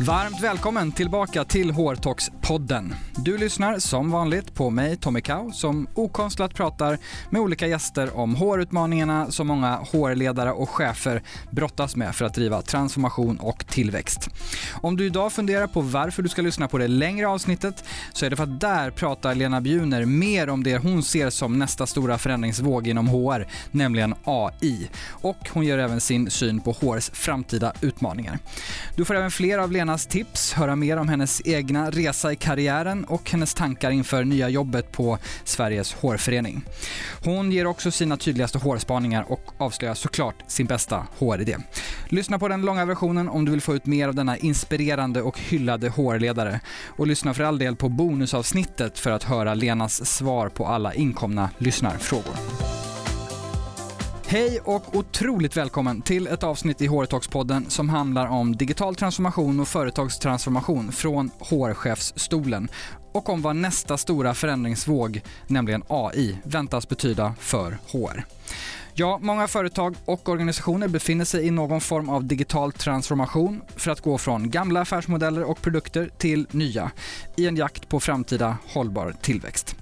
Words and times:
Varmt 0.00 0.40
välkommen 0.40 0.92
tillbaka 0.92 1.44
till 1.44 1.70
podden. 2.48 2.94
Du 3.16 3.38
lyssnar 3.38 3.78
som 3.78 4.10
vanligt 4.10 4.54
på 4.54 4.70
mig, 4.70 4.96
Tommy 4.96 5.20
Kau, 5.20 5.52
som 5.52 5.88
okonstlat 5.94 6.54
pratar 6.54 6.98
med 7.30 7.40
olika 7.40 7.66
gäster 7.66 8.16
om 8.16 8.34
hårutmaningarna 8.34 9.30
som 9.30 9.46
många 9.46 9.76
hårledare 9.76 10.52
och 10.52 10.70
chefer 10.70 11.22
brottas 11.50 11.96
med 11.96 12.14
för 12.14 12.24
att 12.24 12.34
driva 12.34 12.62
transformation 12.62 13.36
och 13.36 13.66
tillväxt. 13.66 14.28
Om 14.72 14.96
du 14.96 15.06
idag 15.06 15.32
funderar 15.32 15.66
på 15.66 15.80
varför 15.80 16.22
du 16.22 16.28
ska 16.28 16.42
lyssna 16.42 16.68
på 16.68 16.78
det 16.78 16.88
längre 16.88 17.28
avsnittet 17.28 17.84
så 18.12 18.26
är 18.26 18.30
det 18.30 18.36
för 18.36 18.42
att 18.42 18.60
där 18.60 18.90
pratar 18.90 19.34
Lena 19.34 19.60
Bjuner 19.60 20.04
mer 20.04 20.48
om 20.48 20.64
det 20.64 20.78
hon 20.78 21.02
ser 21.02 21.30
som 21.30 21.58
nästa 21.58 21.86
stora 21.86 22.18
förändringsvåg 22.18 22.86
inom 22.86 23.08
HR, 23.08 23.46
nämligen 23.70 24.14
AI. 24.24 24.88
Och 25.08 25.48
hon 25.52 25.64
ger 25.64 25.78
även 25.78 26.00
sin 26.00 26.30
syn 26.30 26.60
på 26.60 26.72
HRs 26.72 27.10
framtida 27.10 27.72
utmaningar. 27.80 28.38
Du 28.96 29.04
får 29.04 29.14
även 29.14 29.30
fler 29.30 29.58
av 29.58 29.72
Lenas 29.72 30.06
tips, 30.06 30.52
höra 30.52 30.76
mer 30.76 30.96
om 30.96 31.08
hennes 31.08 31.46
egna 31.46 31.90
resa 31.90 32.32
i 32.32 32.37
karriären 32.38 33.04
och 33.04 33.30
hennes 33.30 33.54
tankar 33.54 33.90
inför 33.90 34.24
nya 34.24 34.48
jobbet 34.48 34.92
på 34.92 35.18
Sveriges 35.44 35.92
hårförening. 35.92 36.64
Hon 37.24 37.52
ger 37.52 37.66
också 37.66 37.90
sina 37.90 38.16
tydligaste 38.16 38.58
hårspaningar 38.58 39.24
och 39.28 39.52
avslöjar 39.58 39.94
såklart 39.94 40.34
sin 40.46 40.66
bästa 40.66 41.06
håridé. 41.18 41.56
Lyssna 42.08 42.38
på 42.38 42.48
den 42.48 42.62
långa 42.62 42.84
versionen 42.84 43.28
om 43.28 43.44
du 43.44 43.50
vill 43.50 43.60
få 43.60 43.74
ut 43.74 43.86
mer 43.86 44.08
av 44.08 44.14
denna 44.14 44.36
inspirerande 44.36 45.22
och 45.22 45.38
hyllade 45.38 45.88
hårledare. 45.88 46.60
Och 46.86 47.06
lyssna 47.06 47.34
för 47.34 47.44
all 47.44 47.58
del 47.58 47.76
på 47.76 47.88
bonusavsnittet 47.88 48.98
för 48.98 49.10
att 49.10 49.24
höra 49.24 49.54
Lenas 49.54 50.06
svar 50.06 50.48
på 50.48 50.66
alla 50.66 50.94
inkomna 50.94 51.50
lyssnarfrågor. 51.58 52.77
Hej 54.30 54.60
och 54.64 54.96
otroligt 54.96 55.56
välkommen 55.56 56.02
till 56.02 56.26
ett 56.26 56.42
avsnitt 56.42 56.80
i 56.82 56.88
HR-talks-podden 56.88 57.70
som 57.70 57.88
handlar 57.88 58.26
om 58.26 58.56
digital 58.56 58.94
transformation 58.94 59.60
och 59.60 59.68
företagstransformation 59.68 60.92
från 60.92 61.30
HR-chefsstolen 61.38 62.68
och 63.12 63.28
om 63.28 63.42
vad 63.42 63.56
nästa 63.56 63.96
stora 63.96 64.34
förändringsvåg, 64.34 65.20
nämligen 65.46 65.82
AI, 65.88 66.38
väntas 66.44 66.88
betyda 66.88 67.34
för 67.38 67.78
HR. 67.86 68.24
Ja, 69.00 69.18
många 69.22 69.48
företag 69.48 69.96
och 70.04 70.28
organisationer 70.28 70.88
befinner 70.88 71.24
sig 71.24 71.46
i 71.46 71.50
någon 71.50 71.80
form 71.80 72.08
av 72.08 72.24
digital 72.24 72.72
transformation 72.72 73.62
för 73.76 73.90
att 73.90 74.00
gå 74.00 74.18
från 74.18 74.50
gamla 74.50 74.80
affärsmodeller 74.80 75.42
och 75.42 75.62
produkter 75.62 76.10
till 76.18 76.46
nya 76.50 76.90
i 77.36 77.46
en 77.46 77.56
jakt 77.56 77.88
på 77.88 78.00
framtida 78.00 78.56
hållbar 78.66 79.14
tillväxt. 79.22 79.76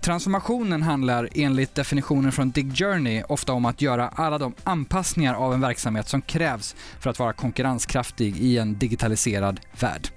Transformationen 0.00 0.82
handlar 0.82 1.28
enligt 1.34 1.74
definitionen 1.74 2.32
från 2.32 2.50
Dig 2.50 2.70
Journey 2.74 3.22
ofta 3.28 3.52
om 3.52 3.64
att 3.64 3.82
göra 3.82 4.08
alla 4.08 4.38
de 4.38 4.54
anpassningar 4.64 5.34
av 5.34 5.54
en 5.54 5.60
verksamhet 5.60 6.08
som 6.08 6.22
krävs 6.22 6.76
för 7.00 7.10
att 7.10 7.18
vara 7.18 7.32
konkurrenskraftig 7.32 8.36
i 8.36 8.58
en 8.58 8.78
digitaliserad 8.78 9.60
värld. 9.80 10.08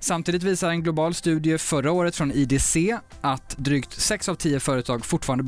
Samtidigt 0.00 0.42
visar 0.42 0.70
en 0.70 0.82
global 0.82 1.14
studie 1.14 1.58
förra 1.58 1.92
året 1.92 2.16
från 2.16 2.32
IDC 2.32 2.76
att 3.20 3.56
drygt 3.58 3.92
6 3.92 4.28
av 4.28 4.34
10 4.34 4.60
företag 4.60 5.06
fortfarande 5.06 5.44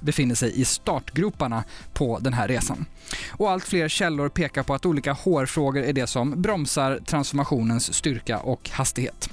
befinner 0.00 0.34
sig 0.34 0.60
i 0.60 0.64
startgroparna 0.64 1.64
på 1.92 2.18
den 2.18 2.32
här 2.32 2.48
resan. 2.48 2.86
Och 3.28 3.50
allt 3.50 3.64
fler 3.64 3.88
källor 3.88 4.28
pekar 4.28 4.62
på 4.62 4.74
att 4.74 4.86
olika 4.86 5.12
HR-frågor 5.12 5.82
är 5.82 5.92
det 5.92 6.06
som 6.06 6.42
bromsar 6.42 7.00
transformationens 7.06 7.94
styrka 7.94 8.38
och 8.38 8.70
hastighet. 8.70 9.30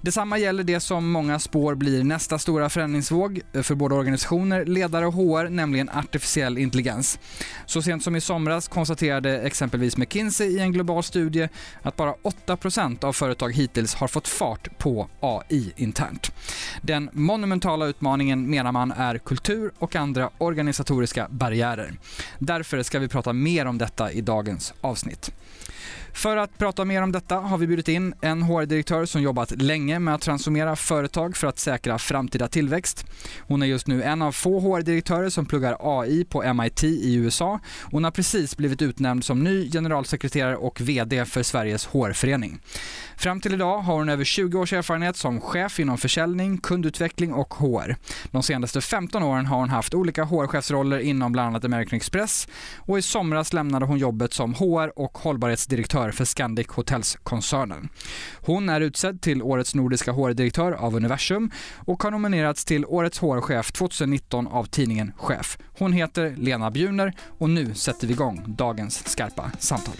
Detsamma 0.00 0.38
gäller 0.38 0.64
det 0.64 0.80
som 0.80 1.10
många 1.10 1.38
spår 1.38 1.74
blir 1.74 2.04
nästa 2.04 2.38
stora 2.38 2.68
förändringsvåg 2.68 3.40
för 3.62 3.74
både 3.74 3.94
organisationer, 3.94 4.64
ledare 4.64 5.06
och 5.06 5.14
HR, 5.14 5.48
nämligen 5.48 5.88
artificiell 5.88 6.58
intelligens. 6.58 7.18
Så 7.66 7.82
sent 7.82 8.04
som 8.04 8.16
i 8.16 8.20
somras 8.20 8.68
konstaterade 8.68 9.40
exempelvis 9.40 9.96
McKinsey 9.96 10.48
i 10.48 10.58
en 10.58 10.72
global 10.72 11.02
studie 11.02 11.48
att 11.82 11.96
bara 11.96 12.14
8% 12.46 13.04
av 13.04 13.12
företag 13.12 13.52
hittills 13.52 13.94
har 13.94 14.08
fått 14.08 14.28
fart 14.28 14.78
på 14.78 15.08
AI 15.20 15.72
internt. 15.76 16.32
Den 16.82 17.10
monumentala 17.12 17.86
utmaningen 17.86 18.50
menar 18.50 18.72
man 18.72 18.92
är 18.92 19.18
kultur 19.18 19.72
och 19.78 19.96
andra 19.96 20.30
organisatoriska 20.38 21.26
barriärer. 21.30 21.92
Därför 22.38 22.82
ska 22.82 22.98
vi 22.98 23.08
prata 23.08 23.32
mer 23.32 23.66
om 23.66 23.78
detta 23.78 24.12
i 24.12 24.20
dagens 24.20 24.74
avsnitt. 24.80 25.32
För 26.14 26.36
att 26.36 26.58
prata 26.58 26.84
mer 26.84 27.02
om 27.02 27.12
detta 27.12 27.36
har 27.36 27.58
vi 27.58 27.66
bjudit 27.66 27.88
in 27.88 28.14
en 28.20 28.42
HR-direktör 28.42 29.04
som 29.04 29.22
jobbat 29.22 29.62
länge 29.62 29.98
med 29.98 30.14
att 30.14 30.20
transformera 30.20 30.76
företag 30.76 31.36
för 31.36 31.46
att 31.46 31.58
säkra 31.58 31.98
framtida 31.98 32.48
tillväxt. 32.48 33.06
Hon 33.38 33.62
är 33.62 33.66
just 33.66 33.86
nu 33.86 34.02
en 34.02 34.22
av 34.22 34.32
få 34.32 34.60
HR-direktörer 34.60 35.30
som 35.30 35.46
pluggar 35.46 35.76
AI 35.80 36.24
på 36.24 36.54
MIT 36.54 36.84
i 36.84 37.14
USA. 37.14 37.60
Hon 37.82 38.04
har 38.04 38.10
precis 38.10 38.56
blivit 38.56 38.82
utnämnd 38.82 39.24
som 39.24 39.44
ny 39.44 39.70
generalsekreterare 39.70 40.56
och 40.56 40.80
VD 40.80 41.24
för 41.24 41.42
Sveriges 41.42 41.86
HR-förening. 41.86 42.58
Fram 43.16 43.40
till 43.40 43.54
idag 43.54 43.78
har 43.78 43.94
hon 43.94 44.08
över 44.08 44.24
20 44.24 44.58
års 44.58 44.72
erfarenhet 44.72 45.16
som 45.16 45.40
chef 45.40 45.80
inom 45.80 45.98
försäljning, 45.98 46.58
kundutveckling 46.58 47.32
och 47.32 47.54
HR. 47.54 47.96
De 48.30 48.42
senaste 48.42 48.80
15 48.80 49.22
åren 49.22 49.46
har 49.46 49.58
hon 49.58 49.68
haft 49.68 49.94
olika 49.94 50.24
HR-chefsroller 50.24 50.98
inom 50.98 51.32
bland 51.32 51.48
annat 51.48 51.64
American 51.64 51.96
Express 51.96 52.48
och 52.76 52.98
i 52.98 53.02
somras 53.02 53.52
lämnade 53.52 53.86
hon 53.86 53.98
jobbet 53.98 54.32
som 54.32 54.54
HR 54.54 54.98
och 54.98 55.18
hållbarhetsdirektör 55.18 56.03
för 56.10 56.24
Scandic 56.24 56.66
Hotels-koncernen. 56.68 57.88
Hon 58.40 58.68
är 58.68 58.80
utsedd 58.80 59.22
till 59.22 59.42
Årets 59.42 59.74
nordiska 59.74 60.12
HR-direktör 60.12 60.72
av 60.72 60.96
Universum 60.96 61.50
och 61.76 62.02
har 62.02 62.10
nominerats 62.10 62.64
till 62.64 62.84
Årets 62.84 63.18
HR-chef 63.18 63.72
2019 63.72 64.46
av 64.46 64.64
tidningen 64.64 65.12
Chef. 65.16 65.58
Hon 65.78 65.92
heter 65.92 66.36
Lena 66.36 66.70
Bjuner 66.70 67.12
och 67.38 67.50
nu 67.50 67.74
sätter 67.74 68.06
vi 68.06 68.12
igång 68.12 68.44
dagens 68.46 69.08
skarpa 69.08 69.50
samtal. 69.58 69.94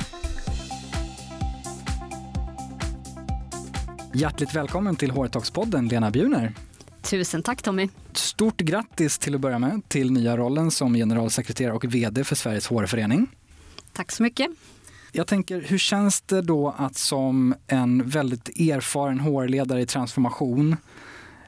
Hjärtligt 4.12 4.54
välkommen 4.54 4.96
till 4.96 5.10
HR-talks-podden, 5.10 5.88
Lena 5.88 6.10
Bjuner. 6.10 6.52
Tusen 7.02 7.42
tack 7.42 7.62
Tommy. 7.62 7.88
Stort 8.12 8.56
grattis 8.56 9.18
till 9.18 9.34
att 9.34 9.40
börja 9.40 9.58
med 9.58 9.88
till 9.88 10.12
nya 10.12 10.36
rollen 10.36 10.70
som 10.70 10.94
generalsekreterare 10.94 11.72
och 11.72 11.84
VD 11.84 12.24
för 12.24 12.36
Sveriges 12.36 12.66
HR-förening. 12.66 13.26
Tack 13.92 14.12
så 14.12 14.22
mycket. 14.22 14.50
Jag 15.16 15.26
tänker, 15.26 15.60
hur 15.60 15.78
känns 15.78 16.20
det 16.20 16.42
då 16.42 16.74
att 16.78 16.96
som 16.96 17.54
en 17.66 18.08
väldigt 18.08 18.48
erfaren 18.48 19.20
HR-ledare 19.20 19.80
i 19.80 19.86
transformation 19.86 20.76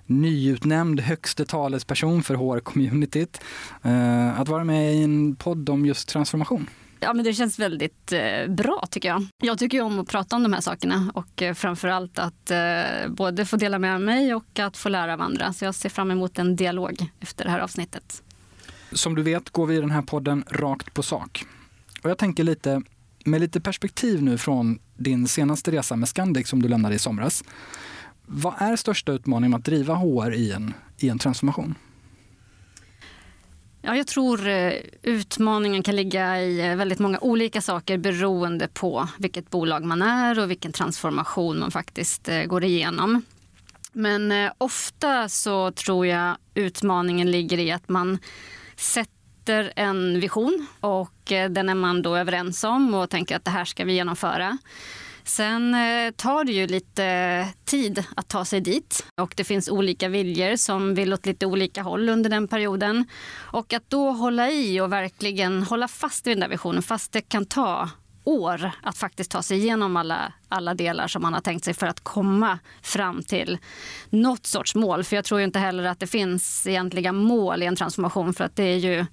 nyutnämnd 0.06 1.00
högste 1.00 1.44
talesperson 1.44 2.22
för 2.22 2.34
HR-communityt, 2.34 3.40
eh, 3.82 4.40
att 4.40 4.48
vara 4.48 4.64
med 4.64 4.94
i 4.94 5.02
en 5.02 5.36
podd 5.36 5.68
om 5.68 5.86
just 5.86 6.08
transformation? 6.08 6.70
Ja, 7.00 7.12
men 7.12 7.24
det 7.24 7.32
känns 7.32 7.58
väldigt 7.58 8.12
eh, 8.12 8.48
bra 8.48 8.84
tycker 8.90 9.08
jag. 9.08 9.26
Jag 9.42 9.58
tycker 9.58 9.82
om 9.82 9.98
att 9.98 10.08
prata 10.08 10.36
om 10.36 10.42
de 10.42 10.52
här 10.52 10.60
sakerna 10.60 11.10
och 11.14 11.42
eh, 11.42 11.54
framförallt 11.54 12.18
att 12.18 12.50
eh, 12.50 13.08
både 13.08 13.46
få 13.46 13.56
dela 13.56 13.78
med 13.78 14.00
mig 14.00 14.34
och 14.34 14.58
att 14.58 14.76
få 14.76 14.88
lära 14.88 15.14
av 15.14 15.20
andra. 15.20 15.52
Så 15.52 15.64
jag 15.64 15.74
ser 15.74 15.88
fram 15.88 16.10
emot 16.10 16.38
en 16.38 16.56
dialog 16.56 17.10
efter 17.20 17.44
det 17.44 17.50
här 17.50 17.60
avsnittet. 17.60 18.22
Som 18.92 19.14
du 19.14 19.22
vet 19.22 19.50
går 19.50 19.66
vi 19.66 19.76
i 19.76 19.80
den 19.80 19.90
här 19.90 20.02
podden 20.02 20.44
rakt 20.50 20.94
på 20.94 21.02
sak. 21.02 21.44
Och 22.02 22.10
jag 22.10 22.18
tänker 22.18 22.44
lite, 22.44 22.82
med 23.26 23.40
lite 23.40 23.60
perspektiv 23.60 24.22
nu 24.22 24.38
från 24.38 24.78
din 24.96 25.28
senaste 25.28 25.70
resa 25.70 25.96
med 25.96 26.08
Scandic 26.08 26.48
som 26.48 26.62
du 26.62 26.68
lämnade 26.68 26.94
i 26.94 26.98
somras. 26.98 27.44
Vad 28.26 28.54
är 28.58 28.76
största 28.76 29.12
utmaningen 29.12 29.50
med 29.50 29.58
att 29.58 29.64
driva 29.64 29.94
HR 29.94 30.34
i 30.34 30.52
en, 30.52 30.74
i 30.98 31.08
en 31.08 31.18
transformation? 31.18 31.74
Ja, 33.82 33.96
jag 33.96 34.06
tror 34.06 34.48
eh, 34.48 34.72
utmaningen 35.02 35.82
kan 35.82 35.96
ligga 35.96 36.42
i 36.42 36.70
eh, 36.70 36.76
väldigt 36.76 36.98
många 36.98 37.18
olika 37.20 37.60
saker 37.60 37.98
beroende 37.98 38.68
på 38.68 39.08
vilket 39.18 39.50
bolag 39.50 39.84
man 39.84 40.02
är 40.02 40.38
och 40.38 40.50
vilken 40.50 40.72
transformation 40.72 41.58
man 41.58 41.70
faktiskt 41.70 42.28
eh, 42.28 42.42
går 42.42 42.64
igenom. 42.64 43.22
Men 43.92 44.50
ofta 44.58 45.28
så 45.28 45.72
tror 45.72 46.06
jag 46.06 46.36
utmaningen 46.54 47.30
ligger 47.30 47.58
i 47.58 47.72
att 47.72 47.88
man 47.88 48.18
sätter 48.76 49.15
en 49.76 50.20
vision 50.20 50.66
och 50.80 51.32
eh, 51.32 51.50
den 51.50 51.68
är 51.68 51.74
man 51.74 52.02
då 52.02 52.16
överens 52.16 52.64
om 52.64 52.94
och 52.94 53.10
tänker 53.10 53.36
att 53.36 53.44
det 53.44 53.50
här 53.50 53.64
ska 53.64 53.84
vi 53.84 53.92
genomföra. 53.92 54.58
Sen 55.24 55.74
eh, 55.74 56.10
tar 56.10 56.44
det 56.44 56.52
ju 56.52 56.66
lite 56.66 57.48
tid 57.64 58.04
att 58.16 58.28
ta 58.28 58.44
sig 58.44 58.60
dit 58.60 59.06
och 59.20 59.34
det 59.36 59.44
finns 59.44 59.68
olika 59.68 60.08
viljor 60.08 60.56
som 60.56 60.94
vill 60.94 61.12
åt 61.12 61.26
lite 61.26 61.46
olika 61.46 61.82
håll 61.82 62.08
under 62.08 62.30
den 62.30 62.48
perioden. 62.48 63.04
Och 63.34 63.72
att 63.72 63.90
då 63.90 64.10
hålla 64.10 64.50
i 64.50 64.80
och 64.80 64.92
verkligen 64.92 65.62
hålla 65.62 65.88
fast 65.88 66.26
vid 66.26 66.36
den 66.36 66.40
där 66.40 66.48
visionen 66.48 66.82
fast 66.82 67.12
det 67.12 67.20
kan 67.20 67.46
ta 67.46 67.90
år 68.24 68.70
att 68.82 68.98
faktiskt 68.98 69.30
ta 69.30 69.42
sig 69.42 69.58
igenom 69.58 69.96
alla, 69.96 70.32
alla 70.48 70.74
delar 70.74 71.08
som 71.08 71.22
man 71.22 71.34
har 71.34 71.40
tänkt 71.40 71.64
sig 71.64 71.74
för 71.74 71.86
att 71.86 72.00
komma 72.00 72.58
fram 72.82 73.22
till 73.22 73.58
något 74.10 74.46
sorts 74.46 74.74
mål. 74.74 75.04
För 75.04 75.16
jag 75.16 75.24
tror 75.24 75.40
inte 75.40 75.58
heller 75.58 75.84
att 75.84 76.00
det 76.00 76.06
finns 76.06 76.66
egentliga 76.66 77.12
mål 77.12 77.62
i 77.62 77.66
en 77.66 77.76
transformation 77.76 78.34
för 78.34 78.44
att 78.44 78.56
det 78.56 78.64
är 78.64 78.76
ju 78.76 79.06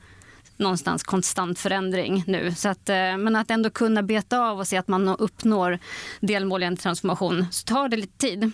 någonstans 0.63 1.03
konstant 1.03 1.59
förändring 1.59 2.23
nu. 2.27 2.53
Så 2.55 2.69
att, 2.69 2.89
eh, 2.89 3.17
men 3.17 3.35
att 3.35 3.51
ändå 3.51 3.69
kunna 3.69 4.03
beta 4.03 4.39
av 4.39 4.59
och 4.59 4.67
se 4.67 4.77
att 4.77 4.87
man 4.87 5.07
uppnår 5.07 5.79
delmål 6.19 6.63
i 6.63 6.65
en 6.65 6.77
transformation 6.77 7.45
så 7.51 7.65
tar 7.65 7.89
det 7.89 7.97
lite 7.97 8.17
tid. 8.17 8.51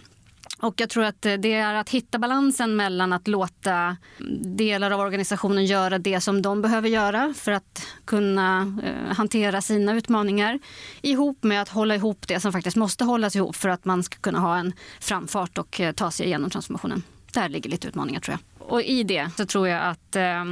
Och 0.61 0.73
jag 0.77 0.89
tror 0.89 1.03
att 1.03 1.25
eh, 1.25 1.33
det 1.33 1.53
är 1.53 1.73
att 1.73 1.89
hitta 1.89 2.19
balansen 2.19 2.75
mellan 2.75 3.13
att 3.13 3.27
låta 3.27 3.97
delar 4.41 4.91
av 4.91 4.99
organisationen 4.99 5.65
göra 5.65 5.97
det 5.97 6.21
som 6.21 6.41
de 6.41 6.61
behöver 6.61 6.89
göra 6.89 7.33
för 7.37 7.51
att 7.51 7.87
kunna 8.05 8.79
eh, 8.83 9.15
hantera 9.15 9.61
sina 9.61 9.93
utmaningar 9.93 10.59
ihop 11.01 11.43
med 11.43 11.61
att 11.61 11.69
hålla 11.69 11.95
ihop 11.95 12.27
det 12.27 12.39
som 12.39 12.51
faktiskt 12.51 12.77
måste 12.77 13.03
hållas 13.03 13.35
ihop 13.35 13.55
för 13.55 13.69
att 13.69 13.85
man 13.85 14.03
ska 14.03 14.17
kunna 14.17 14.39
ha 14.39 14.57
en 14.57 14.73
framfart 14.99 15.57
och 15.57 15.81
ta 15.95 16.11
sig 16.11 16.25
igenom 16.25 16.49
transformationen. 16.49 17.03
Där 17.33 17.49
ligger 17.49 17.69
lite 17.69 17.87
utmaningar 17.87 18.19
tror 18.19 18.37
jag. 18.37 18.67
Och 18.71 18.81
i 18.81 19.03
det 19.03 19.29
så 19.37 19.45
tror 19.45 19.67
jag 19.67 19.83
att, 19.83 20.15
eh, 20.15 20.45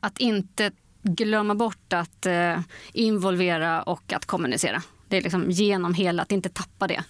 att 0.00 0.18
inte 0.18 0.70
glömma 1.02 1.54
bort 1.54 1.92
att 1.92 2.26
eh, 2.26 2.60
involvera 2.92 3.82
och 3.82 4.12
att 4.12 4.26
kommunicera. 4.26 4.82
Det 5.08 5.16
är 5.16 5.22
liksom 5.22 5.50
genom 5.50 5.94
hela, 5.94 6.22
att 6.22 6.32
inte 6.32 6.48
tappa 6.48 6.86
det 6.86 7.04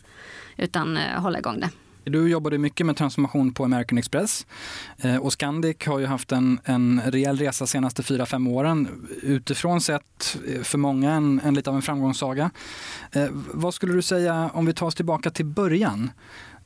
utan 0.57 0.97
eh, 0.97 1.21
hålla 1.21 1.39
igång 1.39 1.61
det. 1.61 1.71
Du 2.05 2.29
jobbade 2.29 2.59
mycket 2.59 2.87
med 2.87 2.97
transformation 2.97 3.55
på 3.55 3.65
American 3.65 3.99
Express 3.99 4.47
eh, 4.99 5.17
och 5.17 5.33
Scandic 5.33 5.77
har 5.87 5.99
ju 5.99 6.07
haft 6.07 6.33
en, 6.33 6.61
en 6.65 7.01
rejäl 7.07 7.39
resa 7.39 7.65
de 7.65 7.69
senaste 7.69 8.03
fyra 8.03 8.27
fem 8.27 8.47
åren. 8.47 9.09
Utifrån 9.23 9.81
sett 9.81 10.39
eh, 10.49 10.63
för 10.63 10.79
många 10.79 11.13
en, 11.13 11.41
en 11.45 11.55
lite 11.55 11.71
av 11.71 11.77
en 11.77 11.83
framgångssaga. 11.83 12.51
Eh, 13.13 13.27
vad 13.33 13.75
skulle 13.75 13.93
du 13.93 14.03
säga 14.03 14.51
om 14.55 14.67
vi 14.67 14.73
tar 14.73 14.87
oss 14.87 14.95
tillbaka 14.95 15.31
till 15.31 15.47
början? 15.47 16.11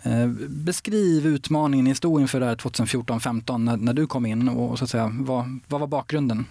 Eh, 0.05 0.27
beskriv 0.49 1.27
utmaningen 1.27 1.85
ni 1.85 1.95
stod 1.95 2.21
inför 2.21 2.41
2014-15 2.41 3.59
när, 3.59 3.77
när, 3.77 3.93
du 3.93 4.07
kom 4.07 4.27
in 4.27 4.49
och 4.49 4.79
så 4.79 4.85
att 4.85 4.91
säga, 4.91 5.11
vad, 5.13 5.61
vad 5.67 5.81
var 5.81 5.89
bakgrunden? 5.89 6.47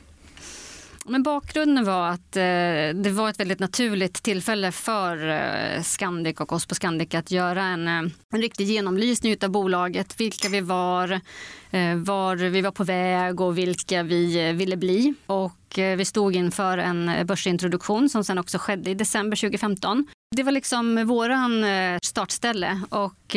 Men 1.05 1.23
bakgrunden 1.23 1.85
var 1.85 2.07
att 2.07 2.35
eh, 2.37 3.01
det 3.03 3.11
var 3.13 3.29
ett 3.29 3.39
väldigt 3.39 3.59
naturligt 3.59 4.23
tillfälle 4.23 4.71
för 4.71 5.29
eh, 5.29 5.81
Scandic 5.81 6.39
och 6.39 6.53
oss 6.53 6.65
på 6.65 6.75
Scandic 6.75 7.15
att 7.15 7.31
göra 7.31 7.63
en, 7.63 7.87
eh, 7.87 8.11
en 8.29 8.41
riktig 8.41 8.65
genomlysning 8.65 9.37
av 9.43 9.49
bolaget. 9.49 10.19
Vilka 10.19 10.49
vi 10.49 10.61
var, 10.61 11.21
Eh, 11.73 11.95
var 11.95 12.35
vi 12.35 12.61
var 12.61 12.71
på 12.71 12.83
väg 12.83 13.41
och 13.41 13.57
vilka 13.57 14.03
vi 14.03 14.47
eh, 14.47 14.53
ville 14.53 14.77
bli. 14.77 15.13
Och 15.25 15.79
eh, 15.79 15.97
vi 15.97 16.05
stod 16.05 16.35
inför 16.35 16.77
en 16.77 17.27
börsintroduktion 17.27 18.09
som 18.09 18.23
sen 18.23 18.37
också 18.37 18.57
skedde 18.57 18.89
i 18.89 18.93
december 18.93 19.37
2015. 19.37 20.07
Det 20.35 20.43
var 20.43 20.51
liksom 20.51 21.07
våran 21.07 21.63
eh, 21.63 21.99
startställe 22.03 22.81
och 22.89 23.35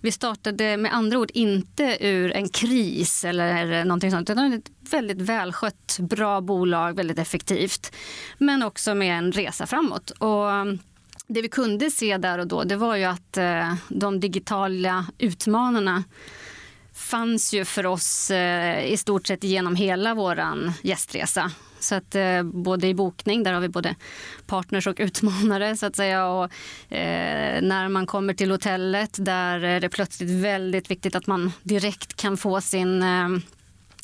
vi 0.00 0.12
startade 0.12 0.76
med 0.76 0.94
andra 0.94 1.18
ord 1.18 1.30
inte 1.34 1.96
ur 2.00 2.32
en 2.32 2.48
kris 2.48 3.24
eller 3.24 3.84
någonting 3.84 4.10
sånt 4.10 4.30
utan 4.30 4.52
ett 4.52 4.70
väldigt 4.90 5.20
välskött, 5.20 5.98
bra 6.00 6.40
bolag, 6.40 6.96
väldigt 6.96 7.18
effektivt. 7.18 7.94
Men 8.38 8.62
också 8.62 8.94
med 8.94 9.18
en 9.18 9.32
resa 9.32 9.66
framåt. 9.66 10.10
Och 10.10 10.46
det 11.28 11.42
vi 11.42 11.48
kunde 11.48 11.90
se 11.90 12.16
där 12.16 12.38
och 12.38 12.46
då 12.46 12.64
det 12.64 12.76
var 12.76 12.96
ju 12.96 13.04
att 13.04 13.36
eh, 13.36 13.74
de 13.88 14.20
digitala 14.20 15.06
utmanarna 15.18 16.04
fanns 16.98 17.52
ju 17.54 17.64
för 17.64 17.86
oss 17.86 18.30
eh, 18.30 18.84
i 18.84 18.96
stort 18.96 19.26
sett 19.26 19.44
genom 19.44 19.76
hela 19.76 20.14
vår 20.14 20.42
gästresa. 20.82 21.52
Så 21.80 21.94
att 21.94 22.14
eh, 22.14 22.42
både 22.42 22.86
i 22.86 22.94
bokning, 22.94 23.42
där 23.42 23.52
har 23.52 23.60
vi 23.60 23.68
både 23.68 23.94
partners 24.46 24.86
och 24.86 24.96
utmanare 24.98 25.76
så 25.76 25.86
att 25.86 25.96
säga. 25.96 26.26
Och, 26.26 26.44
eh, 26.92 27.62
när 27.62 27.88
man 27.88 28.06
kommer 28.06 28.34
till 28.34 28.50
hotellet, 28.50 29.16
där 29.18 29.60
är 29.60 29.80
det 29.80 29.88
plötsligt 29.88 30.30
väldigt 30.30 30.90
viktigt 30.90 31.14
att 31.14 31.26
man 31.26 31.52
direkt 31.62 32.16
kan 32.16 32.36
få 32.36 32.60
sin 32.60 33.02
eh, 33.02 33.28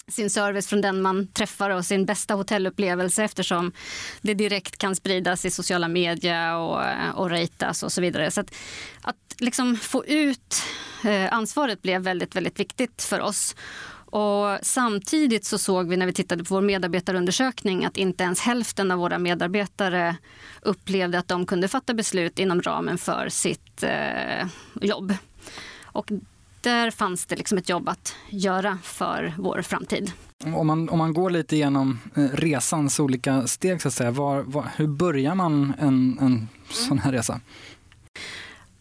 sin 0.09 0.31
service 0.31 0.67
från 0.67 0.81
den 0.81 1.03
man 1.03 1.27
träffar 1.27 1.71
och 1.71 1.85
sin 1.85 2.07
bästa 2.07 2.35
hotellupplevelse 2.35 3.25
eftersom 3.25 3.73
det 4.21 4.35
direkt 4.35 4.79
kan 4.79 4.97
spridas 4.97 5.45
i 5.45 5.51
sociala 5.51 5.89
medier 5.89 6.57
och, 6.57 6.85
eh, 6.85 7.11
och 7.15 7.31
ratas 7.31 7.83
och 7.83 7.93
så 7.93 8.01
vidare. 8.01 8.31
Så 8.31 8.41
att, 8.41 8.55
att 9.03 9.17
liksom 9.41 9.77
få 9.77 10.05
ut 10.07 10.63
eh, 11.05 11.33
ansvaret 11.33 11.83
blev 11.83 12.03
väldigt, 12.03 12.37
väldigt 12.37 12.61
viktigt 12.61 13.03
för 13.03 13.21
oss. 13.21 13.57
Och 14.17 14.59
samtidigt 14.63 15.45
så 15.45 15.59
såg 15.59 15.89
vi 15.89 15.97
när 15.97 16.07
vi 16.07 16.13
tittade 16.13 16.45
på 16.45 16.55
vår 16.55 16.63
medarbetarundersökning 16.63 17.85
att 17.85 17.97
inte 17.97 18.25
ens 18.25 18.41
hälften 18.41 18.91
av 18.91 18.99
våra 18.99 19.19
medarbetare 19.19 20.17
upplevde 20.63 21.19
att 21.19 21.29
de 21.29 21.47
kunde 21.47 21.69
fatta 21.69 21.95
beslut 21.95 22.39
inom 22.39 22.63
ramen 22.63 22.99
för 22.99 23.29
sitt 23.29 23.83
eh, 23.83 24.47
jobb. 24.81 25.15
Och 25.83 26.11
där 26.61 26.91
fanns 26.91 27.27
det 27.27 27.37
liksom 27.37 27.59
ett 27.59 27.69
jobb 27.69 27.89
att 27.89 28.15
göra 28.29 28.79
för 28.83 29.35
vår 29.39 29.63
framtid. 29.63 30.13
Om 30.45 30.67
man, 30.67 30.89
om 30.89 30.99
man 30.99 31.13
går 31.13 31.31
lite 31.31 31.57
igenom 31.57 31.99
eh, 32.17 32.23
resans 32.23 33.01
olika 33.01 33.47
steg, 33.47 33.83
så 33.83 33.89
att 33.89 33.95
säga, 33.95 34.11
var, 34.11 34.43
var, 34.43 34.67
hur 34.77 34.87
börjar 34.87 35.35
man 35.35 35.75
en, 35.79 36.19
en 36.21 36.49
sån 36.71 36.99
här 36.99 37.13
resa? 37.13 37.41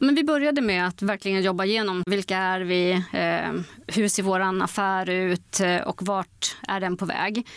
Men 0.03 0.15
vi 0.15 0.23
började 0.23 0.61
med 0.61 0.87
att 0.87 1.01
verkligen 1.01 1.41
jobba 1.41 1.65
igenom 1.65 2.03
vilka 2.05 2.37
är 2.37 2.59
vi, 2.59 2.91
eh, 2.91 3.61
hur 3.87 4.07
ser 4.07 4.23
vår 4.23 4.63
affär 4.63 5.09
ut 5.09 5.59
eh, 5.59 5.77
och 5.77 6.03
vart 6.03 6.57
är 6.67 6.79
den 6.79 6.97
på 6.97 7.05
väg. 7.05 7.47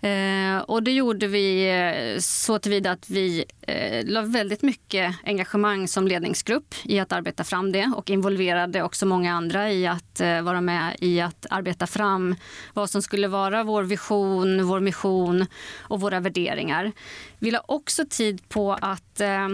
Eh, 0.00 0.58
och 0.58 0.82
det 0.82 0.92
gjorde 0.92 1.26
vi 1.26 1.70
eh, 1.70 2.18
så 2.18 2.58
tillvida 2.58 2.90
att 2.90 3.10
vi 3.10 3.44
eh, 3.60 4.06
la 4.06 4.22
väldigt 4.22 4.62
mycket 4.62 5.14
engagemang 5.24 5.88
som 5.88 6.08
ledningsgrupp 6.08 6.74
i 6.84 7.00
att 7.00 7.12
arbeta 7.12 7.44
fram 7.44 7.72
det 7.72 7.92
och 7.96 8.10
involverade 8.10 8.82
också 8.82 9.06
många 9.06 9.34
andra 9.34 9.72
i 9.72 9.86
att 9.86 10.20
eh, 10.20 10.42
vara 10.42 10.60
med 10.60 10.96
i 11.00 11.20
att 11.20 11.46
arbeta 11.50 11.86
fram 11.86 12.34
vad 12.74 12.90
som 12.90 13.02
skulle 13.02 13.28
vara 13.28 13.64
vår 13.64 13.82
vision, 13.82 14.66
vår 14.66 14.80
mission 14.80 15.46
och 15.80 16.00
våra 16.00 16.20
värderingar. 16.20 16.92
Vi 17.38 17.50
la 17.50 17.64
också 17.68 18.04
tid 18.10 18.48
på 18.48 18.72
att 18.80 19.20
eh, 19.20 19.48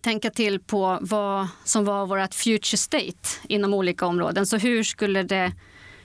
tänka 0.00 0.30
till 0.30 0.60
på 0.60 0.98
vad 1.00 1.48
som 1.64 1.84
var 1.84 2.06
vårt 2.06 2.34
future 2.34 2.76
state 2.76 3.28
inom 3.48 3.74
olika 3.74 4.06
områden. 4.06 4.46
Så 4.46 4.56
hur 4.56 4.82
skulle 4.82 5.22
det 5.22 5.52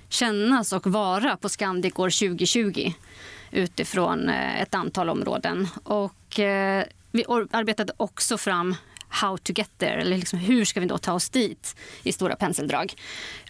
kännas 0.10 0.74
och 0.74 0.88
vara 0.88 1.38
på 1.38 1.50
Scandic 1.50 2.00
år 2.00 2.30
2020 2.30 2.94
utifrån 3.52 4.30
eh, 4.30 4.62
ett 4.62 4.76
antal 4.76 5.10
områden. 5.10 5.68
Och 5.84 6.40
eh, 6.40 6.86
vi 7.12 7.26
arbetade 7.52 7.94
också 7.98 8.38
fram 8.38 8.76
how 9.08 9.38
to 9.38 9.54
get 9.56 9.78
there, 9.78 10.02
eller 10.02 10.18
liksom 10.18 10.40
hur 10.40 10.66
ska 10.66 10.80
vi 10.80 10.86
då 10.86 10.98
ta 10.98 11.14
oss 11.14 11.30
dit 11.30 11.76
i 12.04 12.12
stora 12.12 12.36
penseldrag. 12.36 12.94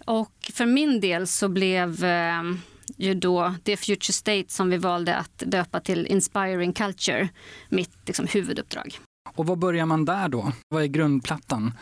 Och 0.06 0.52
för 0.54 0.66
min 0.66 1.00
del 1.00 1.28
så 1.28 1.50
blev 1.50 2.04
eh, 2.04 2.42
ju 2.98 3.14
då 3.14 3.56
det 3.64 3.78
future 3.78 4.14
state 4.14 4.46
som 4.48 4.70
vi 4.70 4.78
valde 4.78 5.16
att 5.16 5.44
döpa 5.46 5.80
till 5.80 6.08
Inspiring 6.08 6.74
Culture 6.74 7.30
mitt 7.70 7.92
liksom, 8.06 8.28
huvuduppdrag. 8.28 9.00
Och 9.36 9.46
vad 9.46 9.60
börjar 9.60 9.86
man 9.86 10.06
där 10.06 10.30
då? 10.30 10.52
Vad 10.70 10.84
är 10.84 10.88
grundplattan 10.88 11.74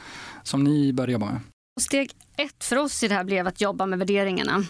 som 0.44 0.63
ni 0.63 0.94
börjar 0.94 1.12
jobba 1.12 1.25
med? 1.25 1.40
Steg 1.81 2.12
ett 2.38 2.63
för 2.63 2.75
oss 2.75 3.04
i 3.04 3.07
det 3.07 3.16
här 3.16 3.24
blev 3.24 3.48
att 3.48 3.62
jobba 3.62 3.86
med 3.86 4.00
värderingarna. 4.00 4.66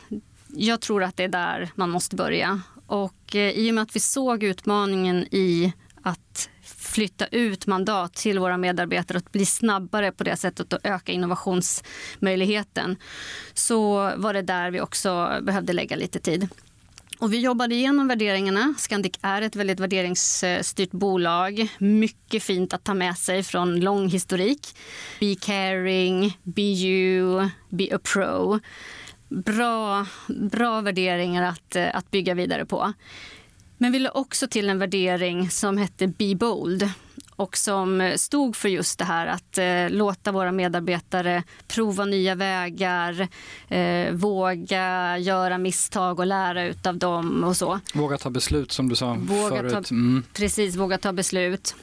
Jag 0.48 0.82
tror 0.82 1.04
att 1.04 1.18
det 1.18 1.24
är 1.24 1.28
där 1.30 1.72
man 1.76 1.90
måste 1.90 2.16
börja. 2.16 2.62
Och 2.88 3.36
eh, 3.36 3.50
i 3.50 3.72
och 3.72 3.76
med 3.76 3.82
att 3.82 3.96
vi 3.96 4.00
såg 4.00 4.44
utmaningen 4.44 5.26
i 5.32 5.74
att 6.02 6.50
flytta 6.62 7.28
ut 7.28 7.68
mandat 7.68 8.14
till 8.14 8.40
våra 8.40 8.58
medarbetare 8.58 9.18
och 9.18 9.32
bli 9.32 9.46
snabbare 9.46 10.12
på 10.12 10.24
det 10.24 10.36
sättet 10.36 10.74
och 10.74 10.80
öka 10.84 11.12
innovationsmöjligheten 11.12 12.96
så 13.54 14.12
var 14.18 14.34
det 14.34 14.42
där 14.42 14.72
vi 14.72 14.82
också 14.82 15.40
behövde 15.42 15.74
lägga 15.74 15.96
lite 15.96 16.20
tid. 16.20 16.50
Och 17.20 17.34
vi 17.34 17.40
jobbade 17.40 17.76
igenom 17.76 18.08
värderingarna. 18.08 18.74
Scandic 18.78 19.14
är 19.22 19.42
ett 19.42 19.56
väldigt 19.56 19.80
värderingsstyrt 19.80 20.92
bolag. 20.92 21.68
Mycket 21.78 22.44
fint 22.44 22.74
att 22.74 22.84
ta 22.84 22.94
med 22.94 23.18
sig 23.18 23.44
från 23.44 23.80
lång 23.80 24.10
historik. 24.10 24.68
Be 25.20 25.36
caring, 25.36 26.38
be 26.44 26.62
you, 26.62 27.50
be 27.70 27.96
a 27.96 28.00
pro. 28.14 28.60
Bra, 29.28 30.06
bra 30.28 30.82
värderingar 30.82 31.44
att, 31.44 31.76
eh, 31.76 31.96
att 31.96 32.12
bygga 32.12 32.34
vidare 32.34 32.66
på. 32.66 32.94
Men 33.78 33.92
vi 33.92 34.00
la 34.00 34.12
också 34.12 34.48
till 34.48 34.70
en 34.70 34.80
värdering 34.80 35.50
som 35.50 35.78
hette 35.78 36.08
Be 36.08 36.36
bold 36.36 36.90
och 37.40 37.58
som 37.58 38.14
stod 38.18 38.56
för 38.56 38.70
just 38.70 39.00
det 39.00 39.06
här 39.06 39.28
att 39.28 39.58
eh, 39.58 39.98
låta 39.98 40.32
våra 40.32 40.52
medarbetare 40.52 41.44
prova 41.68 42.06
nya 42.06 42.36
vägar, 42.36 43.28
eh, 43.68 44.12
våga 44.12 45.18
göra 45.18 45.58
misstag 45.58 46.20
och 46.20 46.26
lära 46.26 46.74
av 46.90 46.98
dem 46.98 47.44
och 47.44 47.58
så. 47.58 47.80
Våga 47.94 48.18
ta 48.18 48.30
beslut 48.30 48.72
som 48.72 48.90
du 48.90 48.96
sa 48.96 49.18
våga 49.20 49.50
förut. 49.50 49.72
Ta, 49.72 49.94
mm. 49.96 50.24
Precis, 50.34 50.76
våga 50.76 50.98
ta 50.98 51.14
beslut. 51.14 51.76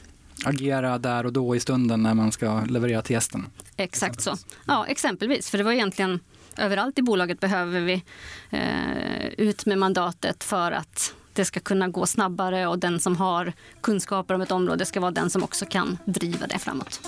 Agera 0.45 0.97
där 0.97 1.25
och 1.25 1.33
då 1.33 1.55
i 1.55 1.59
stunden 1.59 2.03
när 2.03 2.13
man 2.13 2.31
ska 2.31 2.61
leverera 2.61 3.01
till 3.01 3.13
gästen. 3.13 3.45
Exakt 3.77 4.21
så. 4.21 4.37
Ja, 4.65 4.85
exempelvis. 4.87 5.49
För 5.49 5.57
det 5.57 5.63
var 5.63 5.71
egentligen 5.71 6.19
överallt 6.57 6.99
i 6.99 7.01
bolaget 7.01 7.39
behöver 7.39 7.81
vi 7.81 8.03
eh, 8.49 9.27
ut 9.37 9.65
med 9.65 9.77
mandatet 9.77 10.43
för 10.43 10.71
att 10.71 11.13
det 11.37 11.45
ska 11.45 11.59
kunna 11.59 11.87
gå 11.87 12.05
snabbare 12.05 12.67
och 12.67 12.79
den 12.79 12.99
som 12.99 13.15
har 13.17 13.53
kunskaper 13.81 14.33
om 14.33 14.41
ett 14.41 14.51
område 14.51 14.85
ska 14.85 14.99
vara 14.99 15.11
den 15.11 15.29
som 15.29 15.43
också 15.43 15.65
kan 15.65 15.97
driva 16.05 16.47
det 16.47 16.59
framåt. 16.59 17.01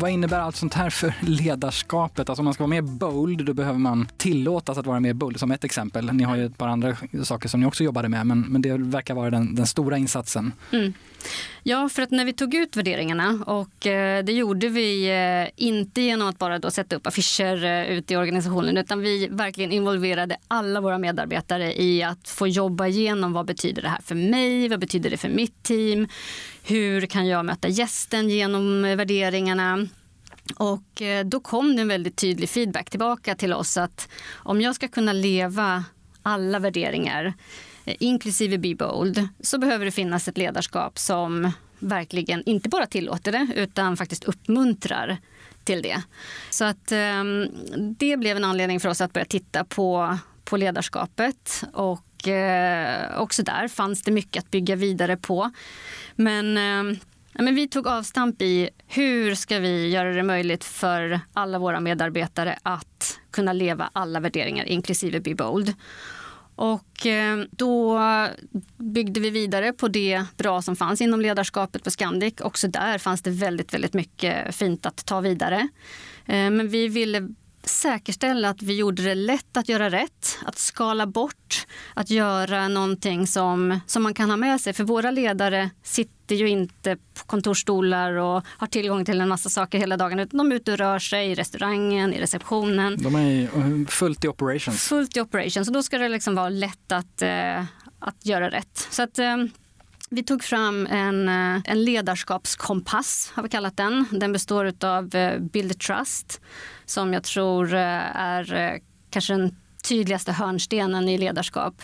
Vad 0.00 0.10
innebär 0.10 0.38
allt 0.38 0.56
sånt 0.56 0.74
här 0.74 0.90
för 0.90 1.14
ledarskapet? 1.20 2.28
Alltså 2.28 2.40
om 2.40 2.44
man 2.44 2.54
ska 2.54 2.62
vara 2.62 2.68
mer 2.68 2.82
bold, 2.82 3.44
då 3.44 3.54
behöver 3.54 3.78
man 3.78 4.08
tillåtas 4.16 4.78
att 4.78 4.86
vara 4.86 5.00
mer 5.00 5.12
bold. 5.12 5.40
Som 5.40 5.50
ett 5.50 5.64
exempel. 5.64 6.12
Ni 6.12 6.24
har 6.24 6.36
ju 6.36 6.46
ett 6.46 6.58
par 6.58 6.68
andra 6.68 6.96
saker 7.22 7.48
som 7.48 7.60
ni 7.60 7.66
också 7.66 7.84
jobbade 7.84 8.08
med, 8.08 8.26
men, 8.26 8.40
men 8.40 8.62
det 8.62 8.76
verkar 8.76 9.14
vara 9.14 9.30
den, 9.30 9.54
den 9.54 9.66
stora 9.66 9.98
insatsen. 9.98 10.52
Mm. 10.72 10.92
Ja, 11.62 11.88
för 11.88 12.02
att 12.02 12.10
när 12.10 12.24
vi 12.24 12.32
tog 12.32 12.54
ut 12.54 12.76
värderingarna 12.76 13.44
och 13.46 13.86
eh, 13.86 14.24
det 14.24 14.32
gjorde 14.32 14.68
vi 14.68 15.10
eh, 15.10 15.64
inte 15.64 16.00
genom 16.00 16.28
att 16.28 16.38
bara 16.38 16.58
då 16.58 16.70
sätta 16.70 16.96
upp 16.96 17.06
affischer 17.06 17.64
eh, 17.64 17.84
ute 17.84 18.14
i 18.14 18.16
organisationen 18.16 18.76
utan 18.76 19.00
vi 19.00 19.28
verkligen 19.28 19.72
involverade 19.72 20.36
alla 20.48 20.80
våra 20.80 20.98
medarbetare 20.98 21.82
i 21.82 22.02
att 22.02 22.28
få 22.28 22.48
jobba 22.48 22.86
igenom 22.86 23.32
vad 23.32 23.46
betyder 23.46 23.82
det 23.82 23.88
här 23.88 24.00
för 24.04 24.14
mig, 24.14 24.68
vad 24.68 24.80
betyder 24.80 25.10
det 25.10 25.16
för 25.16 25.28
mitt 25.28 25.62
team, 25.62 26.08
hur 26.64 27.06
kan 27.06 27.26
jag 27.26 27.44
möta 27.44 27.68
gästen 27.68 28.30
genom 28.30 28.84
eh, 28.84 28.96
värderingarna? 28.96 29.86
Och 30.56 31.02
då 31.24 31.40
kom 31.40 31.76
det 31.76 31.82
en 31.82 31.88
väldigt 31.88 32.16
tydlig 32.16 32.48
feedback 32.50 32.90
tillbaka 32.90 33.34
till 33.34 33.52
oss 33.52 33.76
att 33.76 34.08
om 34.32 34.60
jag 34.60 34.74
ska 34.74 34.88
kunna 34.88 35.12
leva 35.12 35.84
alla 36.22 36.58
värderingar 36.58 37.34
Eh, 37.84 37.96
inklusive 38.00 38.58
Be 38.58 38.74
Bold, 38.74 39.28
så 39.40 39.58
behöver 39.58 39.84
det 39.84 39.90
finnas 39.90 40.28
ett 40.28 40.38
ledarskap 40.38 40.98
som 40.98 41.52
verkligen 41.78 42.42
inte 42.46 42.68
bara 42.68 42.86
tillåter 42.86 43.32
det 43.32 43.48
utan 43.56 43.96
faktiskt 43.96 44.24
uppmuntrar 44.24 45.16
till 45.64 45.82
det. 45.82 46.02
Så 46.50 46.64
att 46.64 46.92
um, 46.92 47.48
det 47.98 48.16
blev 48.16 48.36
en 48.36 48.44
anledning 48.44 48.80
för 48.80 48.88
oss 48.88 49.00
att 49.00 49.12
börja 49.12 49.24
titta 49.24 49.64
på, 49.64 50.18
på 50.44 50.56
ledarskapet 50.56 51.64
och 51.72 52.26
uh, 52.26 53.20
också 53.20 53.42
där 53.42 53.68
fanns 53.68 54.02
det 54.02 54.10
mycket 54.10 54.44
att 54.44 54.50
bygga 54.50 54.76
vidare 54.76 55.16
på. 55.16 55.50
Men 56.16 56.56
uh, 56.56 56.98
men 57.32 57.54
vi 57.54 57.68
tog 57.68 57.86
avstamp 57.86 58.42
i 58.42 58.70
hur 58.86 59.34
ska 59.34 59.58
vi 59.58 59.88
göra 59.88 60.12
det 60.12 60.22
möjligt 60.22 60.64
för 60.64 61.20
alla 61.32 61.58
våra 61.58 61.80
medarbetare 61.80 62.58
att 62.62 63.18
kunna 63.30 63.52
leva 63.52 63.90
alla 63.92 64.20
värderingar, 64.20 64.64
inklusive 64.64 65.20
Be 65.20 65.34
Bold. 65.34 65.74
Och 66.60 67.06
eh, 67.06 67.38
då 67.50 68.00
byggde 68.76 69.20
vi 69.20 69.30
vidare 69.30 69.72
på 69.72 69.88
det 69.88 70.24
bra 70.36 70.62
som 70.62 70.76
fanns 70.76 71.00
inom 71.00 71.20
ledarskapet 71.20 71.84
på 71.84 71.90
Scandic. 71.90 72.34
Också 72.40 72.68
där 72.68 72.98
fanns 72.98 73.22
det 73.22 73.30
väldigt, 73.30 73.74
väldigt 73.74 73.94
mycket 73.94 74.54
fint 74.54 74.86
att 74.86 75.06
ta 75.06 75.20
vidare. 75.20 75.68
Eh, 76.26 76.50
men 76.50 76.68
vi 76.68 76.88
ville 76.88 77.28
säkerställa 77.62 78.48
att 78.48 78.62
vi 78.62 78.76
gjorde 78.76 79.02
det 79.02 79.14
lätt 79.14 79.56
att 79.56 79.68
göra 79.68 79.90
rätt, 79.90 80.38
att 80.44 80.58
skala 80.58 81.06
bort, 81.06 81.66
att 81.94 82.10
göra 82.10 82.68
någonting 82.68 83.26
som, 83.26 83.80
som 83.86 84.02
man 84.02 84.14
kan 84.14 84.30
ha 84.30 84.36
med 84.36 84.60
sig. 84.60 84.72
För 84.72 84.84
våra 84.84 85.10
ledare 85.10 85.70
sitter 85.82 86.34
ju 86.34 86.48
inte 86.48 86.96
på 86.96 87.26
kontorsstolar 87.26 88.12
och 88.12 88.44
har 88.46 88.66
tillgång 88.66 89.04
till 89.04 89.20
en 89.20 89.28
massa 89.28 89.48
saker 89.48 89.78
hela 89.78 89.96
dagen, 89.96 90.20
utan 90.20 90.38
de 90.38 90.52
är 90.52 90.56
ute 90.56 90.72
och 90.72 90.78
rör 90.78 90.98
sig 90.98 91.30
i 91.30 91.34
restaurangen, 91.34 92.14
i 92.14 92.20
receptionen. 92.20 92.96
De 93.02 93.14
är 93.14 93.42
eh, 93.42 93.86
fullt 93.86 94.24
i 94.24 94.28
operations. 94.28 94.82
Fullt 94.82 95.16
i 95.16 95.20
operations, 95.20 95.68
och 95.68 95.74
då 95.74 95.82
ska 95.82 95.98
det 95.98 96.08
liksom 96.08 96.34
vara 96.34 96.48
lätt 96.48 96.92
att, 96.92 97.22
eh, 97.22 97.64
att 97.98 98.26
göra 98.26 98.50
rätt. 98.50 98.88
Så 98.90 99.02
att, 99.02 99.18
eh, 99.18 99.36
vi 100.12 100.22
tog 100.22 100.44
fram 100.44 100.86
en, 100.86 101.28
eh, 101.28 101.62
en 101.64 101.84
ledarskapskompass, 101.84 103.32
har 103.34 103.42
vi 103.42 103.48
kallat 103.48 103.76
den. 103.76 104.04
Den 104.10 104.32
består 104.32 104.72
av 104.84 105.14
eh, 105.14 105.38
Build 105.38 105.80
Trust 105.80 106.40
som 106.84 107.12
jag 107.12 107.24
tror 107.24 107.74
eh, 107.74 108.16
är 108.16 108.78
kanske 109.10 109.32
den 109.32 109.56
tydligaste 109.88 110.32
hörnstenen 110.32 111.08
i 111.08 111.18
ledarskap. 111.18 111.82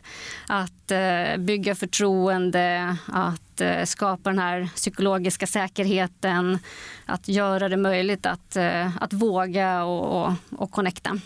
Att 0.48 0.92
bygga 1.38 1.74
förtroende, 1.74 2.96
att 3.06 3.62
skapa 3.88 4.30
den 4.30 4.38
här 4.38 4.68
psykologiska 4.74 5.46
säkerheten, 5.46 6.58
att 7.06 7.28
göra 7.28 7.68
det 7.68 7.76
möjligt 7.76 8.26
att, 8.26 8.56
att 9.00 9.12
våga 9.12 9.84
och, 9.84 10.26
och, 10.26 10.32
och 10.56 10.70
connecta. 10.70 11.20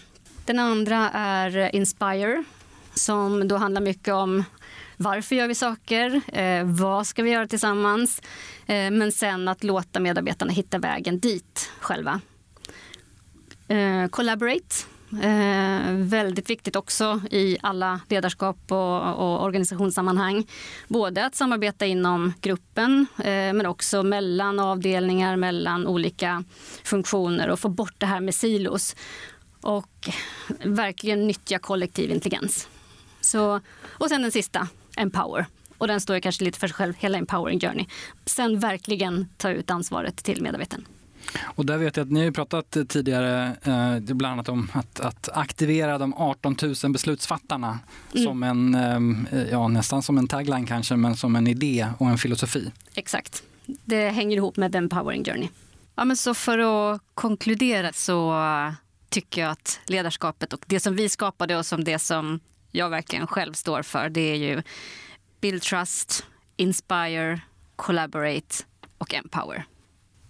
Den 0.47 0.59
andra 0.59 1.11
är 1.11 1.75
Inspire 1.75 2.45
som 2.95 3.49
då 3.49 3.57
handlar 3.57 3.81
mycket 3.81 4.15
om 4.15 4.45
varför 5.03 5.37
gör 5.37 5.49
vi 5.49 5.55
saker? 5.55 6.21
Eh, 6.33 6.65
vad 6.65 7.07
ska 7.07 7.23
vi 7.23 7.31
göra 7.31 7.47
tillsammans? 7.47 8.23
Eh, 8.67 8.91
men 8.91 9.13
sen 9.13 9.49
att 9.49 9.65
låta 9.65 10.01
medarbetarna 10.01 10.53
hitta 10.53 10.79
vägen 10.79 11.19
dit 11.19 11.71
själva. 11.81 12.21
Eh, 13.69 14.09
collaborate. 14.11 14.75
Eh, 15.23 15.93
väldigt 15.95 16.51
viktigt 16.51 16.77
också 16.77 17.21
i 17.31 17.57
alla 17.63 18.01
ledarskap 18.09 18.57
och, 18.69 19.15
och 19.15 19.45
organisationssammanhang. 19.45 20.47
Både 20.89 21.27
att 21.27 21.35
samarbeta 21.35 21.87
inom 21.87 22.33
gruppen 22.41 23.07
eh, 23.19 23.25
men 23.53 23.67
också 23.67 24.03
mellan 24.03 24.59
avdelningar, 24.59 25.37
mellan 25.37 25.87
olika 25.87 26.45
funktioner 26.85 27.49
och 27.49 27.61
få 27.61 27.69
bort 27.69 27.95
det 27.99 28.07
här 28.07 28.21
med 28.21 28.35
silos. 28.35 28.97
Och 29.61 30.09
verkligen 30.65 31.27
nyttja 31.27 31.59
kollektiv 31.59 32.11
intelligens. 32.11 32.69
Så, 33.21 33.61
och 33.85 34.09
sen 34.09 34.23
den 34.23 34.33
sista, 34.33 34.69
empower. 35.01 35.47
Och 35.79 35.89
den 35.89 36.01
står 36.01 36.21
kanske 36.21 36.45
lite 36.45 36.59
för 36.59 36.69
sig 36.69 36.75
själv, 36.75 36.95
hela 36.99 37.19
empowering 37.19 37.61
journey. 37.61 37.87
Sen 38.27 38.59
verkligen 38.59 39.29
ta 39.37 39.51
ut 39.51 39.71
ansvaret 39.71 40.17
till 40.17 40.43
medarbetaren. 40.43 40.85
Och 41.43 41.67
där 41.67 41.79
vet 41.79 41.97
jag 41.97 42.05
att 42.05 42.13
ni 42.13 42.25
har 42.25 42.31
pratat 42.31 42.77
tidigare 42.89 43.57
eh, 43.63 44.15
bland 44.15 44.33
annat 44.33 44.49
om 44.49 44.69
att, 44.73 45.01
att, 45.01 45.29
aktivera 45.33 45.99
de 45.99 46.15
18 46.15 46.57
000 46.83 46.93
beslutsfattarna 46.93 47.79
mm. 48.13 48.25
som 48.25 48.43
en, 48.43 48.75
eh, 49.33 49.43
ja 49.51 49.69
nästan 49.69 50.03
som 50.03 50.19
en 50.19 50.29
tagline 50.29 50.67
kanske, 50.67 50.97
men 50.97 51.17
som 51.17 51.37
en 51.37 51.47
idé 51.47 51.89
och 51.99 52.07
en 52.07 52.19
filosofi. 52.19 52.73
Exakt. 52.95 53.43
Det 53.67 54.09
hänger 54.09 54.37
ihop 54.37 54.57
med 54.57 54.71
den 54.71 54.85
empowering 54.85 55.25
journey. 55.25 55.49
Ja, 55.95 56.05
men 56.05 56.17
så 56.17 56.35
för 56.35 56.59
att 56.59 57.01
konkludera 57.15 57.93
så 57.93 58.35
tycker 59.09 59.41
jag 59.41 59.51
att 59.51 59.81
ledarskapet 59.87 60.53
och 60.53 60.65
det 60.67 60.81
som 60.81 60.97
vi 60.97 61.09
skapade 61.09 61.57
och 61.57 61.67
som 61.67 61.85
det 61.85 61.99
som 61.99 62.41
jag 62.71 62.91
verkligen 62.91 63.27
själv 63.27 63.53
står 63.53 63.83
för 63.83 64.09
det 64.09 64.21
är 64.21 64.37
ju 64.37 64.63
Build 65.41 65.63
Trust, 65.63 66.27
Inspire, 66.57 67.41
Collaborate 67.77 68.65
och 68.99 69.15
Empower. 69.15 69.65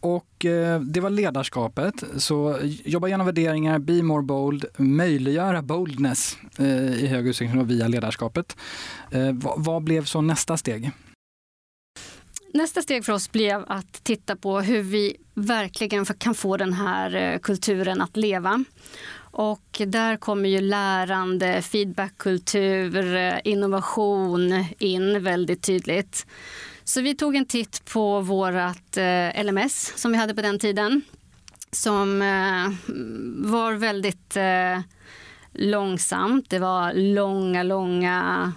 Och 0.01 0.45
eh, 0.45 0.81
det 0.81 1.01
var 1.01 1.11
ledarskapet. 1.11 1.95
Så 2.17 2.59
jobba 2.63 3.09
genom 3.09 3.27
värderingar, 3.27 3.79
be 3.79 4.03
more 4.03 4.23
bold, 4.23 4.65
möjliggöra 4.77 5.63
boldness 5.63 6.39
eh, 6.59 7.05
i 7.05 7.07
hög 7.07 7.29
utsträckning 7.29 7.67
via 7.67 7.89
ledarskapet. 7.89 8.57
Eh, 9.11 9.33
vad, 9.33 9.65
vad 9.65 9.83
blev 9.83 10.05
så 10.05 10.21
nästa 10.21 10.57
steg? 10.57 10.91
Nästa 12.53 12.83
steg 12.83 13.05
för 13.05 13.13
oss 13.13 13.33
blev 13.33 13.65
att 13.69 14.05
titta 14.05 14.37
på 14.37 14.61
hur 14.61 14.83
vi 14.83 15.17
verkligen 15.35 16.05
kan 16.05 16.35
få 16.35 16.57
den 16.57 16.73
här 16.73 17.39
kulturen 17.39 18.01
att 18.01 18.17
leva. 18.17 18.65
Och 19.41 19.83
där 19.87 20.17
kommer 20.17 20.49
ju 20.49 20.61
lärande, 20.61 21.63
feedbackkultur, 21.63 23.17
eh, 23.17 23.39
innovation 23.45 24.65
in 24.79 25.23
väldigt 25.23 25.63
tydligt. 25.63 26.27
Så 26.85 27.01
vi 27.01 27.15
tog 27.15 27.37
en 27.37 27.47
titt 27.47 27.85
på 27.85 28.21
vårt 28.21 28.97
eh, 28.97 29.45
LMS 29.45 29.93
som 29.97 30.13
vi 30.13 30.19
hade 30.19 30.35
på 30.35 30.43
den 30.43 30.59
tiden 30.59 31.03
som 31.73 32.23
eh, 32.23 32.95
var 33.51 33.73
väldigt 33.73 34.37
långsamt. 35.53 36.51
Det 36.51 36.59
var 36.59 36.93
långa, 36.93 37.63
långa 37.63 38.53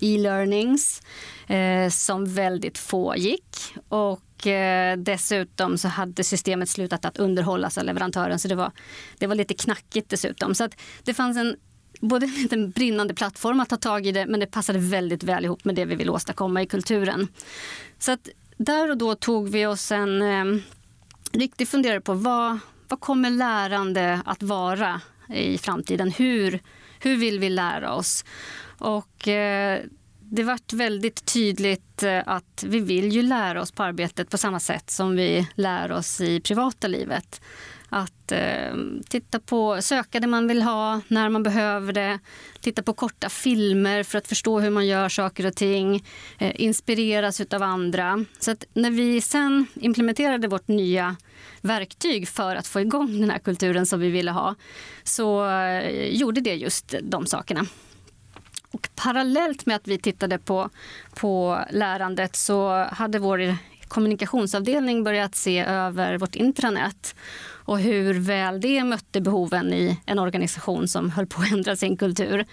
e-learnings 0.00 1.02
Eh, 1.46 1.90
som 1.90 2.34
väldigt 2.34 2.78
få 2.78 3.16
gick. 3.16 3.74
Och 3.88 4.20
Eh, 4.46 4.96
dessutom 4.96 5.78
så 5.78 5.88
hade 5.88 6.24
systemet 6.24 6.68
slutat 6.68 7.04
att 7.04 7.18
underhållas 7.18 7.78
av 7.78 7.84
leverantören 7.84 8.38
så 8.38 8.48
det 8.48 8.54
var, 8.54 8.72
det 9.18 9.26
var 9.26 9.34
lite 9.34 9.54
knackigt 9.54 10.10
dessutom. 10.10 10.54
Så 10.54 10.64
att 10.64 10.80
det 11.04 11.14
fanns 11.14 11.36
en 11.36 11.56
både 12.00 12.30
en 12.50 12.70
brinnande 12.70 13.14
plattform 13.14 13.60
att 13.60 13.68
ta 13.68 13.76
tag 13.76 14.06
i 14.06 14.12
det 14.12 14.26
men 14.26 14.40
det 14.40 14.46
passade 14.46 14.78
väldigt 14.78 15.22
väl 15.22 15.44
ihop 15.44 15.64
med 15.64 15.74
det 15.74 15.84
vi 15.84 15.94
vill 15.94 16.10
åstadkomma 16.10 16.62
i 16.62 16.66
kulturen. 16.66 17.28
Så 17.98 18.12
att 18.12 18.28
där 18.56 18.90
och 18.90 18.96
då 18.96 19.14
tog 19.14 19.48
vi 19.48 19.66
oss 19.66 19.92
en 19.92 20.22
eh, 20.22 20.62
riktig 21.32 21.68
funderare 21.68 22.00
på 22.00 22.14
vad, 22.14 22.58
vad 22.88 23.00
kommer 23.00 23.30
lärande 23.30 24.20
att 24.24 24.42
vara 24.42 25.00
i 25.28 25.58
framtiden? 25.58 26.10
Hur, 26.10 26.60
hur 27.00 27.16
vill 27.16 27.38
vi 27.38 27.48
lära 27.48 27.94
oss? 27.94 28.24
Och 28.78 29.28
eh, 29.28 29.80
det 30.34 30.42
vart 30.42 30.72
väldigt 30.72 31.24
tydligt 31.24 32.02
eh, 32.02 32.22
att 32.26 32.64
vi 32.66 32.80
vill 32.80 33.12
ju 33.12 33.22
lära 33.22 33.62
oss 33.62 33.72
på 33.72 33.82
arbetet 33.82 34.30
på 34.30 34.38
samma 34.38 34.60
sätt 34.60 34.90
som 34.90 35.16
vi 35.16 35.48
lär 35.54 35.92
oss 35.92 36.20
i 36.20 36.40
privata 36.40 36.86
livet. 36.86 37.40
Att 37.88 38.32
eh, 38.32 38.74
titta 39.08 39.40
på, 39.40 39.82
söka 39.82 40.20
det 40.20 40.26
man 40.26 40.48
vill 40.48 40.62
ha 40.62 41.00
när 41.08 41.28
man 41.28 41.42
behöver 41.42 41.92
det. 41.92 42.18
Titta 42.60 42.82
på 42.82 42.92
korta 42.92 43.28
filmer 43.28 44.02
för 44.02 44.18
att 44.18 44.28
förstå 44.28 44.60
hur 44.60 44.70
man 44.70 44.86
gör 44.86 45.08
saker 45.08 45.46
och 45.46 45.54
ting. 45.54 46.04
Eh, 46.38 46.52
inspireras 46.54 47.40
av 47.40 47.62
andra. 47.62 48.24
Så 48.38 48.50
att 48.50 48.64
när 48.72 48.90
vi 48.90 49.20
sen 49.20 49.66
implementerade 49.74 50.48
vårt 50.48 50.68
nya 50.68 51.16
verktyg 51.60 52.28
för 52.28 52.56
att 52.56 52.66
få 52.66 52.80
igång 52.80 53.20
den 53.20 53.30
här 53.30 53.38
kulturen 53.38 53.86
som 53.86 54.00
vi 54.00 54.10
ville 54.10 54.30
ha 54.30 54.54
så 55.04 55.48
eh, 55.48 56.08
gjorde 56.08 56.40
det 56.40 56.54
just 56.54 56.94
de 57.02 57.26
sakerna. 57.26 57.66
Och 58.74 58.88
parallellt 58.94 59.66
med 59.66 59.76
att 59.76 59.88
vi 59.88 59.98
tittade 59.98 60.38
på, 60.38 60.70
på 61.14 61.64
lärandet 61.70 62.36
så 62.36 62.84
hade 62.84 63.18
vår 63.18 63.56
kommunikationsavdelning 63.88 65.04
börjat 65.04 65.34
se 65.34 65.58
över 65.58 66.18
vårt 66.18 66.34
intranät 66.34 67.14
och 67.46 67.78
hur 67.78 68.14
väl 68.14 68.60
det 68.60 68.84
mötte 68.84 69.20
behoven 69.20 69.72
i 69.72 70.00
en 70.06 70.18
organisation 70.18 70.88
som 70.88 71.10
höll 71.10 71.26
på 71.26 71.42
att 71.42 71.52
ändra 71.52 71.76
sin 71.76 71.96
kultur. 71.96 72.44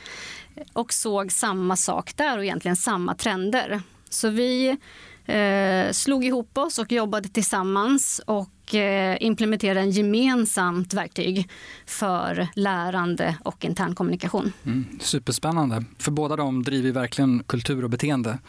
Och 0.73 0.93
såg 0.93 1.31
samma 1.31 1.75
sak 1.75 2.17
där 2.17 2.37
och 2.37 2.43
egentligen 2.43 2.75
samma 2.75 3.15
trender. 3.15 3.81
Så 4.09 4.29
vi 4.29 4.77
eh, 5.25 5.91
slog 5.91 6.25
ihop 6.25 6.57
oss 6.57 6.79
och 6.79 6.91
jobbade 6.91 7.29
tillsammans 7.29 8.21
och 8.25 8.75
eh, 8.75 9.17
implementerade 9.19 9.79
en 9.79 9.91
gemensamt 9.91 10.93
verktyg 10.93 11.49
för 11.85 12.47
lärande 12.55 13.37
och 13.43 13.65
intern 13.65 13.95
kommunikation. 13.95 14.53
Mm, 14.65 14.85
superspännande, 14.99 15.83
för 15.99 16.11
båda 16.11 16.35
de 16.35 16.63
driver 16.63 16.91
verkligen 16.91 17.43
kultur 17.43 17.83
och 17.83 17.89
beteende. 17.89 18.39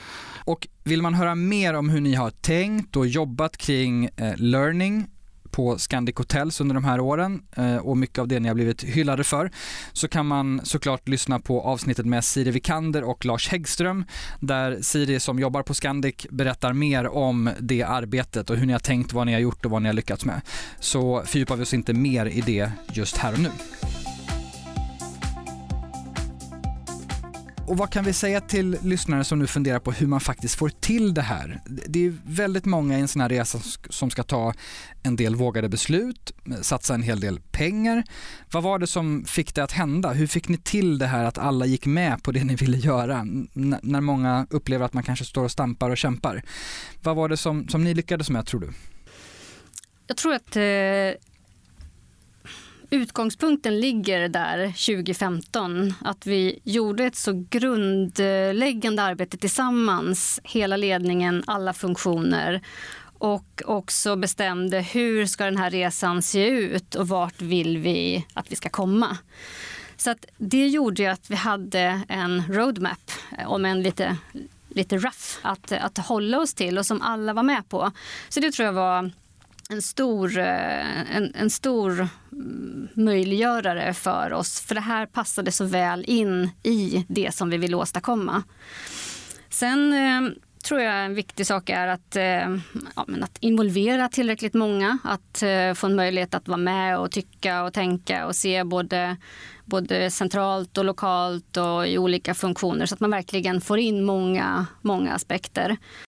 Och 0.44 0.68
vill 0.84 1.02
man 1.02 1.14
höra 1.14 1.34
mer 1.34 1.74
om 1.74 1.88
hur 1.88 2.00
ni 2.00 2.14
har 2.14 2.30
tänkt 2.30 2.96
och 2.96 3.06
jobbat 3.06 3.56
kring 3.56 4.04
eh, 4.04 4.36
learning 4.36 5.06
på 5.52 5.78
Scandic 5.78 6.16
Hotels 6.16 6.60
under 6.60 6.74
de 6.74 6.84
här 6.84 7.00
åren 7.00 7.42
eh, 7.56 7.76
och 7.76 7.96
mycket 7.96 8.18
av 8.18 8.28
det 8.28 8.40
ni 8.40 8.48
har 8.48 8.54
blivit 8.54 8.82
hyllade 8.82 9.24
för 9.24 9.50
så 9.92 10.08
kan 10.08 10.26
man 10.26 10.60
såklart 10.64 11.08
lyssna 11.08 11.38
på 11.38 11.60
avsnittet 11.62 12.06
med 12.06 12.24
Siri 12.24 12.50
Vikander 12.50 13.04
och 13.04 13.24
Lars 13.24 13.48
Häggström 13.48 14.04
där 14.40 14.78
Siri 14.80 15.20
som 15.20 15.38
jobbar 15.38 15.62
på 15.62 15.74
Scandic 15.74 16.26
berättar 16.30 16.72
mer 16.72 17.08
om 17.08 17.50
det 17.60 17.82
arbetet 17.82 18.50
och 18.50 18.56
hur 18.56 18.66
ni 18.66 18.72
har 18.72 18.80
tänkt, 18.80 19.12
vad 19.12 19.26
ni 19.26 19.32
har 19.32 19.40
gjort 19.40 19.64
och 19.64 19.70
vad 19.70 19.82
ni 19.82 19.88
har 19.88 19.94
lyckats 19.94 20.24
med. 20.24 20.40
Så 20.80 21.22
fördjupar 21.26 21.56
vi 21.56 21.62
oss 21.62 21.74
inte 21.74 21.92
mer 21.92 22.26
i 22.26 22.40
det 22.40 22.72
just 22.92 23.16
här 23.16 23.32
och 23.32 23.38
nu. 23.38 23.50
Och 27.66 27.76
vad 27.76 27.90
kan 27.90 28.04
vi 28.04 28.12
säga 28.12 28.40
till 28.40 28.76
lyssnare 28.82 29.24
som 29.24 29.38
nu 29.38 29.46
funderar 29.46 29.78
på 29.78 29.92
hur 29.92 30.06
man 30.06 30.20
faktiskt 30.20 30.54
får 30.54 30.68
till 30.68 31.14
det 31.14 31.22
här? 31.22 31.60
Det 31.66 32.06
är 32.06 32.16
väldigt 32.24 32.64
många 32.64 32.98
i 32.98 33.00
en 33.00 33.08
sån 33.08 33.22
här 33.22 33.28
resa 33.28 33.58
som 33.90 34.10
ska 34.10 34.22
ta 34.22 34.54
en 35.02 35.16
del 35.16 35.36
vågade 35.36 35.68
beslut, 35.68 36.32
satsa 36.62 36.94
en 36.94 37.02
hel 37.02 37.20
del 37.20 37.40
pengar. 37.40 38.04
Vad 38.50 38.62
var 38.62 38.78
det 38.78 38.86
som 38.86 39.24
fick 39.24 39.54
det 39.54 39.64
att 39.64 39.72
hända? 39.72 40.12
Hur 40.12 40.26
fick 40.26 40.48
ni 40.48 40.56
till 40.56 40.98
det 40.98 41.06
här 41.06 41.24
att 41.24 41.38
alla 41.38 41.66
gick 41.66 41.86
med 41.86 42.22
på 42.22 42.32
det 42.32 42.44
ni 42.44 42.54
ville 42.54 42.76
göra 42.76 43.26
när 43.82 44.00
många 44.00 44.46
upplever 44.50 44.84
att 44.84 44.92
man 44.92 45.02
kanske 45.02 45.24
står 45.24 45.44
och 45.44 45.50
stampar 45.50 45.90
och 45.90 45.96
kämpar? 45.96 46.42
Vad 47.02 47.16
var 47.16 47.28
det 47.28 47.36
som, 47.36 47.68
som 47.68 47.84
ni 47.84 47.94
lyckades 47.94 48.30
med 48.30 48.46
tror 48.46 48.60
du? 48.60 48.70
Jag 50.06 50.16
tror 50.16 50.34
att 50.34 50.56
eh 50.56 51.31
utgångspunkten 52.92 53.80
ligger 53.80 54.28
där 54.28 54.66
2015. 54.66 55.94
Att 56.00 56.26
vi 56.26 56.58
gjorde 56.64 57.04
ett 57.04 57.16
så 57.16 57.46
grundläggande 57.50 59.02
arbete 59.02 59.36
tillsammans, 59.36 60.40
hela 60.44 60.76
ledningen, 60.76 61.44
alla 61.46 61.72
funktioner 61.72 62.62
och 63.18 63.62
också 63.64 64.16
bestämde 64.16 64.80
hur 64.80 65.26
ska 65.26 65.44
den 65.44 65.56
här 65.56 65.70
resan 65.70 66.22
se 66.22 66.48
ut 66.48 66.94
och 66.94 67.08
vart 67.08 67.40
vill 67.40 67.78
vi 67.78 68.26
att 68.34 68.52
vi 68.52 68.56
ska 68.56 68.68
komma. 68.68 69.16
Så 69.96 70.10
att 70.10 70.26
det 70.38 70.68
gjorde 70.68 71.02
ju 71.02 71.08
att 71.08 71.30
vi 71.30 71.34
hade 71.34 72.00
en 72.08 72.42
roadmap, 72.48 73.10
om 73.46 73.64
en 73.64 73.82
lite, 73.82 74.16
lite 74.68 74.96
rough, 74.96 75.38
att, 75.42 75.72
att 75.72 75.98
hålla 75.98 76.40
oss 76.40 76.54
till 76.54 76.78
och 76.78 76.86
som 76.86 77.02
alla 77.02 77.32
var 77.32 77.42
med 77.42 77.68
på. 77.68 77.90
Så 78.28 78.40
det 78.40 78.52
tror 78.52 78.66
jag 78.66 78.72
var 78.72 79.10
en 79.70 79.82
stor, 79.82 80.38
eh, 80.38 81.16
en, 81.16 81.34
en 81.34 81.50
stor 81.50 82.08
möjliggörare 82.94 83.94
för 83.94 84.32
oss. 84.32 84.60
För 84.60 84.74
det 84.74 84.80
här 84.80 85.06
passade 85.06 85.52
så 85.52 85.64
väl 85.64 86.04
in 86.06 86.50
i 86.62 87.04
det 87.08 87.34
som 87.34 87.50
vi 87.50 87.56
vill 87.56 87.74
åstadkomma. 87.74 88.42
Sen 89.48 89.92
eh, 89.92 90.32
tror 90.62 90.80
jag 90.80 91.04
en 91.04 91.14
viktig 91.14 91.46
sak 91.46 91.70
är 91.70 91.88
att, 91.88 92.16
eh, 92.16 92.56
ja, 92.96 93.06
att 93.22 93.38
involvera 93.40 94.08
tillräckligt 94.08 94.54
många. 94.54 94.98
Att 95.04 95.42
eh, 95.42 95.74
få 95.74 95.86
en 95.86 95.96
möjlighet 95.96 96.34
att 96.34 96.48
vara 96.48 96.58
med 96.58 96.98
och 96.98 97.10
tycka 97.10 97.64
och 97.64 97.72
tänka 97.72 98.26
och 98.26 98.36
se 98.36 98.64
både, 98.64 99.16
både 99.64 100.10
centralt 100.10 100.78
och 100.78 100.84
lokalt 100.84 101.56
och 101.56 101.86
i 101.86 101.98
olika 101.98 102.34
funktioner 102.34 102.86
så 102.86 102.94
att 102.94 103.00
man 103.00 103.10
verkligen 103.10 103.60
får 103.60 103.78
in 103.78 104.04
många, 104.04 104.66
många 104.80 105.12
aspekter. 105.12 105.76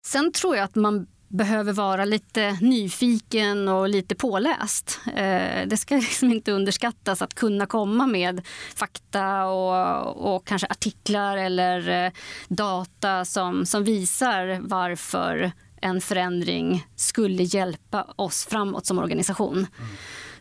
Sen 0.06 0.32
tror 0.32 0.56
jag 0.56 0.64
att 0.64 0.74
man 0.74 1.06
behöver 1.32 1.72
vara 1.72 2.04
lite 2.04 2.58
nyfiken 2.60 3.68
och 3.68 3.88
lite 3.88 4.14
påläst. 4.14 5.00
Eh, 5.06 5.66
det 5.66 5.76
ska 5.76 5.94
liksom 5.96 6.32
inte 6.32 6.52
underskattas 6.52 7.22
att 7.22 7.34
kunna 7.34 7.66
komma 7.66 8.06
med 8.06 8.46
fakta 8.74 9.44
och, 9.46 10.34
och 10.34 10.46
kanske 10.46 10.66
artiklar 10.66 11.36
eller 11.36 12.04
eh, 12.04 12.12
data 12.48 13.24
som, 13.24 13.66
som 13.66 13.84
visar 13.84 14.60
varför 14.62 15.52
en 15.80 16.00
förändring 16.00 16.86
skulle 16.96 17.42
hjälpa 17.42 18.06
oss 18.16 18.46
framåt 18.46 18.86
som 18.86 18.98
organisation. 18.98 19.56
Mm. 19.56 19.90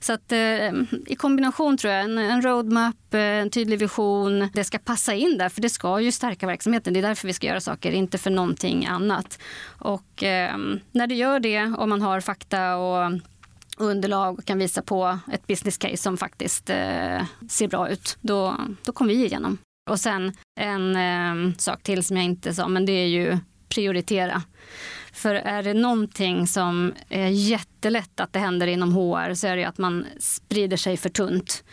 Så 0.04 0.14
att, 0.14 0.32
eh, 0.32 0.72
i 1.06 1.16
kombination 1.18 1.78
tror 1.78 1.94
jag, 1.94 2.04
en, 2.04 2.18
en 2.18 2.42
roadmap, 2.42 3.14
eh, 3.14 3.20
en 3.20 3.50
tydlig 3.50 3.80
vision, 3.80 4.50
det 4.54 4.64
ska 4.64 4.78
passa 4.78 5.14
in 5.14 5.38
där 5.38 5.50
för 5.50 5.62
det 5.62 5.70
ska 5.70 6.00
ju 6.00 6.12
stärka 6.12 6.48
verksamheten. 6.48 6.94
Det 6.94 7.00
är 7.00 7.02
därför 7.02 7.28
vi 7.28 7.34
ska 7.34 7.48
göra 7.48 7.62
saker, 7.62 7.92
inte 7.92 8.18
för 8.18 8.30
någonting 8.30 8.86
annat. 8.86 9.40
Och 9.66 10.24
eh, 10.24 10.58
när 10.92 11.08
det 11.08 11.16
gör 11.16 11.40
det, 11.40 11.74
om 11.78 11.90
man 11.90 12.02
har 12.02 12.22
fakta 12.22 12.76
och 12.76 13.12
underlag 13.78 14.40
och 14.40 14.46
kan 14.46 14.60
visa 14.60 14.82
på 14.82 15.20
ett 15.32 15.48
business 15.48 15.78
case 15.78 15.98
som 15.98 16.18
faktiskt 16.18 16.70
eh, 16.70 17.24
ser 17.50 17.68
bra 17.68 17.90
ut, 17.90 18.18
då, 18.22 18.58
då 18.84 18.92
kommer 18.92 19.14
vi 19.14 19.26
igenom. 19.26 19.58
Och 19.90 20.00
sen 20.00 20.34
en 20.60 20.96
eh, 20.96 21.56
sak 21.58 21.84
till 21.84 22.04
som 22.04 22.18
jag 22.18 22.26
inte 22.26 22.54
sa, 22.54 22.68
men 22.68 22.86
det 22.86 22.92
är 22.92 23.08
ju 23.08 23.38
prioritera. 23.70 24.42
För 25.12 25.36
är 25.36 25.64
det 25.64 25.74
någonting 25.74 26.48
som 26.48 26.94
är 27.10 27.28
jättelätt 27.28 28.20
att 28.20 28.34
det 28.34 28.40
händer 28.40 28.68
inom 28.68 28.94
HR 28.94 29.34
så 29.34 29.48
är 29.48 29.58
det 29.58 29.66
att 29.66 29.78
man 29.78 30.06
sprider 30.20 30.78
sig 30.78 30.98
för 30.98 31.10
tunt. 31.10 31.64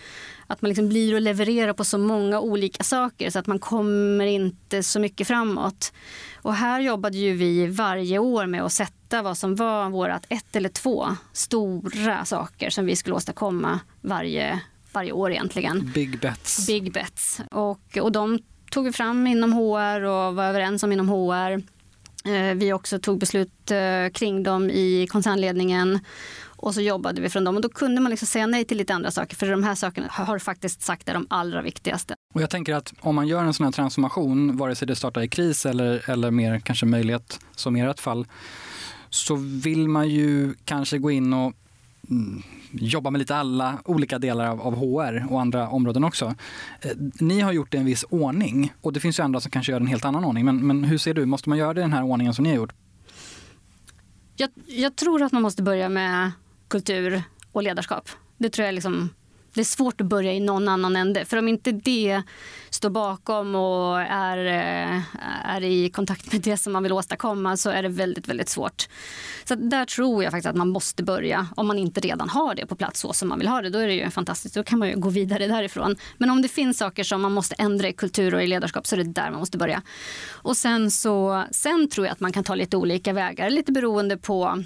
Att 0.46 0.62
man 0.62 0.68
liksom 0.68 0.88
blir 0.88 1.14
och 1.14 1.20
levererar 1.20 1.72
på 1.72 1.85
så 1.85 1.98
många 1.98 2.40
olika 2.40 2.85
saker 2.85 3.31
så 3.31 3.38
att 3.38 3.46
man 3.46 3.59
kommer 3.59 4.27
inte 4.27 4.83
så 4.83 5.01
mycket 5.01 5.27
framåt. 5.27 5.92
Och 6.42 6.55
här 6.55 6.81
jobbade 6.81 7.16
ju 7.16 7.33
vi 7.33 7.66
varje 7.66 8.18
år 8.18 8.46
med 8.46 8.62
att 8.62 8.72
sätta 8.72 9.22
vad 9.22 9.38
som 9.38 9.55
var 9.55 9.90
vårat 9.90 10.27
ett 10.29 10.57
eller 10.57 10.68
två 10.68 11.09
stora 11.33 12.24
saker 12.24 12.70
som 12.70 12.87
vi 12.87 12.96
skulle 12.96 13.16
åstadkomma 13.16 13.81
varje, 14.01 14.61
varje 14.92 15.12
år 15.12 15.31
egentligen. 15.31 15.92
Big 15.94 16.20
bets. 16.20 16.66
Big 16.66 16.92
bets. 16.92 17.40
Och, 17.51 17.98
och 18.01 18.12
de 18.12 18.38
tog 18.70 18.85
vi 18.85 18.92
fram 18.92 19.27
inom 19.27 19.53
HR 19.53 20.03
och 20.03 20.35
var 20.35 20.44
överens 20.44 20.83
om 20.83 20.92
inom 20.92 21.09
HR. 21.09 21.62
Eh, 22.25 22.55
vi 22.55 22.73
också 22.73 22.99
tog 22.99 23.19
beslut 23.19 23.71
eh, 23.71 24.13
kring 24.13 24.43
dem 24.43 24.71
i 24.71 25.07
koncernledningen 25.11 25.99
och 26.61 26.75
så 26.75 26.81
jobbade 26.81 27.21
vi 27.21 27.29
från 27.29 27.45
dem. 27.45 27.57
Och 27.57 27.63
då 27.63 27.69
kunde 27.69 28.01
man 28.01 28.11
liksom 28.11 28.27
säga 28.27 28.47
nej 28.47 28.65
till 28.65 28.77
lite 28.77 28.95
andra 28.95 29.11
saker, 29.11 29.37
för 29.37 29.51
de 29.51 29.63
här 29.63 29.75
sakerna 29.75 30.07
har 30.11 30.39
faktiskt 30.39 30.83
sagt 30.83 31.09
är 31.09 31.15
de 31.15 31.27
allra 31.31 31.63
viktigaste. 31.63 32.15
Och 32.35 32.43
jag 32.43 32.51
tänker 32.51 32.75
att 32.75 32.93
om 33.01 33.15
man 33.15 33.27
gör 33.27 33.45
en 33.45 33.55
sån 33.55 33.65
här 33.65 33.73
transformation, 33.73 34.57
vare 34.57 34.75
sig 34.75 34.89
det 34.89 34.97
startar 34.97 35.23
i 35.23 35.29
kris 35.29 35.67
eller, 35.67 36.11
eller 36.11 36.31
mer 36.31 36.61
kanske 36.61 36.87
möjlighet, 36.87 37.41
som 37.57 37.77
i 37.77 37.81
ert 37.81 38.01
fall, 38.01 38.27
så 39.11 39.35
vill 39.35 39.89
man 39.89 40.09
ju 40.09 40.55
kanske 40.65 40.99
gå 40.99 41.11
in 41.11 41.33
och 41.33 41.53
mm, 42.11 42.43
jobbar 42.73 42.99
jobba 42.99 43.11
med 43.11 43.19
lite 43.19 43.37
alla 43.37 43.79
olika 43.85 44.19
delar 44.19 44.47
av, 44.47 44.61
av 44.61 44.75
HR 44.75 45.33
och 45.33 45.41
andra 45.41 45.69
områden 45.69 46.05
också. 46.05 46.35
Eh, 46.81 46.91
ni 47.21 47.41
har 47.41 47.53
gjort 47.53 47.73
det 47.73 47.77
i 47.77 47.81
en 47.81 47.87
viss 47.87 48.05
ordning 48.11 48.73
och 48.81 48.93
det 48.93 49.01
finns 49.01 49.19
ju 49.19 49.23
andra 49.23 49.41
som 49.41 49.51
kanske 49.51 49.73
gör 49.73 49.81
en 49.81 49.87
helt 49.87 50.05
annan 50.05 50.25
ordning. 50.25 50.45
Men, 50.45 50.67
men 50.67 50.85
hur 50.85 50.99
ser 50.99 51.15
du, 51.15 51.27
måste 51.27 51.49
man 51.49 51.59
göra 51.59 51.75
det 51.75 51.81
i 51.81 51.83
den 51.83 51.93
här 51.93 52.05
ordningen 52.05 52.35
som 52.35 52.43
ni 52.43 52.49
har 52.49 52.57
gjort? 52.57 52.73
Jag, 54.37 54.51
jag 54.67 54.97
tror 54.97 55.23
att 55.23 55.33
man 55.33 55.43
måste 55.43 55.63
börja 55.63 55.89
med 55.89 56.33
kultur 56.69 57.23
och 57.53 57.63
ledarskap. 57.63 58.09
Det 58.39 58.51
tror 58.51 58.67
jag 58.67 58.75
liksom 58.75 59.11
det 59.59 59.62
är 59.62 59.64
svårt 59.64 60.01
att 60.01 60.07
börja 60.07 60.33
i 60.33 60.40
någon 60.40 60.68
annan 60.68 60.97
ände. 60.97 61.25
För 61.25 61.37
om 61.37 61.49
inte 61.49 61.73
det 61.73 62.23
står 62.71 62.90
bakom 62.90 63.55
och 63.55 64.01
är, 64.01 64.38
eh, 64.47 65.01
är 65.44 65.64
i 65.64 65.90
kontakt 65.90 66.33
med 66.33 66.40
det 66.40 66.57
som 66.57 66.73
man 66.73 66.83
vill 66.83 66.92
åstadkomma 66.92 67.57
så 67.57 67.71
är 67.71 67.83
det 67.83 67.88
väldigt, 67.88 68.29
väldigt 68.29 68.49
svårt. 68.49 68.88
Så 69.44 69.55
där 69.55 69.85
tror 69.85 70.25
jag 70.25 70.33
faktiskt 70.33 70.49
att 70.49 70.57
man 70.57 70.68
måste 70.68 71.03
börja. 71.03 71.49
Om 71.57 71.66
man 71.66 71.79
inte 71.79 72.01
redan 72.01 72.29
har 72.29 72.55
det 72.55 72.66
på 72.66 72.77
plats 72.77 73.01
så 73.01 73.12
som 73.12 73.29
man 73.29 73.38
vill 73.38 73.49
ha 73.49 73.62
det, 73.62 73.71
då 73.71 73.79
är 73.79 73.87
det 73.87 73.94
ju 73.94 74.11
fantastiskt. 74.11 74.55
Då 74.55 74.62
kan 74.62 74.79
man 74.79 74.88
ju 74.88 74.97
gå 74.97 75.09
vidare 75.09 75.47
därifrån. 75.47 75.97
Men 76.18 76.31
om 76.31 76.42
det 76.42 76.49
finns 76.49 76.79
saker 76.79 77.05
som 77.05 77.23
man 77.23 77.33
måste 77.33 77.55
ändra 77.55 77.88
i 77.88 77.92
kultur 77.92 78.35
och 78.35 78.42
i 78.42 78.47
ledarskap 78.47 78.87
så 78.87 78.97
är 78.97 78.99
det 78.99 79.12
där 79.12 79.31
man 79.31 79.40
måste 79.40 79.59
börja. 79.59 79.83
Och 80.29 80.57
sen 80.57 80.90
så, 80.90 81.44
sen 81.51 81.88
tror 81.88 82.07
jag 82.07 82.12
att 82.12 82.21
man 82.21 82.33
kan 82.33 82.44
ta 82.44 82.55
lite 82.55 82.77
olika 82.77 83.12
vägar, 83.12 83.51
lite 83.51 83.73
beroende 83.73 84.16
på 84.16 84.64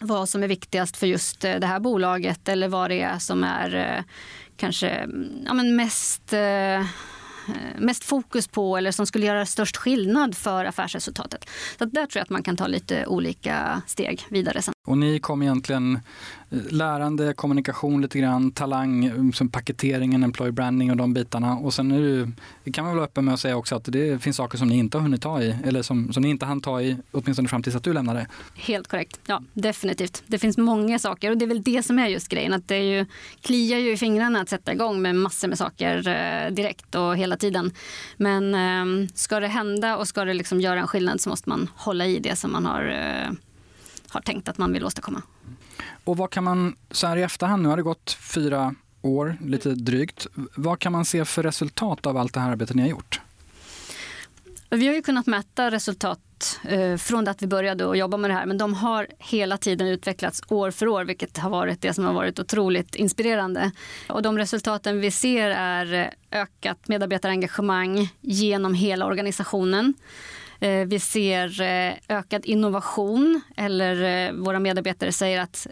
vad 0.00 0.28
som 0.28 0.42
är 0.42 0.48
viktigast 0.48 0.96
för 0.96 1.06
just 1.06 1.44
eh, 1.44 1.54
det 1.54 1.66
här 1.66 1.80
bolaget 1.80 2.48
eller 2.48 2.68
vad 2.68 2.90
det 2.90 3.00
är 3.00 3.18
som 3.18 3.44
är 3.44 3.74
eh, 3.74 4.04
kanske 4.56 4.88
mm, 4.88 5.44
ja, 5.46 5.54
men 5.54 5.76
mest 5.76 6.32
eh, 6.32 6.86
mest 7.78 8.04
fokus 8.04 8.48
på 8.48 8.76
eller 8.76 8.90
som 8.92 9.06
skulle 9.06 9.26
göra 9.26 9.46
störst 9.46 9.76
skillnad 9.76 10.36
för 10.36 10.64
affärsresultatet. 10.64 11.50
Så 11.78 11.84
där 11.84 12.06
tror 12.06 12.18
jag 12.18 12.22
att 12.22 12.30
man 12.30 12.42
kan 12.42 12.56
ta 12.56 12.66
lite 12.66 13.06
olika 13.06 13.82
steg 13.86 14.26
vidare 14.30 14.62
sen. 14.62 14.75
Och 14.86 14.98
ni 14.98 15.18
kom 15.18 15.42
egentligen 15.42 16.00
eh, 16.50 16.58
lärande, 16.70 17.34
kommunikation 17.34 18.02
lite 18.02 18.18
grann, 18.18 18.50
talang, 18.50 19.04
mm, 19.04 19.32
som 19.32 19.48
paketeringen, 19.48 20.22
employer 20.22 20.52
branding 20.52 20.90
och 20.90 20.96
de 20.96 21.14
bitarna. 21.14 21.56
Och 21.56 21.74
sen 21.74 21.90
är 21.90 22.00
det, 22.00 22.32
det 22.64 22.72
kan 22.72 22.84
man 22.84 22.92
väl 22.92 22.96
vara 22.96 23.06
öppen 23.06 23.24
med 23.24 23.34
att 23.34 23.40
säga 23.40 23.56
också 23.56 23.76
att 23.76 23.84
det 23.84 24.22
finns 24.22 24.36
saker 24.36 24.58
som 24.58 24.68
ni 24.68 24.78
inte 24.78 24.98
har 24.98 25.02
hunnit 25.02 25.22
ta 25.22 25.42
i, 25.42 25.56
eller 25.64 25.82
som, 25.82 26.12
som 26.12 26.22
ni 26.22 26.28
inte 26.28 26.46
hann 26.46 26.60
ta 26.60 26.80
i, 26.80 26.96
åtminstone 27.12 27.48
fram 27.48 27.62
tills 27.62 27.76
att 27.76 27.84
du 27.84 27.92
lämnade. 27.92 28.26
Helt 28.54 28.88
korrekt. 28.88 29.20
Ja, 29.26 29.42
definitivt. 29.52 30.22
Det 30.26 30.38
finns 30.38 30.58
många 30.58 30.98
saker 30.98 31.30
och 31.30 31.38
det 31.38 31.44
är 31.44 31.46
väl 31.46 31.62
det 31.62 31.82
som 31.82 31.98
är 31.98 32.06
just 32.06 32.28
grejen. 32.28 32.52
Att 32.52 32.68
det 32.68 32.76
är 32.76 32.98
ju, 32.98 33.06
kliar 33.40 33.78
ju 33.78 33.92
i 33.92 33.96
fingrarna 33.96 34.40
att 34.40 34.48
sätta 34.48 34.72
igång 34.72 35.02
med 35.02 35.14
massor 35.14 35.48
med 35.48 35.58
saker 35.58 36.08
eh, 36.08 36.54
direkt 36.54 36.94
och 36.94 37.16
hela 37.16 37.36
tiden. 37.36 37.72
Men 38.16 38.54
eh, 38.54 39.08
ska 39.14 39.40
det 39.40 39.48
hända 39.48 39.96
och 39.96 40.08
ska 40.08 40.24
det 40.24 40.34
liksom 40.34 40.60
göra 40.60 40.80
en 40.80 40.86
skillnad 40.86 41.20
så 41.20 41.28
måste 41.28 41.48
man 41.48 41.70
hålla 41.74 42.06
i 42.06 42.18
det 42.18 42.36
som 42.36 42.52
man 42.52 42.66
har 42.66 42.86
eh, 42.86 43.32
har 44.10 44.20
tänkt 44.20 44.48
att 44.48 44.58
man 44.58 44.72
vill 44.72 44.84
åstadkomma. 44.84 45.22
Och 46.04 46.16
vad 46.16 46.30
kan 46.30 46.44
man, 46.44 46.76
så 46.90 47.06
här 47.06 47.16
i 47.16 47.22
efterhand, 47.22 47.62
nu 47.62 47.68
har 47.68 47.76
det 47.76 47.82
gått 47.82 48.12
fyra 48.12 48.74
år, 49.02 49.36
lite 49.40 49.74
drygt. 49.74 50.26
Vad 50.54 50.78
kan 50.78 50.92
man 50.92 51.04
se 51.04 51.24
för 51.24 51.42
resultat 51.42 52.06
av 52.06 52.16
allt 52.16 52.34
det 52.34 52.40
här 52.40 52.50
arbetet 52.50 52.76
ni 52.76 52.82
har 52.82 52.88
gjort? 52.88 53.20
Vi 54.70 54.86
har 54.86 54.94
ju 54.94 55.02
kunnat 55.02 55.26
mäta 55.26 55.70
resultat 55.70 56.60
eh, 56.64 56.96
från 56.96 57.24
det 57.24 57.30
att 57.30 57.42
vi 57.42 57.46
började 57.46 57.90
att 57.90 57.98
jobba 57.98 58.16
med 58.16 58.30
det 58.30 58.34
här. 58.34 58.46
Men 58.46 58.58
de 58.58 58.74
har 58.74 59.06
hela 59.18 59.58
tiden 59.58 59.86
utvecklats 59.86 60.42
år 60.48 60.70
för 60.70 60.88
år, 60.88 61.04
vilket 61.04 61.38
har 61.38 61.50
varit 61.50 61.82
det 61.82 61.94
som 61.94 62.04
har 62.04 62.12
varit 62.12 62.38
otroligt 62.38 62.94
inspirerande. 62.94 63.70
Och 64.08 64.22
de 64.22 64.38
resultaten 64.38 65.00
vi 65.00 65.10
ser 65.10 65.50
är 65.50 66.14
ökat 66.32 66.88
medarbetarengagemang 66.88 68.08
genom 68.20 68.74
hela 68.74 69.06
organisationen. 69.06 69.94
Eh, 70.60 70.86
vi 70.86 71.00
ser 71.00 71.60
eh, 71.60 71.94
ökad 72.08 72.44
innovation 72.44 73.40
eller 73.56 74.26
eh, 74.26 74.32
våra 74.32 74.58
medarbetare 74.58 75.12
säger 75.12 75.40
att 75.40 75.66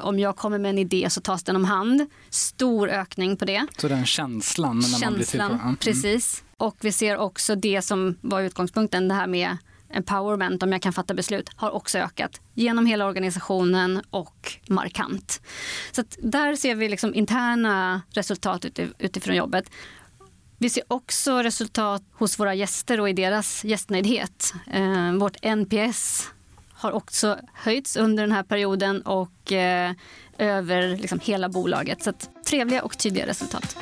om 0.00 0.18
jag 0.18 0.36
kommer 0.36 0.58
med 0.58 0.68
en 0.68 0.78
idé 0.78 1.06
så 1.10 1.20
tas 1.20 1.42
den 1.42 1.56
om 1.56 1.64
hand. 1.64 2.06
Stor 2.30 2.88
ökning 2.88 3.36
på 3.36 3.44
det. 3.44 3.66
Så 3.76 3.88
den 3.88 4.06
känslan? 4.06 4.76
När 4.76 4.82
känslan, 4.82 5.12
man 5.12 5.14
blir 5.14 5.26
till 5.26 5.40
mm. 5.40 5.76
precis. 5.76 6.44
Och 6.56 6.76
vi 6.80 6.92
ser 6.92 7.16
också 7.16 7.54
det 7.54 7.82
som 7.82 8.16
var 8.20 8.40
utgångspunkten, 8.40 9.08
det 9.08 9.14
här 9.14 9.26
med 9.26 9.56
empowerment, 9.92 10.62
om 10.62 10.72
jag 10.72 10.82
kan 10.82 10.92
fatta 10.92 11.14
beslut, 11.14 11.50
har 11.56 11.70
också 11.70 11.98
ökat 11.98 12.40
genom 12.54 12.86
hela 12.86 13.06
organisationen 13.06 14.02
och 14.10 14.52
markant. 14.68 15.42
Så 15.92 16.04
där 16.18 16.56
ser 16.56 16.74
vi 16.74 16.88
liksom 16.88 17.14
interna 17.14 18.02
resultat 18.10 18.64
utifrån 18.98 19.36
jobbet. 19.36 19.70
Vi 20.62 20.70
ser 20.70 20.82
också 20.88 21.42
resultat 21.42 22.02
hos 22.12 22.38
våra 22.38 22.54
gäster 22.54 23.00
och 23.00 23.08
i 23.08 23.12
deras 23.12 23.64
gästnöjdhet. 23.64 24.54
Eh, 24.66 25.12
vårt 25.12 25.36
NPS 25.42 26.28
har 26.72 26.92
också 26.92 27.36
höjts 27.52 27.96
under 27.96 28.22
den 28.22 28.32
här 28.32 28.42
perioden 28.42 29.02
och 29.02 29.52
eh, 29.52 29.92
över 30.38 30.96
liksom 30.96 31.20
hela 31.22 31.48
bolaget. 31.48 32.02
Så 32.02 32.12
trevliga 32.46 32.82
och 32.82 32.98
tydliga 32.98 33.26
resultat. 33.26 33.76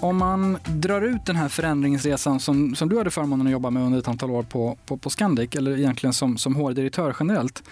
Om 0.00 0.16
man 0.16 0.58
drar 0.66 1.02
ut 1.02 1.26
den 1.26 1.36
här 1.36 1.48
förändringsresan 1.48 2.40
som, 2.40 2.74
som 2.74 2.88
du 2.88 2.98
hade 2.98 3.10
förmånen 3.10 3.46
att 3.46 3.52
jobba 3.52 3.70
med 3.70 3.82
under 3.82 3.98
ett 3.98 4.08
antal 4.08 4.30
år 4.30 4.42
på, 4.42 4.78
på, 4.86 4.96
på 4.96 5.10
Scandic, 5.10 5.54
eller 5.56 5.78
egentligen 5.78 6.12
som, 6.12 6.38
som 6.38 6.56
HR-direktör 6.56 7.16
generellt. 7.20 7.62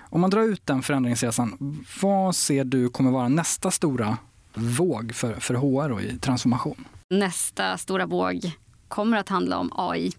Om 0.00 0.20
man 0.20 0.30
drar 0.30 0.42
ut 0.42 0.66
den 0.66 0.82
förändringsresan, 0.82 1.78
vad 2.02 2.36
ser 2.36 2.64
du 2.64 2.88
kommer 2.88 3.10
vara 3.10 3.28
nästa 3.28 3.70
stora 3.70 4.16
våg 4.56 5.14
för, 5.14 5.34
för 5.34 5.54
HR 5.54 5.92
och 5.92 6.02
i 6.02 6.18
transformation. 6.18 6.84
Nästa 7.10 7.78
stora 7.78 8.06
våg 8.06 8.50
kommer 8.88 9.16
att 9.16 9.28
handla 9.28 9.58
om 9.58 9.72
AI 9.74 10.12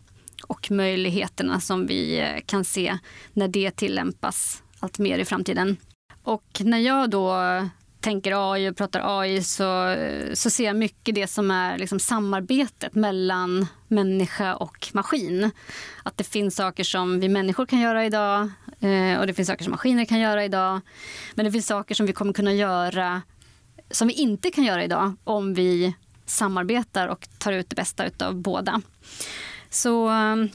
och 0.47 0.71
möjligheterna 0.71 1.59
som 1.59 1.87
vi 1.87 2.19
eh, 2.19 2.41
kan 2.45 2.63
se 2.63 2.97
när 3.33 3.47
det 3.47 3.71
tillämpas 3.71 4.63
allt 4.79 4.99
mer 4.99 5.19
i 5.19 5.25
framtiden. 5.25 5.77
Och 6.23 6.61
när 6.63 6.77
jag 6.77 7.09
då 7.09 7.35
tänker 7.99 8.53
AI 8.53 8.69
och 8.69 8.77
pratar 8.77 9.19
AI 9.19 9.43
så, 9.43 9.87
eh, 9.87 10.33
så 10.33 10.49
ser 10.49 10.65
jag 10.65 10.75
mycket 10.75 11.15
det 11.15 11.27
som 11.27 11.51
är 11.51 11.77
liksom 11.77 11.99
samarbetet 11.99 12.95
mellan 12.95 13.67
människa 13.87 14.55
och 14.55 14.87
maskin. 14.93 15.51
Att 16.03 16.17
det 16.17 16.23
finns 16.23 16.55
saker 16.55 16.83
som 16.83 17.19
vi 17.19 17.29
människor 17.29 17.65
kan 17.65 17.79
göra 17.79 18.05
idag 18.05 18.49
eh, 18.79 19.19
och 19.19 19.27
det 19.27 19.33
finns 19.33 19.47
saker 19.47 19.63
som 19.63 19.71
maskiner 19.71 20.05
kan 20.05 20.19
göra 20.19 20.45
idag. 20.45 20.81
Men 21.35 21.45
det 21.45 21.51
finns 21.51 21.67
saker 21.67 21.95
som 21.95 22.05
vi 22.05 22.13
kommer 22.13 22.33
kunna 22.33 22.53
göra 22.53 23.21
som 23.91 24.07
vi 24.07 24.13
inte 24.13 24.51
kan 24.51 24.63
göra 24.63 24.83
idag 24.83 25.13
om 25.23 25.53
vi 25.53 25.95
samarbetar 26.25 27.07
och 27.07 27.27
tar 27.37 27.53
ut 27.53 27.69
det 27.69 27.75
bästa 27.75 28.09
av 28.19 28.35
båda. 28.35 28.81
Så 29.69 30.09
um, 30.09 30.49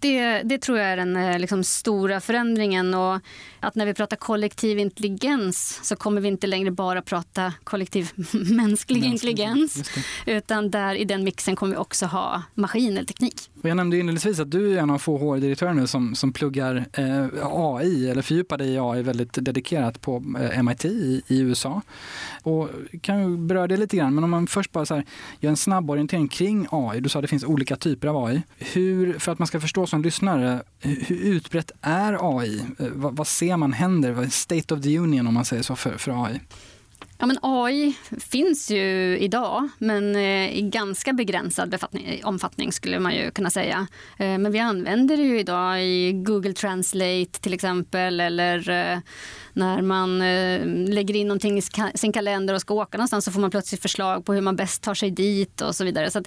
det, 0.00 0.42
det 0.42 0.58
tror 0.58 0.78
jag 0.78 0.88
är 0.88 0.96
den 0.96 1.16
eh, 1.16 1.38
liksom, 1.38 1.64
stora 1.64 2.20
förändringen. 2.20 2.94
Och 2.94 3.20
att 3.60 3.74
när 3.74 3.86
vi 3.86 3.94
pratar 3.94 4.16
kollektiv 4.16 4.78
intelligens 4.78 5.80
så 5.82 5.96
kommer 5.96 6.20
vi 6.20 6.28
inte 6.28 6.46
längre 6.46 6.70
bara 6.70 7.02
prata 7.02 7.52
kollektiv 7.64 8.10
mänsklig 8.32 9.04
intelligens. 9.04 9.90
Utan 10.26 10.70
där 10.70 10.94
i 10.94 11.04
den 11.04 11.24
mixen 11.24 11.56
kommer 11.56 11.74
vi 11.74 11.78
också 11.78 12.06
ha 12.06 12.42
maskin 12.54 12.96
eller 12.96 13.06
teknik. 13.06 13.50
Och 13.62 13.68
jag 13.68 13.76
nämnde 13.76 13.98
inledningsvis 13.98 14.40
att 14.40 14.50
du 14.50 14.76
är 14.76 14.82
en 14.82 14.90
av 14.90 14.98
få 14.98 15.18
HR-direktörer 15.18 15.74
nu 15.74 15.86
som, 15.86 16.14
som 16.14 16.32
pluggar 16.32 16.84
eh, 16.92 17.26
AI 17.42 18.10
eller 18.10 18.22
fördjupar 18.22 18.58
dig 18.58 18.68
i 18.72 18.78
AI 18.78 19.02
väldigt 19.02 19.32
dedikerat 19.32 20.00
på 20.00 20.22
eh, 20.40 20.62
MIT 20.62 20.84
i, 20.84 21.22
i, 21.26 21.40
USA. 21.40 21.82
Och 22.42 22.68
kan 23.00 23.20
ju 23.20 23.36
beröra 23.36 23.66
det 23.66 23.76
lite 23.76 23.96
grann, 23.96 24.14
men 24.14 24.24
om 24.24 24.30
man 24.30 24.46
först 24.46 24.72
bara 24.72 24.86
så 24.86 24.94
här, 24.94 25.04
gör 25.40 25.50
en 25.50 25.56
snabb 25.56 25.90
orientering 25.90 26.28
kring 26.28 26.66
AI. 26.70 27.00
Du 27.00 27.08
sa 27.08 27.18
att 27.18 27.22
det 27.22 27.28
finns 27.28 27.44
olika 27.44 27.76
typer 27.76 28.08
av 28.08 28.24
AI. 28.24 28.42
Hur, 28.58 29.18
för 29.18 29.32
att 29.32 29.38
man 29.38 29.48
ska 29.48 29.60
förstå 29.60 29.86
som 29.86 30.02
lyssnare, 30.02 30.62
hur 30.80 31.16
utbrett 31.16 31.70
är 31.80 32.38
AI? 32.38 32.60
Eh, 32.78 32.86
vad, 32.92 33.16
vad 33.16 33.26
ser 33.26 33.56
man 33.56 33.72
händer? 33.72 34.28
State 34.30 34.74
of 34.74 34.82
the 34.82 34.98
Union 34.98 35.26
om 35.26 35.34
man 35.34 35.44
säger 35.44 35.62
så 35.62 35.76
för, 35.76 35.98
för 35.98 36.24
AI. 36.24 36.40
Ja, 37.22 37.26
men 37.26 37.38
AI 37.42 37.96
finns 38.18 38.70
ju 38.70 39.18
idag, 39.18 39.68
men 39.78 40.16
eh, 40.16 40.58
i 40.58 40.62
ganska 40.62 41.12
begränsad 41.12 41.84
omfattning 42.24 42.72
skulle 42.72 43.00
man 43.00 43.14
ju 43.14 43.30
kunna 43.30 43.50
säga. 43.50 43.86
Eh, 44.18 44.38
men 44.38 44.52
vi 44.52 44.58
använder 44.58 45.16
det 45.16 45.22
ju 45.22 45.40
idag 45.40 45.84
i 45.84 46.12
Google 46.12 46.52
Translate 46.52 47.40
till 47.40 47.54
exempel 47.54 48.20
eller 48.20 48.70
eh, 48.70 48.98
när 49.52 49.82
man 49.82 50.18
lägger 50.86 51.16
in 51.16 51.28
någonting 51.28 51.58
i 51.58 51.62
sin 51.94 52.12
kalender 52.12 52.54
och 52.54 52.60
ska 52.60 52.74
åka 52.74 52.98
någonstans 52.98 53.24
så 53.24 53.32
får 53.32 53.40
man 53.40 53.50
plötsligt 53.50 53.82
förslag 53.82 54.24
på 54.24 54.34
hur 54.34 54.40
man 54.40 54.56
bäst 54.56 54.82
tar 54.82 54.94
sig 54.94 55.10
dit 55.10 55.60
och 55.60 55.76
så 55.76 55.84
vidare. 55.84 56.10
Så 56.10 56.22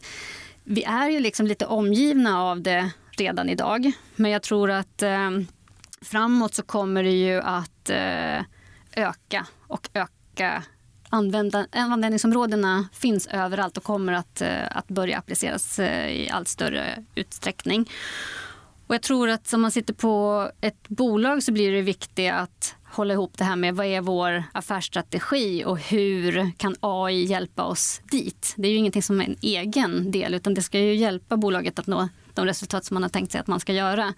vi 0.63 0.83
är 0.83 1.09
ju 1.09 1.19
liksom 1.19 1.47
lite 1.47 1.65
omgivna 1.65 2.43
av 2.43 2.61
det 2.61 2.91
redan 3.11 3.49
idag. 3.49 3.91
Men 4.15 4.31
jag 4.31 4.41
tror 4.41 4.71
att 4.71 5.03
framåt 6.01 6.53
så 6.53 6.63
kommer 6.63 7.03
det 7.03 7.11
ju 7.11 7.41
att 7.41 7.89
öka 8.95 9.45
och 9.67 9.89
öka 9.93 10.63
användningsområdena 11.71 12.87
finns 12.93 13.27
överallt 13.27 13.77
och 13.77 13.83
kommer 13.83 14.13
att, 14.13 14.41
eh, 14.41 14.49
att 14.71 14.87
börja 14.87 15.17
appliceras 15.17 15.79
eh, 15.79 16.09
i 16.09 16.29
allt 16.29 16.47
större 16.47 17.03
utsträckning. 17.15 17.89
Och 18.87 18.95
jag 18.95 19.01
tror 19.01 19.29
att 19.29 19.53
om 19.53 19.61
man 19.61 19.71
sitter 19.71 19.93
på 19.93 20.49
ett 20.61 20.87
bolag 20.87 21.43
så 21.43 21.51
blir 21.51 21.71
det 21.71 21.81
viktigt 21.81 22.31
att 22.31 22.75
hålla 22.83 23.13
ihop 23.13 23.37
det 23.37 23.43
här 23.43 23.55
med 23.55 23.75
vad 23.75 23.85
är 23.85 24.01
vår 24.01 24.43
affärsstrategi 24.51 25.63
och 25.65 25.79
hur 25.79 26.51
kan 26.57 26.75
AI 26.79 27.23
hjälpa 27.23 27.63
oss 27.63 28.01
dit? 28.11 28.53
Det 28.57 28.67
är 28.67 28.71
ju 28.71 28.77
ingenting 28.77 29.03
som 29.03 29.21
är 29.21 29.25
en 29.25 29.37
egen 29.41 30.11
del 30.11 30.33
utan 30.33 30.53
det 30.53 30.61
ska 30.61 30.79
ju 30.79 30.95
hjälpa 30.95 31.37
bolaget 31.37 31.79
att 31.79 31.87
nå 31.87 32.09
de 32.33 32.45
resultat 32.45 32.85
som 32.85 32.95
man 32.95 33.03
har 33.03 33.09
tänkt 33.09 33.31
sig 33.31 33.41
att 33.41 33.47
man 33.47 33.59
ska 33.59 33.73
göra. 33.73 34.13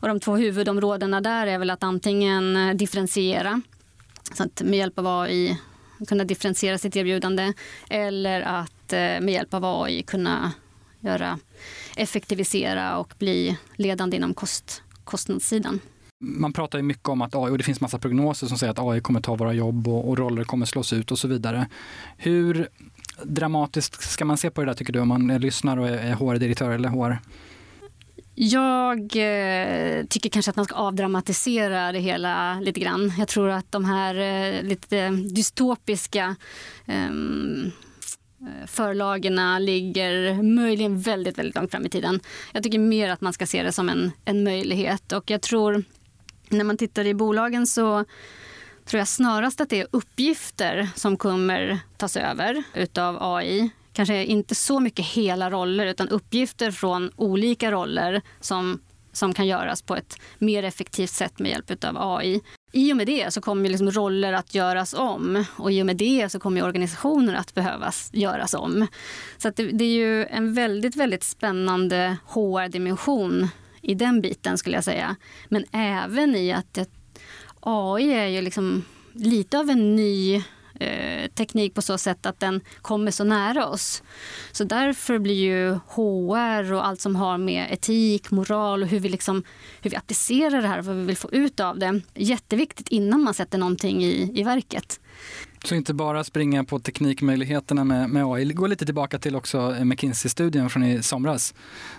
Och 0.00 0.08
de 0.08 0.20
två 0.20 0.36
huvudområdena 0.36 1.20
där 1.20 1.46
är 1.46 1.58
väl 1.58 1.70
att 1.70 1.82
antingen 1.82 2.76
differentiera 2.76 3.60
så 4.34 4.42
att 4.42 4.62
med 4.62 4.78
hjälp 4.78 4.98
av 4.98 5.06
AI 5.06 5.58
kunna 6.08 6.24
differentiera 6.24 6.78
sitt 6.78 6.96
erbjudande 6.96 7.52
eller 7.90 8.40
att 8.40 8.92
eh, 8.92 8.98
med 8.98 9.28
hjälp 9.28 9.54
av 9.54 9.64
AI 9.64 10.02
kunna 10.02 10.52
göra, 11.00 11.38
effektivisera 11.96 12.98
och 12.98 13.14
bli 13.18 13.58
ledande 13.76 14.16
inom 14.16 14.34
kost, 14.34 14.82
kostnadssidan. 15.04 15.80
Man 16.24 16.52
pratar 16.52 16.78
ju 16.78 16.82
mycket 16.82 17.08
om 17.08 17.22
att 17.22 17.34
AI, 17.34 17.50
och 17.50 17.58
det 17.58 17.64
finns 17.64 17.80
massa 17.80 17.98
prognoser 17.98 18.46
som 18.46 18.58
säger 18.58 18.70
att 18.70 18.78
AI 18.78 19.00
kommer 19.00 19.20
ta 19.20 19.34
våra 19.34 19.52
jobb 19.52 19.88
och, 19.88 20.08
och 20.08 20.18
roller 20.18 20.44
kommer 20.44 20.66
slås 20.66 20.92
ut 20.92 21.10
och 21.10 21.18
så 21.18 21.28
vidare. 21.28 21.68
Hur 22.16 22.68
dramatiskt 23.22 24.02
ska 24.02 24.24
man 24.24 24.36
se 24.36 24.50
på 24.50 24.60
det 24.60 24.66
där 24.66 24.74
tycker 24.74 24.92
du 24.92 25.00
om 25.00 25.08
man 25.08 25.28
lyssnar 25.28 25.76
och 25.76 25.88
är 25.88 26.12
HR-direktör 26.12 26.70
eller 26.70 26.88
HR? 26.88 27.18
Jag 28.34 28.98
eh, 29.00 30.04
tycker 30.06 30.30
kanske 30.30 30.50
att 30.50 30.56
man 30.56 30.64
ska 30.64 30.74
avdramatisera 30.74 31.92
det 31.92 31.98
hela 31.98 32.60
lite 32.60 32.80
grann. 32.80 33.12
Jag 33.18 33.28
tror 33.28 33.48
att 33.48 33.72
de 33.72 33.84
här 33.84 34.14
eh, 34.14 34.62
lite 34.62 35.08
dystopiska 35.10 36.36
eh, 36.86 37.10
förlagen 38.66 39.64
ligger 39.64 40.42
möjligen 40.42 41.00
väldigt, 41.00 41.38
väldigt 41.38 41.54
långt 41.54 41.70
fram 41.70 41.86
i 41.86 41.88
tiden. 41.88 42.20
Jag 42.52 42.62
tycker 42.62 42.78
mer 42.78 43.08
att 43.10 43.20
man 43.20 43.32
ska 43.32 43.46
se 43.46 43.62
det 43.62 43.72
som 43.72 43.88
en, 43.88 44.12
en 44.24 44.44
möjlighet 44.44 45.12
och 45.12 45.30
jag 45.30 45.42
tror 45.42 45.84
när 46.48 46.64
man 46.64 46.76
tittar 46.76 47.06
i 47.06 47.14
bolagen 47.14 47.66
så 47.66 48.04
tror 48.84 48.98
jag 48.98 49.08
snarast 49.08 49.60
att 49.60 49.70
det 49.70 49.80
är 49.80 49.86
uppgifter 49.90 50.88
som 50.94 51.16
kommer 51.16 51.78
tas 51.96 52.16
över 52.16 52.62
utav 52.74 53.16
AI 53.20 53.70
kanske 53.92 54.24
inte 54.24 54.54
så 54.54 54.80
mycket 54.80 55.06
hela 55.06 55.50
roller 55.50 55.86
utan 55.86 56.08
uppgifter 56.08 56.70
från 56.70 57.10
olika 57.16 57.70
roller 57.70 58.22
som 58.40 58.80
som 59.12 59.34
kan 59.34 59.46
göras 59.46 59.82
på 59.82 59.96
ett 59.96 60.18
mer 60.38 60.62
effektivt 60.62 61.10
sätt 61.10 61.38
med 61.38 61.50
hjälp 61.50 61.84
av 61.84 61.96
AI. 61.98 62.40
I 62.72 62.92
och 62.92 62.96
med 62.96 63.06
det 63.06 63.32
så 63.32 63.40
kommer 63.40 63.68
liksom 63.68 63.90
roller 63.90 64.32
att 64.32 64.54
göras 64.54 64.94
om 64.94 65.44
och 65.56 65.72
i 65.72 65.82
och 65.82 65.86
med 65.86 65.96
det 65.96 66.32
så 66.32 66.40
kommer 66.40 66.64
organisationer 66.64 67.34
att 67.34 67.54
behövas 67.54 68.10
göras 68.12 68.54
om. 68.54 68.86
Så 69.38 69.50
det, 69.56 69.66
det, 69.66 69.84
är 69.84 69.94
ju 69.94 70.24
en 70.24 70.54
väldigt, 70.54 70.96
väldigt 70.96 71.24
spännande 71.24 72.16
HR-dimension 72.26 73.48
i 73.80 73.94
den 73.94 74.20
biten 74.20 74.58
skulle 74.58 74.76
jag 74.76 74.84
säga. 74.84 75.16
Men 75.48 75.64
även 75.72 76.36
i 76.36 76.52
att 76.52 76.78
AI 77.60 78.12
är 78.12 78.26
ju 78.26 78.42
liksom 78.42 78.84
lite 79.12 79.58
av 79.58 79.70
en 79.70 79.96
ny 79.96 80.42
eh, 80.82 81.28
teknik 81.28 81.74
på 81.74 81.82
så 81.82 81.98
sätt 81.98 82.26
att 82.26 82.40
den 82.40 82.60
kommer 82.82 83.10
så 83.10 83.24
nära 83.24 83.66
oss. 83.66 84.02
Så 84.52 84.64
därför 84.64 85.18
blir 85.18 85.34
ju 85.34 85.78
HR 85.88 86.72
och 86.72 86.86
allt 86.86 87.00
som 87.00 87.16
har 87.16 87.38
med 87.38 87.66
etik, 87.70 88.30
moral 88.30 88.82
och 88.82 88.88
hur 88.88 89.00
vi, 89.00 89.08
liksom, 89.08 89.42
hur 89.80 89.90
vi 89.90 89.96
applicerar 89.96 90.62
det 90.62 90.68
här 90.68 90.78
och 90.78 90.84
vad 90.84 90.96
vi 90.96 91.02
vill 91.02 91.16
få 91.16 91.30
ut 91.30 91.60
av 91.60 91.78
det 91.78 92.00
jätteviktigt 92.14 92.88
innan 92.88 93.22
man 93.22 93.34
sätter 93.34 93.58
någonting 93.58 94.04
i, 94.04 94.32
i 94.34 94.42
verket. 94.42 95.00
Så 95.64 95.74
inte 95.74 95.94
bara 95.94 96.24
springa 96.24 96.64
på 96.64 96.78
teknikmöjligheterna 96.78 97.84
med, 97.84 98.10
med 98.10 98.24
AI. 98.24 98.44
Gå 98.52 98.66
lite 98.66 98.84
tillbaka 98.84 99.18
till 99.18 99.36
också 99.36 99.76
McKinsey-studien 99.84 100.70
från 100.70 100.84
i 100.84 101.02
somras 101.02 101.54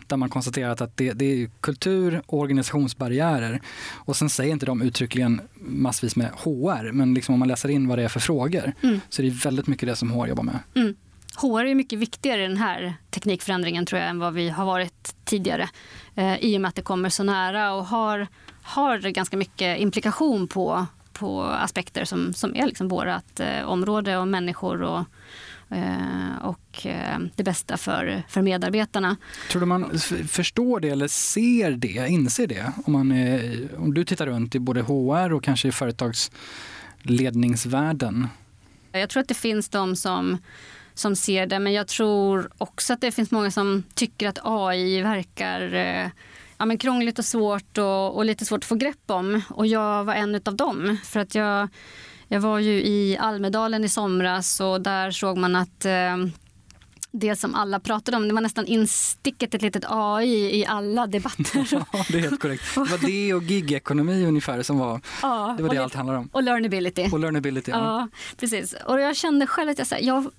där 0.08 0.18
man 0.18 0.30
konstaterat 0.30 0.82
att 0.82 0.98
det, 0.98 1.14
det 1.14 1.26
är 1.26 1.50
kultur 1.62 2.22
och 2.26 2.40
organisationsbarriärer. 2.40 3.62
Och 3.94 4.16
sen 4.16 4.30
säger 4.30 4.52
inte 4.52 4.66
de 4.66 4.82
uttryckligen 4.82 5.42
massvis 5.60 6.16
med 6.16 6.30
HR, 6.32 6.92
men 6.92 7.14
liksom 7.14 7.34
om 7.34 7.40
man 7.40 7.48
läser 7.48 7.70
in 7.70 7.88
vad 7.88 7.98
det 7.98 8.04
är 8.04 8.08
för 8.08 8.20
frågor 8.20 8.74
mm. 8.82 9.00
så 9.10 9.22
är 9.22 9.26
det 9.26 9.46
väldigt 9.46 9.68
mycket 9.68 9.90
det 9.90 9.96
som 9.96 10.12
HR 10.12 10.28
jobbar 10.28 10.44
med. 10.44 10.60
Mm. 10.76 10.96
HR 11.36 11.66
är 11.66 11.76
mycket 11.76 12.00
viktigare 12.00 12.44
i 12.44 12.48
den 12.48 12.58
här 12.58 12.94
teknikförändringen 13.10 13.86
tror 13.86 14.02
jag 14.02 14.10
än 14.10 14.20
vad 14.20 14.34
vi 14.34 14.50
har 14.50 14.66
varit 14.66 15.16
tidigare. 15.26 15.70
Eh, 16.16 16.36
I 16.36 16.58
och 16.58 16.62
med 16.62 16.70
att 16.70 16.76
det 16.76 16.82
kommer 16.82 17.10
så 17.10 17.24
nära 17.24 17.74
och 17.74 17.86
har, 17.86 18.28
har 18.62 18.98
ganska 19.00 19.38
mycket 19.38 19.80
implikation 19.80 20.48
på 20.48 20.86
på 21.14 21.42
aspekter 21.42 22.06
som, 22.06 22.34
som 22.34 22.56
är 22.56 22.66
liksom 22.66 22.88
vårt 22.88 23.40
eh, 23.40 23.64
område 23.66 24.18
och 24.18 24.28
människor 24.28 24.82
och, 24.82 25.04
eh, 25.70 26.38
och 26.42 26.86
eh, 26.86 27.20
det 27.36 27.44
bästa 27.44 27.78
för, 27.78 28.24
för 28.30 28.42
medarbetarna. 28.42 29.16
Tror 29.52 29.60
du 29.60 29.66
man 29.66 30.00
förstår 30.28 30.80
det 30.80 30.90
eller 30.90 31.08
ser 31.08 31.72
det, 31.72 32.08
inser 32.10 32.48
det? 32.48 32.74
Om, 32.86 32.94
man 32.94 33.12
är, 33.12 33.68
om 33.78 33.94
du 33.94 34.06
tittar 34.06 34.26
runt 34.26 34.56
i 34.56 34.60
både 34.60 34.82
HR 34.82 35.34
och 35.34 35.44
kanske 35.44 35.68
i 35.68 35.72
företagsledningsvärlden? 35.72 38.28
Jag 38.92 39.10
tror 39.10 39.22
att 39.22 39.28
det 39.28 39.34
finns 39.34 39.70
de 39.70 39.96
som 39.96 40.38
som 40.94 41.16
ser 41.16 41.48
det, 41.48 41.60
men 41.60 41.74
jag 41.74 41.88
tror 41.88 42.50
också 42.58 42.94
att 42.94 43.02
det 43.02 43.12
finns 43.12 43.32
många 43.32 43.52
som 43.52 43.84
tycker 43.94 44.28
att 44.28 44.40
AI 44.44 45.02
verkar 45.02 45.74
eh, 45.74 46.08
ja, 46.64 46.68
men 46.68 46.78
krångligt 46.78 47.20
och 47.20 47.26
svårt 47.26 47.78
och, 47.78 48.16
och, 48.16 48.26
lite 48.26 48.46
svårt 48.46 48.58
att 48.58 48.66
få 48.66 48.76
grepp 48.76 49.12
om. 49.12 49.42
Och 49.50 49.68
jag 49.68 50.04
var 50.04 50.14
en 50.14 50.36
av 50.46 50.56
dem. 50.56 50.98
För 51.04 51.20
att 51.20 51.36
jag, 51.36 51.70
jag 52.28 52.40
var 52.40 52.60
ju 52.60 52.72
i 52.72 53.18
Almedalen 53.18 53.84
i 53.84 53.90
somras 53.90 54.60
och 54.60 54.82
där 54.82 55.12
såg 55.12 55.38
man 55.38 55.56
att 55.56 55.86
eh, 55.86 56.18
det 57.12 57.36
som 57.36 57.56
alla 57.56 57.80
pratade 57.80 58.18
om. 58.18 58.28
Det 58.28 58.34
var 58.34 58.42
nästan 58.42 58.66
insticket 58.66 59.54
ett 59.54 59.62
litet 59.62 59.86
AI 59.88 60.60
i 60.60 60.66
alla 60.66 61.08
debatter. 61.08 61.68
Ja, 61.92 62.06
det 62.10 62.18
är 62.18 62.22
helt 62.22 62.42
korrekt. 62.42 62.64
Det 62.76 62.80
var 62.80 63.08
det 63.08 63.34
och 63.34 63.44
gigekonomi 63.44 64.26
ungefär 64.26 64.64
som 64.64 64.78
var, 64.78 65.02
ja, 65.22 65.54
det 65.58 65.64
var 65.64 65.70
det 65.70 65.84
allt 65.84 65.96
handlade 65.96 66.20
om. 66.20 66.30
Och 66.32 66.44
learnability. 66.44 67.10
Och 67.12 67.20
learnability, 67.20 67.72
ja. 67.72 67.78
ja. 67.78 68.08
precis. 68.38 68.76
Och 68.86 69.02
jag 69.02 69.16
kände 69.16 69.48
själv 69.48 69.70
att 69.70 69.92
jag, 69.92 70.02
jag 70.04 70.32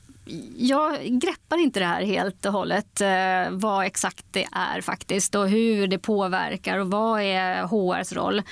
jag 0.57 1.21
greppar 1.21 1.59
inte 1.59 1.81
det 1.81 1.87
här 1.87 2.03
helt 2.03 2.47
och 2.47 2.53
hållet, 2.53 3.01
eh, 3.01 3.51
vad 3.51 3.87
exakt 3.87 4.27
det 4.31 4.47
är 4.53 4.81
faktiskt 4.81 5.35
och 5.35 5.49
hur 5.49 5.87
det 5.87 5.99
påverkar 5.99 6.79
och 6.79 6.91
vad 6.91 7.21
är 7.21 7.63
HRs 7.63 8.13
roll. 8.13 8.43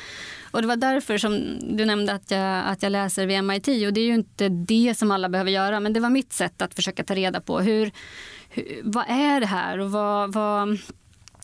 Och 0.50 0.62
det 0.62 0.68
var 0.68 0.76
därför 0.76 1.18
som 1.18 1.58
du 1.76 1.85
nämnde 1.85 2.12
att 2.12 2.30
jag, 2.30 2.66
att 2.66 2.82
jag 2.82 2.92
läser 2.92 3.26
vid 3.26 3.44
MIT 3.44 3.68
och 3.68 3.92
det 3.92 4.00
är 4.00 4.06
ju 4.06 4.14
inte 4.14 4.48
det 4.48 4.94
som 4.98 5.11
alla 5.11 5.28
behöver 5.28 5.50
göra 5.50 5.80
men 5.80 5.92
det 5.92 6.00
var 6.00 6.11
mitt 6.11 6.32
sätt 6.32 6.62
att 6.62 6.74
försöka 6.74 7.04
ta 7.04 7.14
reda 7.14 7.40
på 7.40 7.61
hur, 7.61 7.90
hur 8.48 8.80
vad 8.85 9.04
är 9.08 9.40
det 9.40 9.46
här 9.46 9.78
och 9.78 9.92
vad, 9.92 10.32
vad 10.32 10.78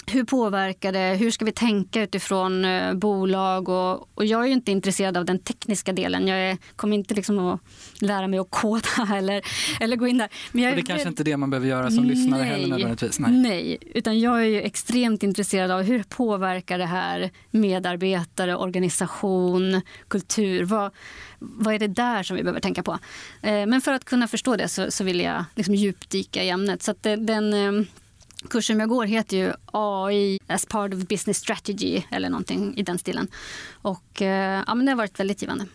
hur 0.09 0.25
påverkar 0.25 0.93
det? 0.93 1.17
Hur 1.19 1.31
ska 1.31 1.45
vi 1.45 1.53
tänka 1.53 2.03
utifrån 2.03 2.65
eh, 2.65 2.95
bolag? 2.95 3.69
Och, 3.69 4.09
och, 4.15 4.25
jag 4.25 4.45
är 4.45 4.49
inte 4.49 4.73
intresserad 4.73 5.17
av 5.17 5.25
den 5.25 5.39
tekniska 5.39 5.93
delen. 5.93 6.29
Jag 6.29 6.39
är, 6.39 6.59
kommer 6.77 6.97
inte 6.97 7.15
liksom 7.15 7.39
att 7.39 7.61
lära 8.01 8.27
mig 8.27 8.39
att 8.39 8.51
koda 8.51 8.89
eller, 9.17 9.43
eller 9.81 9.97
gå 9.97 10.07
in 10.07 10.19
där. 10.19 10.29
Men 10.53 10.63
jag, 10.63 10.71
och 10.71 10.77
det 10.77 10.83
är 10.83 10.87
kanske 10.87 11.09
inte 11.09 11.23
är 11.23 11.25
det 11.25 11.37
man 11.37 11.51
behöver 11.51 11.69
göra 11.69 11.91
som 11.91 12.05
nej, 12.05 12.17
lyssnare 12.17 12.43
heller 12.43 12.69
nödvändigtvis? 12.69 13.19
Nej. 13.19 13.33
nej, 13.33 13.79
utan 13.95 14.21
jag 14.21 14.47
är 14.47 14.63
extremt 14.63 15.23
intresserad 15.23 15.71
av 15.71 15.83
hur 15.83 16.03
påverkar 16.03 16.79
det 16.79 16.87
här 16.87 17.31
medarbetare, 17.51 18.57
organisation, 18.57 19.81
kultur? 20.09 20.65
Vad, 20.65 20.93
vad 21.39 21.75
är 21.75 21.79
det 21.79 21.89
där 21.89 22.23
som 22.23 22.37
vi 22.37 22.43
behöver 22.43 22.61
tänka 22.61 22.83
på? 22.83 22.99
Eh, 23.43 23.67
men 23.67 23.81
för 23.81 23.93
att 23.93 24.05
kunna 24.05 24.29
förstå 24.29 24.57
det 24.57 24.69
så, 24.69 24.91
så 24.91 25.05
vill 25.05 25.21
jag 25.21 25.45
liksom 25.55 25.75
djupdyka 25.75 26.43
i 26.43 26.49
ämnet. 26.49 26.83
Så 26.83 26.95
det, 27.01 27.17
den 27.17 27.53
eh, 27.55 27.87
kursen 28.51 28.81
jag 28.81 28.89
går 28.89 29.07
heter 29.07 29.37
ju 29.37 29.53
AI 29.73 30.39
as 30.47 30.67
part 30.67 30.95
of 30.95 31.01
business 31.01 31.39
strategy 31.39 32.03
eller 32.11 32.31
någonting 32.31 32.77
i 32.77 32.83
den 32.83 32.99
stilen. 32.99 33.29
Och 33.73 34.23
eh, 34.23 34.65
ja, 34.67 34.75
men 34.75 34.87
det 34.87 34.93
har 34.93 34.97
varit 34.97 35.21
väldigt 35.21 35.43
givande. 35.43 35.67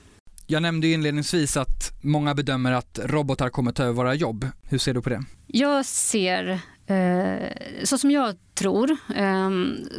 Jag 0.48 0.62
nämnde 0.62 0.88
inledningsvis 0.88 1.58
att 1.58 1.92
många 2.02 2.36
bedömer 2.36 2.72
att 2.72 3.00
robotar 3.04 3.50
kommer 3.50 3.72
ta 3.72 3.84
över 3.84 3.94
våra 3.94 4.16
jobb. 4.16 4.48
Hur 4.70 4.78
ser 4.78 4.94
du 4.94 5.02
på 5.02 5.10
det? 5.10 5.24
Jag 5.48 5.86
ser, 5.86 6.60
eh, 6.88 7.84
så 7.84 7.98
som 7.98 8.12
jag 8.12 8.36
tror, 8.54 8.92
eh, 9.16 9.50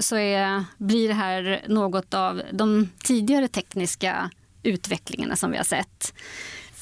så 0.01 0.17
är, 0.17 0.65
blir 0.79 1.09
det 1.09 1.15
här 1.15 1.65
något 1.69 2.15
av 2.15 2.43
de 2.53 2.89
tidigare 3.05 3.49
tekniska 3.49 4.31
utvecklingarna 4.63 5.37
som 5.37 5.51
vi 5.51 5.57
har 5.57 5.65
sett. 5.65 6.15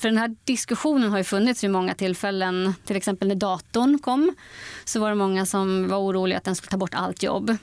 För 0.03 0.09
den 0.09 0.19
här 0.19 0.37
diskussionen 0.45 1.11
har 1.11 1.19
ju 1.19 1.25
funnits 1.25 1.65
vid 1.65 1.71
många 1.71 1.95
tillfällen. 1.95 2.75
Till 2.85 2.97
exempel 2.97 3.29
när 3.29 3.35
datorn 3.35 3.99
kom 3.99 4.35
så 4.85 5.01
var 5.01 5.09
det 5.09 5.15
många 5.15 5.47
som 5.47 5.89
var 5.89 5.99
oroliga 5.99 6.39
att 6.39 6.45
den 6.45 6.57
skulle 6.57 6.71
ta 6.71 6.77
bort 6.77 6.95
allt 6.95 7.23
jobb. 7.23 7.57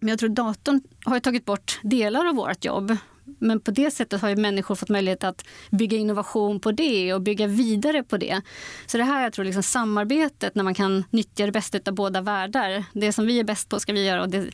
Men 0.00 0.08
jag 0.08 0.18
tror 0.18 0.28
datorn 0.28 0.80
har 1.04 1.20
tagit 1.20 1.44
bort 1.44 1.80
delar 1.82 2.26
av 2.26 2.34
vårt 2.34 2.64
jobb. 2.64 2.96
Men 3.40 3.60
på 3.60 3.70
det 3.70 3.90
sättet 3.90 4.22
har 4.22 4.28
ju 4.28 4.36
människor 4.36 4.74
fått 4.74 4.88
möjlighet 4.88 5.24
att 5.24 5.44
bygga 5.70 5.98
innovation 5.98 6.60
på 6.60 6.72
det 6.72 7.14
och 7.14 7.20
bygga 7.20 7.46
vidare 7.46 8.02
på 8.02 8.16
det. 8.16 8.40
Så 8.86 8.98
det 8.98 9.04
här 9.04 9.22
jag 9.22 9.32
tror 9.32 9.44
liksom 9.44 9.62
samarbetet 9.62 10.54
när 10.54 10.64
man 10.64 10.74
kan 10.74 11.04
nyttja 11.10 11.46
det 11.46 11.52
bästa 11.52 11.78
av 11.86 11.94
båda 11.94 12.20
världar. 12.20 12.84
Det 12.92 13.12
som 13.12 13.26
vi 13.26 13.40
är 13.40 13.44
bäst 13.44 13.68
på 13.68 13.80
ska 13.80 13.92
vi 13.92 14.06
göra 14.06 14.22
och 14.22 14.28
det 14.28 14.50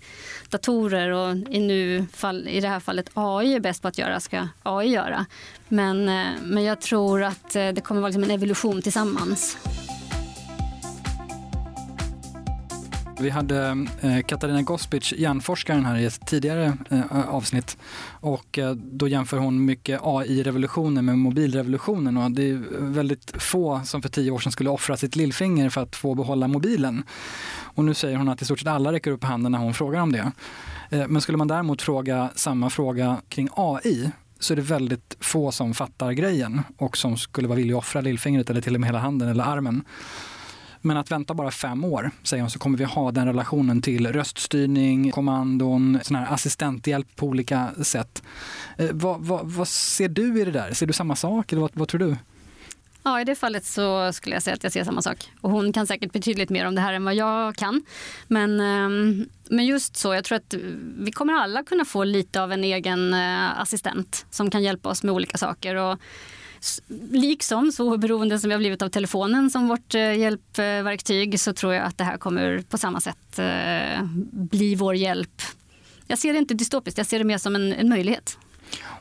datorer 0.51 1.11
och 1.11 1.37
i, 1.51 1.61
nu 1.61 2.07
fall, 2.13 2.49
i 2.49 2.61
det 2.61 2.69
här 2.69 2.81
fallet 2.81 3.11
AI 3.15 3.55
är 3.55 3.61
bäst 3.61 3.83
på 3.83 3.89
att 3.89 3.99
göra 3.99 4.21
ska 4.21 4.49
AI 4.63 4.89
göra. 4.89 5.27
Men, 5.69 6.09
eh, 6.09 6.27
men 6.43 6.65
jag 6.65 6.81
tror 6.81 7.23
att 7.23 7.57
eh, 7.57 7.69
det 7.69 7.81
kommer 7.81 8.01
vara 8.01 8.09
liksom 8.09 8.25
en 8.25 8.31
evolution 8.31 8.83
tillsammans. 8.83 9.57
Vi 13.21 13.31
hade 13.31 13.87
eh, 14.01 14.21
Katarina 14.21 14.63
Gospic, 14.63 15.13
hjärnforskaren 15.13 15.85
här 15.85 15.97
i 15.97 16.05
ett 16.05 16.27
tidigare 16.27 16.77
eh, 16.91 17.29
avsnitt 17.29 17.79
och 18.11 18.59
eh, 18.59 18.71
då 18.75 19.09
jämför 19.09 19.37
hon 19.37 19.65
mycket 19.65 20.01
AI-revolutionen 20.03 21.05
med 21.05 21.19
mobilrevolutionen 21.19 22.17
och 22.17 22.31
det 22.31 22.51
är 22.51 22.63
väldigt 22.71 23.43
få 23.43 23.81
som 23.85 24.03
för 24.03 24.09
tio 24.09 24.31
år 24.31 24.39
sedan 24.39 24.53
skulle 24.53 24.71
offra 24.71 24.97
sitt 24.97 25.17
lillfinger 25.17 25.71
för 25.71 25.83
att 25.83 25.97
få 25.97 26.15
behålla 26.15 26.49
mobilen. 26.49 27.03
Och 27.59 27.85
nu 27.85 27.95
säger 27.95 28.17
hon 28.17 28.29
att 28.29 28.43
i 28.43 28.45
stort 28.45 28.59
sett 28.59 28.69
alla 28.69 28.93
räcker 28.93 29.11
upp 29.11 29.25
handen 29.25 29.53
när 29.53 29.59
hon 29.59 29.75
frågar 29.75 30.01
om 30.01 30.13
det. 30.13 30.33
Men 30.91 31.21
skulle 31.21 31.39
man 31.39 31.49
däremot 31.49 31.83
fråga 31.83 32.31
samma 32.35 32.71
fråga 32.71 33.17
kring 33.29 33.49
AI 33.57 34.11
så 34.39 34.55
är 34.55 34.57
det 34.57 34.63
väldigt 34.63 35.17
få 35.21 35.53
som 35.53 35.75
fattar 35.75 36.13
grejen 36.13 36.63
och 36.77 36.97
som 36.97 37.17
skulle 37.17 37.49
vara 37.49 37.57
villiga 37.57 37.77
att 37.77 37.85
offra 37.85 38.01
lillfingret 38.01 38.51
eller 38.51 38.61
till 38.61 38.75
och 38.75 38.81
med 38.81 38.89
hela 38.89 38.99
handen 38.99 39.29
eller 39.29 39.45
armen. 39.45 39.85
Men 40.87 40.97
att 40.97 41.11
vänta 41.11 41.35
bara 41.35 41.51
fem 41.51 41.85
år, 41.85 42.11
säger 42.23 42.43
hon, 42.43 42.51
så 42.51 42.59
kommer 42.59 42.79
vi 42.79 42.85
ha 42.85 43.13
den 43.13 43.27
relationen 43.27 43.83
till 43.83 44.13
röststyrning, 44.13 45.11
kommandon, 45.11 45.99
sån 46.03 46.17
här 46.17 46.35
assistenthjälp 46.35 47.17
på 47.17 47.27
olika 47.27 47.71
sätt. 47.83 48.23
Eh, 48.79 48.89
vad, 48.93 49.21
vad, 49.21 49.47
vad, 49.47 49.69
ser 49.69 50.09
du 50.09 50.41
i 50.41 50.45
det 50.45 50.51
där? 50.51 50.73
Ser 50.73 50.87
du 50.87 50.93
samma 50.93 51.17
sak 51.17 51.53
eller 51.53 51.63
vad, 51.63 51.71
vad 51.75 51.89
tror 51.89 51.99
du? 51.99 52.17
Ja, 53.03 53.21
i 53.21 53.25
det 53.25 53.35
fallet 53.35 53.65
så 53.65 54.13
skulle 54.13 54.37
jag 54.37 54.43
säga 54.43 54.55
att 54.55 54.63
jag 54.63 54.73
ser 54.73 54.85
samma 54.85 55.03
sak. 55.03 55.31
Och 55.41 55.51
hon 55.51 55.73
kan 55.73 55.87
säkert 55.87 56.13
betydligt 56.13 56.51
mer 56.51 56.67
om 56.67 56.75
det 56.75 56.81
här 56.81 56.93
än 56.93 57.05
vad 57.05 57.15
jag 57.15 57.57
kan. 57.57 57.83
Men, 58.29 58.61
ehm, 58.61 59.29
men 59.51 59.67
just 59.67 59.97
så, 59.97 60.15
jag 60.15 60.25
tror 60.25 60.37
att 60.37 60.55
vi 60.99 61.13
kommer 61.13 61.33
alla 61.33 61.63
kunna 61.63 61.85
få 61.85 62.05
lite 62.05 62.43
av 62.43 62.53
en 62.53 62.65
egen 62.65 63.15
eh, 63.15 63.61
assistent 63.61 64.27
som 64.31 64.51
kan 64.51 64.63
hjälpa 64.63 64.89
oss 64.89 65.03
med 65.03 65.15
olika 65.15 65.39
saker. 65.39 65.75
Och 65.75 65.99
liksom 67.11 67.73
så 67.73 67.97
beroende 67.97 68.39
som 68.39 68.49
vi 68.49 68.55
har 68.55 68.59
blivit 68.59 68.83
av 68.83 68.89
telefonen 68.89 69.51
som 69.51 69.69
vårt 69.69 69.95
eh, 69.95 70.19
hjälpverktyg 70.19 71.41
så 71.41 71.53
tror 71.53 71.75
jag 71.75 71.85
att 71.85 71.99
det 71.99 72.05
här 72.05 72.17
kommer 72.17 72.65
på 72.71 72.79
samma 72.79 73.01
sätt 73.01 73.39
eh, 73.39 74.05
bli 74.33 74.75
vår 74.75 74.95
hjälp. 74.95 75.43
Jag 76.07 76.19
ser 76.19 76.33
det 76.33 76.39
inte 76.39 76.55
dystopiskt, 76.55 76.99
jag 76.99 77.07
ser 77.07 77.19
det 77.19 77.25
mer 77.25 77.39
som 77.39 77.55
en, 77.55 77.73
en 77.73 77.89
möjlighet. 77.89 78.39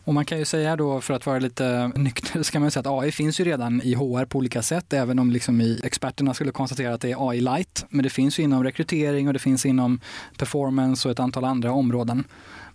Och 0.05 0.13
man 0.13 0.25
kan 0.25 0.39
ju 0.39 0.45
säga 0.45 0.75
då, 0.75 1.01
för 1.01 1.13
att 1.13 1.25
vara 1.25 1.39
lite 1.39 1.87
nykter, 1.95 2.43
så 2.43 2.51
kan 2.51 2.61
man 2.61 2.71
säga 2.71 2.81
att 2.81 3.03
AI 3.03 3.11
finns 3.11 3.39
ju 3.39 3.43
redan 3.43 3.81
i 3.81 3.93
HR 3.93 4.25
på 4.25 4.37
olika 4.37 4.61
sätt, 4.61 4.93
även 4.93 5.19
om 5.19 5.31
liksom 5.31 5.77
experterna 5.83 6.33
skulle 6.33 6.51
konstatera 6.51 6.93
att 6.93 7.01
det 7.01 7.11
är 7.11 7.29
AI 7.29 7.41
light. 7.41 7.85
Men 7.89 8.03
det 8.03 8.09
finns 8.09 8.39
ju 8.39 8.43
inom 8.43 8.63
rekrytering 8.63 9.27
och 9.27 9.33
det 9.33 9.39
finns 9.39 9.65
inom 9.65 9.99
performance 10.37 11.07
och 11.07 11.11
ett 11.11 11.19
antal 11.19 11.45
andra 11.45 11.71
områden. 11.71 12.23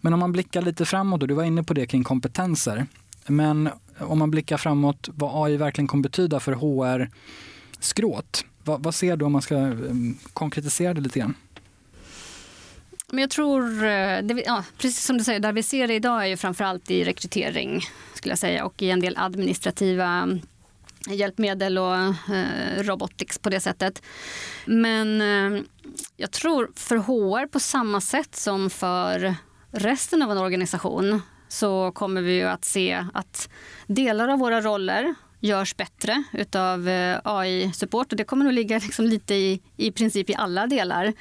Men 0.00 0.12
om 0.12 0.20
man 0.20 0.32
blickar 0.32 0.62
lite 0.62 0.84
framåt, 0.84 1.22
och 1.22 1.28
du 1.28 1.34
var 1.34 1.44
inne 1.44 1.62
på 1.62 1.74
det 1.74 1.86
kring 1.86 2.04
kompetenser, 2.04 2.86
men 3.26 3.70
om 4.00 4.18
man 4.18 4.30
blickar 4.30 4.56
framåt 4.56 5.08
vad 5.14 5.46
AI 5.46 5.56
verkligen 5.56 5.88
kommer 5.88 6.02
betyda 6.02 6.40
för 6.40 6.52
HR-skråt, 6.52 8.44
vad, 8.64 8.82
vad 8.82 8.94
ser 8.94 9.16
du 9.16 9.24
om 9.24 9.32
man 9.32 9.42
ska 9.42 9.56
ehm, 9.56 10.18
konkretisera 10.32 10.94
det 10.94 11.00
lite 11.00 11.18
grann? 11.18 11.34
Men 13.12 13.18
jag 13.18 13.30
tror, 13.30 13.84
eh, 13.84 14.20
ja, 14.46 14.64
precis 14.78 15.04
som 15.04 15.18
du 15.18 15.24
säger, 15.24 15.40
där 15.40 15.52
vi 15.52 15.62
ser 15.62 15.88
det 15.88 15.94
idag 15.94 16.22
är 16.22 16.26
ju 16.26 16.36
framförallt 16.36 16.90
i 16.90 17.04
rekrytering 17.04 17.80
skulle 18.14 18.32
jag 18.32 18.38
säga 18.38 18.64
och 18.64 18.82
i 18.82 18.90
en 18.90 19.00
del 19.00 19.16
administrativa 19.16 20.06
mm, 20.06 20.40
hjälpmedel 21.08 21.78
och 21.78 21.94
eh, 21.94 22.82
robotics 22.82 23.38
på 23.38 23.50
det 23.50 23.60
sättet. 23.60 24.02
Men 24.64 25.20
eh, 25.20 25.62
jag 26.16 26.30
tror 26.30 26.70
för 26.74 26.96
HR 26.96 27.46
på 27.46 27.60
samma 27.60 28.00
sätt 28.00 28.36
som 28.36 28.70
för 28.70 29.34
resten 29.70 30.22
av 30.22 30.30
en 30.30 30.38
organisation 30.38 31.22
så 31.52 31.92
kommer 31.92 32.22
vi 32.22 32.32
ju 32.34 32.44
att 32.44 32.64
se 32.64 33.04
att 33.14 33.48
delar 33.86 34.28
av 34.28 34.38
våra 34.38 34.60
roller 34.60 35.14
görs 35.40 35.76
bättre 35.76 36.22
utav 36.32 36.88
eh, 36.88 37.18
AI-support 37.24 38.12
och 38.12 38.16
det 38.16 38.24
kommer 38.24 38.44
nog 38.44 38.54
ligga 38.54 38.78
liksom 38.78 39.04
lite 39.04 39.34
i, 39.34 39.60
i 39.76 39.92
princip 39.92 40.30
i 40.30 40.34
alla 40.34 40.66
delar. 40.66 41.12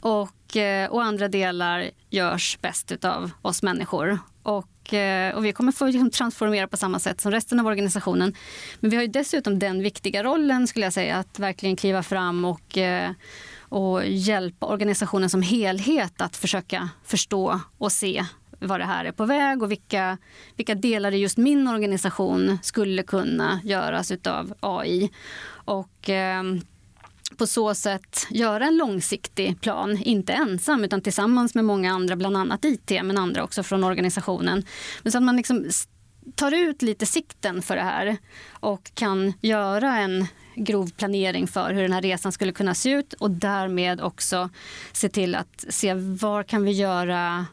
Och, 0.00 0.56
eh, 0.56 0.90
och 0.90 1.02
andra 1.02 1.28
delar 1.28 1.90
görs 2.10 2.58
bäst 2.60 2.92
utav 2.92 3.30
oss 3.42 3.62
människor. 3.62 4.18
Och, 4.42 4.94
eh, 4.94 5.34
och 5.34 5.44
vi 5.44 5.52
kommer 5.52 5.72
få 5.72 5.86
liksom 5.86 6.10
transformera 6.10 6.68
på 6.68 6.76
samma 6.76 6.98
sätt 6.98 7.20
som 7.20 7.32
resten 7.32 7.60
av 7.60 7.66
organisationen. 7.66 8.34
Men 8.80 8.90
vi 8.90 8.96
har 8.96 9.02
ju 9.02 9.08
dessutom 9.08 9.58
den 9.58 9.82
viktiga 9.82 10.22
rollen 10.22 10.66
skulle 10.66 10.86
jag 10.86 10.92
säga 10.92 11.16
att 11.16 11.38
verkligen 11.38 11.76
kliva 11.76 12.02
fram 12.02 12.44
och 12.44 12.78
och 13.68 14.06
hjälpa 14.06 14.66
organisationen 14.66 15.30
som 15.30 15.42
helhet 15.42 16.20
att 16.20 16.36
försöka 16.36 16.88
förstå 17.04 17.60
och 17.78 17.92
se 17.92 18.24
var 18.58 18.78
det 18.78 18.84
här 18.84 19.04
är 19.04 19.12
på 19.12 19.24
väg 19.24 19.62
och 19.62 19.70
vilka, 19.70 20.18
vilka 20.56 20.74
delar 20.74 21.12
i 21.12 21.16
just 21.16 21.36
min 21.36 21.68
organisation 21.68 22.58
skulle 22.62 23.02
kunna 23.02 23.60
göras 23.64 24.12
av 24.26 24.54
AI. 24.60 25.10
Och, 25.64 26.10
eh, 26.10 26.42
på 27.36 27.46
så 27.46 27.74
sätt 27.74 28.26
göra 28.30 28.66
en 28.66 28.76
långsiktig 28.76 29.60
plan, 29.60 29.98
inte 29.98 30.32
ensam 30.32 30.84
utan 30.84 31.00
tillsammans 31.00 31.54
med 31.54 31.64
många 31.64 31.92
andra, 31.92 32.16
bland 32.16 32.36
annat 32.36 32.64
IT 32.64 32.90
men 32.90 33.18
andra 33.18 33.44
också 33.44 33.62
från 33.62 33.84
organisationen. 33.84 34.64
Men 35.02 35.12
så 35.12 35.18
att 35.18 35.24
man 35.24 35.36
liksom 35.36 35.64
tar 36.34 36.52
ut 36.52 36.82
lite 36.82 37.06
sikten 37.06 37.62
för 37.62 37.76
det 37.76 37.82
här 37.82 38.16
och 38.50 38.90
kan 38.94 39.32
göra 39.40 39.98
en 39.98 40.26
grov 40.56 40.90
planering 40.90 41.46
för 41.46 41.72
hur 41.72 41.82
den 41.82 41.92
här 41.92 42.02
resan 42.02 42.32
skulle 42.32 42.52
kunna 42.52 42.74
se 42.74 42.90
ut 42.90 43.12
och 43.12 43.30
därmed 43.30 44.00
också 44.00 44.50
se 44.92 45.08
till 45.08 45.34
att 45.34 45.64
se 45.68 45.94
var 45.94 46.42
kan 46.42 46.64
vi 46.64 46.72
göra 46.72 47.46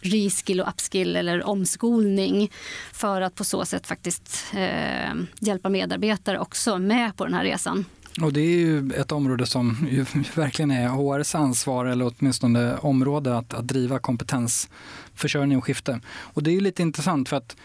reskill 0.00 0.60
och 0.60 0.68
upskill 0.68 1.16
eller 1.16 1.42
omskolning 1.42 2.50
för 2.92 3.20
att 3.20 3.34
på 3.34 3.44
så 3.44 3.64
sätt 3.64 3.86
faktiskt 3.86 4.44
eh, 4.52 5.14
hjälpa 5.38 5.68
medarbetare 5.68 6.38
också 6.38 6.78
med 6.78 7.16
på 7.16 7.24
den 7.24 7.34
här 7.34 7.44
resan. 7.44 7.84
Och 8.22 8.32
det 8.32 8.40
är 8.40 8.58
ju 8.58 8.92
ett 8.96 9.12
område 9.12 9.46
som 9.46 9.88
ju 9.90 10.04
verkligen 10.34 10.70
är 10.70 10.88
HRs 10.88 11.34
ansvar 11.34 11.86
eller 11.86 12.12
åtminstone 12.18 12.76
område 12.76 13.38
att, 13.38 13.54
att 13.54 13.68
driva 13.68 13.98
kompetensförsörjning 13.98 15.58
och 15.58 15.64
skifte. 15.64 16.00
Och 16.08 16.42
det 16.42 16.50
är 16.50 16.54
ju 16.54 16.60
lite 16.60 16.82
intressant 16.82 17.28
för 17.28 17.36
att 17.36 17.56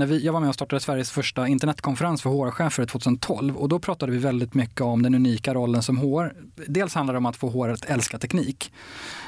när 0.00 0.06
vi, 0.06 0.24
jag 0.24 0.32
var 0.32 0.40
med 0.40 0.48
och 0.48 0.54
startade 0.54 0.80
Sveriges 0.80 1.10
första 1.10 1.48
internetkonferens 1.48 2.22
för 2.22 2.30
HR-chefer 2.30 2.86
2012 2.86 3.56
och 3.56 3.68
då 3.68 3.78
pratade 3.78 4.12
vi 4.12 4.18
väldigt 4.18 4.54
mycket 4.54 4.80
om 4.80 5.02
den 5.02 5.14
unika 5.14 5.54
rollen 5.54 5.82
som 5.82 5.98
HR. 5.98 6.32
Dels 6.66 6.94
handlar 6.94 7.14
det 7.14 7.18
om 7.18 7.26
att 7.26 7.36
få 7.36 7.50
HR 7.50 7.68
att 7.68 7.84
älska 7.84 8.18
teknik, 8.18 8.72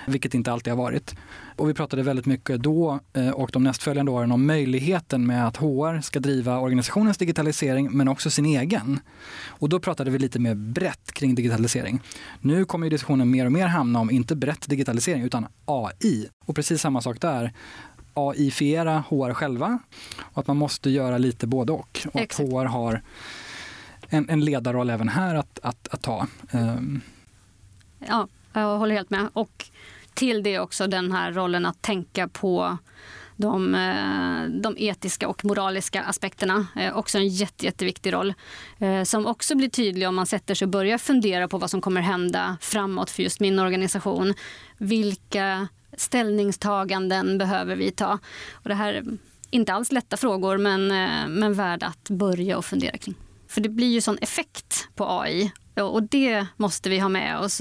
vilket 0.07 0.35
inte 0.35 0.53
alltid 0.53 0.73
har 0.73 0.79
varit. 0.79 1.15
Och 1.57 1.69
vi 1.69 1.75
pratade 1.75 2.03
väldigt 2.03 2.27
mycket 2.27 2.63
då 2.63 3.01
eh, 3.13 3.31
och 3.31 3.51
de 3.53 3.65
nästföljande 3.65 4.13
åren 4.13 4.33
om 4.33 4.47
möjligheten 4.47 5.27
med 5.27 5.47
att 5.47 5.57
HR 5.57 6.01
ska 6.01 6.21
driva 6.21 6.59
organisationens 6.59 7.19
digitalisering 7.19 7.89
men 7.91 8.09
också 8.09 8.31
sin 8.31 8.47
egen. 8.47 9.01
Och 9.47 9.69
då 9.69 9.81
pratade 9.81 10.11
vi 10.11 10.19
lite 10.19 10.39
mer 10.39 10.55
brett 10.55 11.13
kring 11.13 11.35
digitalisering. 11.35 12.01
Nu 12.41 12.65
kommer 12.65 12.91
diskussionen 12.91 13.31
mer 13.31 13.47
och 13.47 13.53
mer 13.53 13.67
hamna 13.67 14.01
om 14.01 14.11
inte 14.11 14.37
brett 14.37 14.69
digitalisering 14.69 15.23
utan 15.23 15.47
AI. 15.65 16.29
Och 16.45 16.57
precis 16.57 16.81
samma 16.81 17.01
sak 17.01 17.21
där. 17.21 17.53
AI-fiera 18.15 19.05
HR 19.09 19.35
själva 19.35 19.79
och 20.21 20.39
att 20.39 20.47
man 20.47 20.57
måste 20.57 20.91
göra 20.91 21.19
lite 21.19 21.47
både 21.47 21.73
och. 21.73 22.07
Och 22.13 22.21
att 22.21 22.33
HR 22.33 22.65
har 22.65 23.03
en, 24.09 24.29
en 24.29 24.45
ledarroll 24.45 24.91
även 24.91 25.09
här 25.09 25.35
att, 25.35 25.59
att, 25.63 25.89
att 25.89 26.03
ta. 26.03 26.27
Um. 26.53 27.01
Ja, 27.99 28.29
jag 28.53 28.79
håller 28.79 28.95
helt 28.95 29.11
med. 29.11 29.29
Och 29.33 29.67
till 30.15 30.43
det 30.43 30.59
också 30.59 30.87
den 30.87 31.13
här 31.13 31.33
rollen 31.33 31.67
att 31.67 31.83
tänka 31.83 32.29
på 32.29 32.79
de, 33.37 33.75
eh, 33.75 34.61
de 34.61 34.75
etiska 34.79 35.29
och 35.29 35.45
moraliska 35.45 36.03
aspekterna. 36.03 36.67
Eh, 36.77 36.97
också 36.97 37.19
en 37.19 37.29
jätte, 37.29 37.65
jätteviktig 37.65 38.13
roll. 38.13 38.35
Eh, 38.79 39.03
som 39.03 39.27
också 39.27 39.55
blir 39.55 39.69
tydlig 39.69 40.09
om 40.09 40.15
man 40.15 40.27
sätter 40.27 40.55
sig 40.55 40.67
och 40.67 40.71
börjar 40.71 40.99
fundera 40.99 41.49
på 41.49 41.59
vad 41.59 41.71
som 41.71 41.81
kommer 41.81 42.01
hända 42.01 42.57
framåt 42.61 43.11
för 43.11 43.23
just 43.23 43.41
min 43.41 43.59
organisation. 43.59 44.35
Vilka 44.79 45.69
ställningstaganden 45.97 47.39
behöver 47.39 47.77
vi 47.77 47.91
ta? 47.91 48.19
Och 48.53 48.69
det 48.69 48.75
här 48.75 48.95
är 48.95 49.05
inte 49.51 49.73
alls 49.73 49.93
lätta 49.93 50.17
frågor 50.17 50.59
men, 50.59 50.91
eh, 50.91 51.29
men 51.29 51.55
värda 51.55 51.87
att 51.87 52.11
börja 52.11 52.59
och 52.59 52.65
fundera 52.65 52.99
kring. 52.99 53.15
För 53.49 53.61
det 53.61 53.69
blir 53.69 53.93
ju 53.93 54.01
sån 54.01 54.19
effekt 54.21 54.89
på 54.95 55.21
AI 55.21 55.53
och 55.75 56.03
det 56.03 56.47
måste 56.57 56.91
vi 56.91 56.99
ha 56.99 57.09
med 57.09 57.39
oss. 57.39 57.59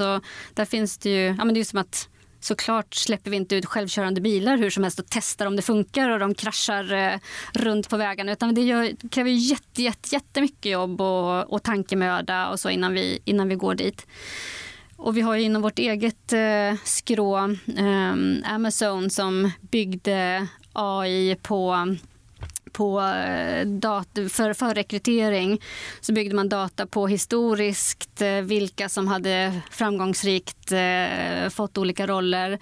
Där 0.53 0.65
finns 0.65 0.97
det 0.97 1.09
ju, 1.09 1.35
ja 1.37 1.45
men 1.45 1.53
det 1.53 1.59
är 1.59 1.63
som 1.63 1.79
att 1.79 2.09
såklart 2.39 2.93
släpper 2.93 3.31
vi 3.31 3.37
inte 3.37 3.55
ut 3.55 3.65
självkörande 3.65 4.21
bilar 4.21 4.57
hur 4.57 4.69
som 4.69 4.83
helst 4.83 4.99
och 4.99 5.05
testar 5.09 5.45
om 5.45 5.55
det 5.55 5.61
funkar 5.61 6.09
och 6.09 6.19
de 6.19 6.35
kraschar 6.35 6.93
eh, 6.93 7.19
runt 7.53 7.89
på 7.89 7.97
vägarna. 7.97 8.31
Utan 8.31 8.53
det 8.53 8.61
gör, 8.61 9.09
kräver 9.09 9.29
jätte, 9.29 9.81
jätte, 9.81 10.09
jättemycket 10.11 10.71
jobb 10.71 11.01
och, 11.01 11.53
och 11.53 11.63
tankemöda 11.63 12.49
och 12.49 12.59
så 12.59 12.69
innan 12.69 12.93
vi, 12.93 13.19
innan 13.25 13.47
vi 13.47 13.55
går 13.55 13.75
dit. 13.75 14.07
Och 15.01 15.17
vi 15.17 15.21
har 15.21 15.35
ju 15.35 15.41
inom 15.41 15.61
vårt 15.61 15.79
eget 15.79 16.33
eh, 16.33 16.79
skrå 16.83 17.37
eh, 17.77 18.13
Amazon 18.53 19.09
som 19.09 19.51
byggde 19.61 20.47
AI 20.73 21.35
på 21.41 21.87
på 22.73 23.01
eh, 23.01 23.67
data, 23.67 24.29
för, 24.29 24.53
för 24.53 24.73
rekrytering 24.75 25.61
så 26.01 26.13
byggde 26.13 26.35
man 26.35 26.49
data 26.49 26.87
på 26.87 27.07
historiskt 27.07 28.21
eh, 28.21 28.41
vilka 28.41 28.89
som 28.89 29.07
hade 29.07 29.61
framgångsrikt 29.71 30.71
eh, 30.71 31.49
fått 31.49 31.77
olika 31.77 32.07
roller 32.07 32.59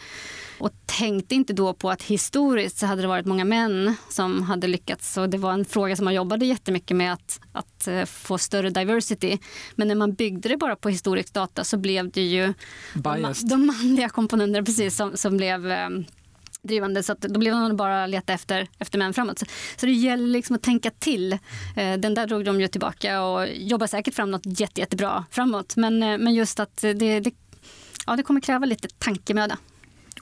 och 0.60 0.72
tänkte 0.86 1.36
inte 1.36 1.54
då 1.54 1.74
på 1.74 1.90
att 1.90 2.04
historiskt 2.04 2.78
så 2.78 2.86
hade 2.86 3.02
det 3.02 3.08
varit 3.08 3.26
många 3.26 3.46
män 3.46 3.96
som 4.10 4.44
hade 4.44 4.68
lyckats. 4.68 5.18
Och 5.18 5.30
det 5.30 5.38
var 5.38 5.54
en 5.54 5.66
fråga 5.66 5.96
som 5.96 6.06
man 6.06 6.14
jobbade 6.14 6.46
jättemycket 6.46 6.98
med 6.98 7.14
att, 7.14 7.40
att 7.52 8.10
få 8.10 8.38
större 8.38 8.70
diversity. 8.70 9.38
Men 9.76 9.88
när 9.88 9.96
man 9.96 10.14
byggde 10.14 10.50
det 10.50 10.58
bara 10.58 10.76
på 10.76 10.90
historisk 10.90 11.34
data 11.34 11.64
så 11.64 11.78
blev 11.78 12.12
det 12.12 12.22
ju 12.22 12.54
de, 12.94 13.34
de, 13.50 13.66
manliga 13.66 14.10
komponenterna 14.10 14.66
precis 14.66 14.96
som, 14.96 15.18
som 15.18 15.38
blev 15.38 15.72
drivande 16.62 17.04
så 17.04 17.12
att 17.12 17.22
då 17.22 17.40
blev 17.40 17.54
de 17.54 17.76
bara 17.76 18.08
leta 18.08 18.34
efter, 18.34 18.68
efter 18.80 19.00
män 19.00 19.14
framåt. 19.14 19.40
Så, 19.40 19.46
så 19.78 19.86
det 19.86 19.92
gäller 19.92 20.28
liksom 20.28 20.56
att 20.56 20.62
tänka 20.62 20.92
till. 21.00 21.34
Eh, 21.76 21.94
den 21.98 22.14
där 22.14 22.28
drog 22.28 22.46
de 22.46 22.62
ju 22.62 22.68
tillbaka 22.68 23.22
och 23.22 23.48
jobbar 23.48 23.88
säkert 23.88 24.16
fram 24.16 24.32
något 24.32 24.60
jätte, 24.60 24.82
jättebra 24.82 25.26
framåt. 25.32 25.76
Men, 25.76 26.04
eh, 26.04 26.18
men 26.18 26.34
just 26.34 26.60
att 26.60 26.78
det, 26.78 27.20
det, 27.20 27.34
ja, 28.08 28.16
det 28.16 28.24
kommer 28.24 28.42
kräva 28.42 28.66
lite 28.66 28.88
tankemöda. 28.88 29.58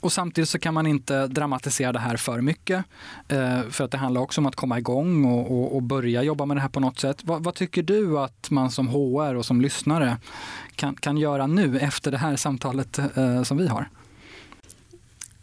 Och 0.01 0.13
samtidigt 0.13 0.49
så 0.49 0.59
kan 0.59 0.73
man 0.73 0.87
inte 0.87 1.27
dramatisera 1.27 1.91
det 1.91 1.99
här 1.99 2.17
för 2.17 2.41
mycket. 2.41 2.85
Eh, 3.27 3.61
för 3.69 3.83
att 3.83 3.91
det 3.91 3.97
handlar 3.97 4.21
också 4.21 4.41
om 4.41 4.45
att 4.45 4.55
komma 4.55 4.77
igång 4.77 5.25
och, 5.25 5.51
och, 5.51 5.75
och 5.75 5.83
börja 5.83 6.23
jobba 6.23 6.45
med 6.45 6.57
det 6.57 6.61
här 6.61 6.69
på 6.69 6.79
något 6.79 6.99
sätt. 6.99 7.17
Vad, 7.23 7.43
vad, 7.43 7.55
tycker 7.55 7.83
du 7.83 8.19
att 8.19 8.49
man 8.49 8.71
som 8.71 8.87
HR 8.87 9.35
och 9.35 9.45
som 9.45 9.61
lyssnare 9.61 10.17
kan, 10.75 10.95
kan 10.95 11.17
göra 11.17 11.47
nu 11.47 11.79
efter 11.79 12.11
det 12.11 12.17
här 12.17 12.35
samtalet 12.35 12.99
eh, 12.99 13.43
som 13.43 13.57
vi 13.57 13.67
har? 13.67 13.89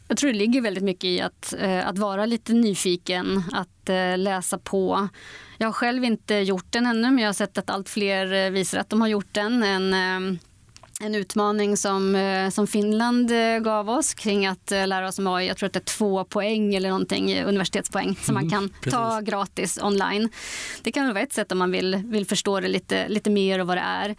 Jag 0.08 0.16
tror 0.16 0.32
det 0.32 0.38
ligger 0.38 0.60
väldigt 0.60 0.84
mycket 0.84 1.04
i 1.04 1.20
att, 1.20 1.54
eh, 1.58 1.88
att 1.88 1.98
vara 1.98 2.26
lite 2.26 2.52
nyfiken, 2.52 3.42
att 3.52 3.88
eh, 3.88 4.18
läsa 4.18 4.58
på. 4.58 5.08
Jag 5.58 5.68
har 5.68 5.72
själv 5.72 6.04
inte 6.04 6.34
gjort 6.34 6.66
den 6.70 6.86
ännu 6.86 7.10
men 7.10 7.18
jag 7.18 7.28
har 7.28 7.32
sett 7.32 7.58
att 7.58 7.70
allt 7.70 7.88
fler 7.88 8.32
eh, 8.32 8.50
visar 8.50 8.78
att 8.78 8.90
de 8.90 9.00
har 9.00 9.08
gjort 9.08 9.32
den. 9.32 9.62
En, 9.62 9.94
en 11.00 11.14
utmaning 11.14 11.76
som, 11.76 12.48
som 12.52 12.66
Finland 12.66 13.30
gav 13.62 13.90
oss 13.90 14.14
kring 14.14 14.46
att 14.46 14.70
lära 14.70 15.08
oss 15.08 15.18
om 15.18 15.26
AI. 15.26 15.46
Jag 15.46 15.56
tror 15.56 15.66
att 15.66 15.72
det 15.72 15.78
är 15.78 15.84
två 15.84 16.24
poäng 16.24 16.74
eller 16.74 16.88
någonting, 16.88 17.44
universitetspoäng 17.44 18.16
som 18.16 18.34
man 18.34 18.42
mm, 18.42 18.50
kan 18.50 18.92
ta 18.92 19.20
gratis 19.20 19.78
online. 19.82 20.28
Det 20.82 20.92
kan 20.92 21.08
vara 21.08 21.20
ett 21.20 21.32
sätt 21.32 21.52
om 21.52 21.58
man 21.58 21.70
vill, 21.70 21.96
vill 21.96 22.26
förstå 22.26 22.60
det 22.60 22.68
lite, 22.68 23.08
lite 23.08 23.30
mer 23.30 23.58
och 23.58 23.66
vad 23.66 23.76
det 23.76 23.80
är. 23.80 24.16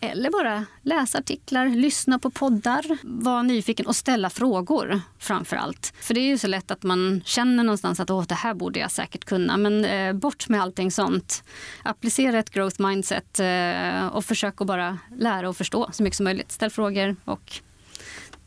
Eller 0.00 0.30
bara 0.30 0.66
läsa 0.82 1.18
artiklar, 1.18 1.68
lyssna 1.68 2.18
på 2.18 2.30
poddar, 2.30 2.98
vara 3.02 3.42
nyfiken 3.42 3.86
och 3.86 3.96
ställa 3.96 4.30
frågor 4.30 5.00
framför 5.18 5.56
allt. 5.56 5.92
För 6.00 6.14
det 6.14 6.20
är 6.20 6.26
ju 6.26 6.38
så 6.38 6.46
lätt 6.46 6.70
att 6.70 6.82
man 6.82 7.22
känner 7.24 7.64
någonstans 7.64 8.00
att 8.00 8.10
Åh, 8.10 8.24
det 8.28 8.34
här 8.34 8.54
borde 8.54 8.78
jag 8.78 8.90
säkert 8.90 9.24
kunna. 9.24 9.56
Men 9.56 9.84
eh, 9.84 10.12
bort 10.12 10.48
med 10.48 10.62
allting 10.62 10.90
sånt. 10.90 11.44
Applicera 11.82 12.38
ett 12.38 12.50
growth 12.50 12.80
mindset 12.82 13.40
eh, 13.40 14.06
och 14.06 14.24
försök 14.24 14.60
att 14.60 14.66
bara 14.66 14.98
lära 15.18 15.48
och 15.48 15.56
förstå 15.56 15.88
så 15.92 16.02
mycket 16.02 16.16
som 16.16 16.24
möjligt. 16.24 16.52
Ställ 16.52 16.70
frågor 16.70 17.16
och 17.24 17.60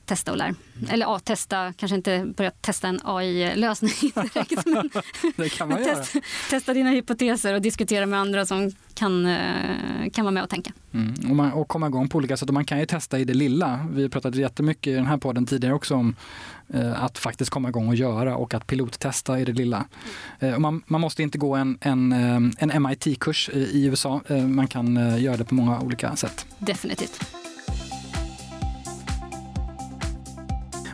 testa 0.09 0.31
och 0.31 0.37
lär. 0.37 0.55
Eller 0.89 1.05
ja, 1.05 1.19
testa, 1.19 1.73
kanske 1.73 1.95
inte 1.95 2.25
börja 2.37 2.51
testa 2.51 2.87
en 2.87 2.99
AI-lösning 3.03 3.91
direkt. 4.15 4.65
Men 4.65 4.89
det 5.35 5.49
kan 5.49 5.69
man 5.69 5.83
göra. 5.83 5.95
Testa, 5.95 6.19
testa 6.49 6.73
dina 6.73 6.89
hypoteser 6.89 7.53
och 7.53 7.61
diskutera 7.61 8.05
med 8.05 8.19
andra 8.19 8.45
som 8.45 8.71
kan, 8.93 9.25
eh, 9.25 10.09
kan 10.13 10.25
vara 10.25 10.31
med 10.31 10.43
och 10.43 10.49
tänka. 10.49 10.71
Mm, 10.93 11.29
och, 11.29 11.35
man, 11.35 11.51
och 11.51 11.67
komma 11.67 11.87
igång 11.87 12.09
på 12.09 12.17
olika 12.17 12.37
sätt. 12.37 12.49
Och 12.49 12.53
man 12.53 12.65
kan 12.65 12.79
ju 12.79 12.85
testa 12.85 13.19
i 13.19 13.25
det 13.25 13.33
lilla. 13.33 13.87
Vi 13.91 14.01
har 14.01 14.09
pratat 14.09 14.35
jättemycket 14.35 14.91
i 14.91 14.93
den 14.93 15.05
här 15.05 15.17
podden 15.17 15.45
tidigare 15.45 15.73
också 15.75 15.95
om 15.95 16.15
eh, 16.73 17.03
att 17.03 17.17
faktiskt 17.17 17.51
komma 17.51 17.69
igång 17.69 17.87
och 17.87 17.95
göra 17.95 18.35
och 18.35 18.53
att 18.53 18.67
pilottesta 18.67 19.39
i 19.39 19.45
det 19.45 19.53
lilla. 19.53 19.85
Eh, 20.39 20.53
och 20.53 20.61
man, 20.61 20.83
man, 20.87 21.01
måste 21.01 21.23
inte 21.23 21.37
gå 21.37 21.55
en, 21.55 21.77
en, 21.81 22.11
eh, 22.11 22.69
en 22.69 22.83
MIT-kurs 22.83 23.49
i, 23.53 23.59
i 23.59 23.85
USA. 23.85 24.21
Eh, 24.27 24.37
man 24.37 24.67
kan 24.67 24.97
eh, 24.97 25.23
göra 25.23 25.37
det 25.37 25.45
på 25.45 25.55
många 25.55 25.79
olika 25.79 26.15
sätt. 26.15 26.45
Definitivt. 26.57 27.38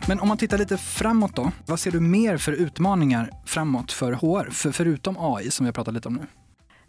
Men 0.08 0.20
om 0.20 0.28
man 0.28 0.38
tittar 0.38 0.58
lite 0.58 0.78
framåt 0.78 1.36
då, 1.36 1.52
vad 1.66 1.80
ser 1.80 1.90
du 1.90 2.00
mer 2.00 2.36
för 2.36 2.52
utmaningar 2.52 3.30
framåt 3.46 3.92
för 3.92 4.12
HR, 4.12 4.50
för, 4.50 4.72
förutom 4.72 5.16
AI 5.18 5.50
som 5.50 5.64
vi 5.64 5.68
har 5.68 5.72
pratat 5.72 5.94
lite 5.94 6.08
om 6.08 6.14
nu? 6.14 6.26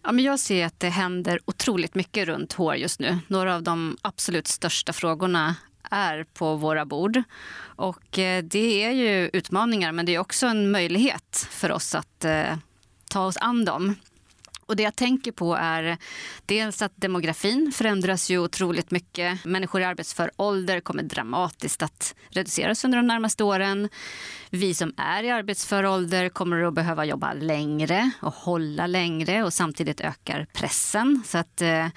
Ja, 0.04 0.12
men 0.12 0.26
jag 0.26 0.40
ser 0.40 0.66
att 0.66 0.80
det 0.80 0.90
händer 0.90 1.40
otroligt 1.46 1.96
mycket 1.96 2.28
runt 2.28 2.54
HR 2.54 2.74
just 2.74 3.00
nu. 3.00 3.18
Några 3.28 3.56
av 3.56 3.64
de 3.64 3.98
absolut 4.02 4.48
största 4.48 4.94
frågorna 4.94 5.56
är 5.92 6.24
på 6.24 6.56
våra 6.56 6.86
bord. 6.86 7.24
Och 7.60 8.20
eh, 8.20 8.44
det 8.44 8.84
är 8.84 8.92
ju 8.92 9.30
utmaningar, 9.34 9.92
men 9.92 10.06
det 10.06 10.16
är 10.16 10.20
också 10.20 10.48
en 10.48 10.72
möjlighet 10.72 11.48
för 11.50 11.72
oss 11.72 11.96
att 11.96 12.26
eh, 12.26 12.58
ta 13.10 13.26
oss 13.26 13.38
an 13.38 13.66
dem. 13.66 13.96
Och 14.68 14.76
det 14.76 14.84
jag 14.84 14.96
tänker 14.96 15.32
på 15.32 15.56
är 15.56 15.98
dels 16.46 16.82
att 16.82 16.92
demografin 16.96 17.72
förändras 17.76 18.30
ju 18.30 18.40
otroligt 18.40 18.92
mycket. 18.92 19.46
Människor 19.46 19.82
i 19.82 19.84
arbetsför 19.84 20.32
ålder 20.36 20.80
kommer 20.80 21.04
dramatiskt 21.04 21.82
att 21.82 22.16
reduceras 22.30 22.86
under 22.86 22.98
de 22.98 23.08
närmaste 23.08 23.44
åren. 23.44 23.90
Vi 24.50 24.74
som 24.74 24.94
är 24.98 25.24
i 25.24 25.30
arbetsför 25.30 25.86
ålder 25.86 26.30
kommer 26.30 26.64
att 26.64 26.74
behöva 26.74 27.06
jobba 27.06 27.34
längre 27.34 28.12
och 28.22 28.34
hålla 28.34 28.88
längre 28.88 29.44
och 29.44 29.54
samtidigt 29.54 30.02
ökar 30.02 30.48
pressen. 30.54 31.24
Så 31.26 31.38
att 31.38 31.58
det 31.58 31.92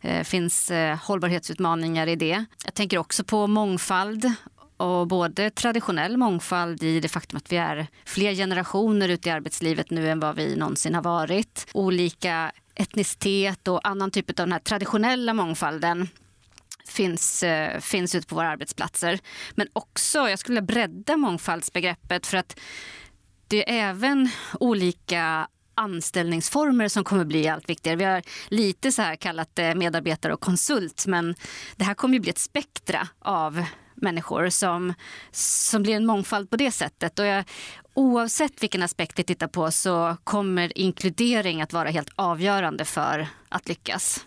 eh, 0.00 0.22
finns 0.22 0.70
eh, 0.70 0.98
hållbarhetsutmaningar 0.98 2.06
i 2.06 2.16
det. 2.16 2.44
Jag 2.64 2.74
tänker 2.74 2.98
också 2.98 3.24
på 3.24 3.46
mångfald 3.46 4.32
och 4.76 5.06
både 5.06 5.50
traditionell 5.50 6.16
mångfald 6.16 6.82
i 6.82 7.00
det 7.00 7.08
faktum 7.08 7.36
att 7.36 7.52
vi 7.52 7.56
är 7.56 7.86
fler 8.04 8.34
generationer 8.34 9.08
ute 9.08 9.28
i 9.28 9.32
arbetslivet 9.32 9.90
nu 9.90 10.10
än 10.10 10.20
vad 10.20 10.36
vi 10.36 10.56
någonsin 10.56 10.94
har 10.94 11.02
varit. 11.02 11.66
Olika 11.72 12.52
etnicitet 12.74 13.68
och 13.68 13.88
annan 13.88 14.10
typ 14.10 14.30
av 14.30 14.34
den 14.34 14.52
här 14.52 14.58
traditionella 14.58 15.34
mångfalden 15.34 16.08
finns, 16.86 17.42
eh, 17.42 17.80
finns 17.80 18.14
ute 18.14 18.26
på 18.26 18.34
våra 18.34 18.48
arbetsplatser. 18.48 19.18
Men 19.54 19.68
också, 19.72 20.18
jag 20.18 20.38
skulle 20.38 20.62
bredda 20.62 21.16
mångfaldsbegreppet 21.16 22.26
för 22.26 22.36
att 22.36 22.60
det 23.48 23.70
är 23.70 23.88
även 23.88 24.30
olika 24.60 25.48
anställningsformer 25.74 26.88
som 26.88 27.04
kommer 27.04 27.24
bli 27.24 27.48
allt 27.48 27.68
viktigare. 27.68 27.96
Vi 27.96 28.04
har 28.04 28.22
lite 28.48 28.92
så 28.92 29.02
här 29.02 29.16
kallat 29.16 29.50
det 29.54 29.74
medarbetare 29.74 30.34
och 30.34 30.40
konsult 30.40 31.06
men 31.06 31.34
det 31.76 31.84
här 31.84 31.94
kommer 31.94 32.14
ju 32.14 32.20
bli 32.20 32.30
ett 32.30 32.38
spektra 32.38 33.08
av 33.18 33.64
människor 34.04 34.48
som, 34.48 34.94
som 35.30 35.82
blir 35.82 35.94
en 35.94 36.06
mångfald 36.06 36.50
på 36.50 36.56
det 36.56 36.70
sättet. 36.70 37.18
Och 37.18 37.26
jag, 37.26 37.44
oavsett 37.94 38.62
vilken 38.62 38.82
aspekt 38.82 39.18
vi 39.18 39.22
tittar 39.22 39.48
på 39.48 39.70
så 39.70 40.16
kommer 40.24 40.78
inkludering 40.78 41.62
att 41.62 41.72
vara 41.72 41.88
helt 41.88 42.10
avgörande 42.16 42.84
för 42.84 43.26
att 43.48 43.68
lyckas. 43.68 44.26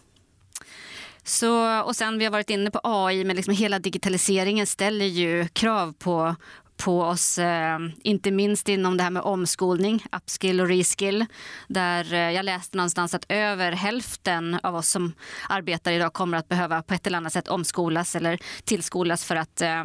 Så, 1.23 1.81
och 1.81 1.95
sen 1.95 2.17
vi 2.17 2.25
har 2.25 2.31
varit 2.31 2.49
inne 2.49 2.71
på 2.71 2.79
AI, 2.83 3.23
men 3.23 3.35
liksom 3.35 3.53
hela 3.53 3.79
digitaliseringen 3.79 4.67
ställer 4.67 5.05
ju 5.05 5.47
krav 5.47 5.93
på 5.93 6.35
på 6.77 7.01
oss, 7.01 7.37
eh, 7.37 7.79
inte 8.03 8.31
minst 8.31 8.69
inom 8.69 8.97
det 8.97 9.03
här 9.03 9.09
med 9.09 9.21
omskolning, 9.23 10.03
upskill 10.11 10.61
och 10.61 10.67
reskill. 10.67 11.25
Där 11.67 12.13
eh, 12.13 12.19
jag 12.19 12.45
läste 12.45 12.77
någonstans 12.77 13.13
att 13.13 13.25
över 13.29 13.71
hälften 13.71 14.59
av 14.63 14.75
oss 14.75 14.89
som 14.89 15.13
arbetar 15.49 15.91
idag 15.91 16.13
kommer 16.13 16.37
att 16.37 16.47
behöva 16.47 16.81
på 16.83 16.93
ett 16.93 17.07
eller 17.07 17.17
annat 17.17 17.33
sätt 17.33 17.47
omskolas 17.47 18.15
eller 18.15 18.39
tillskolas 18.63 19.25
för 19.25 19.35
att 19.35 19.61
eh, 19.61 19.83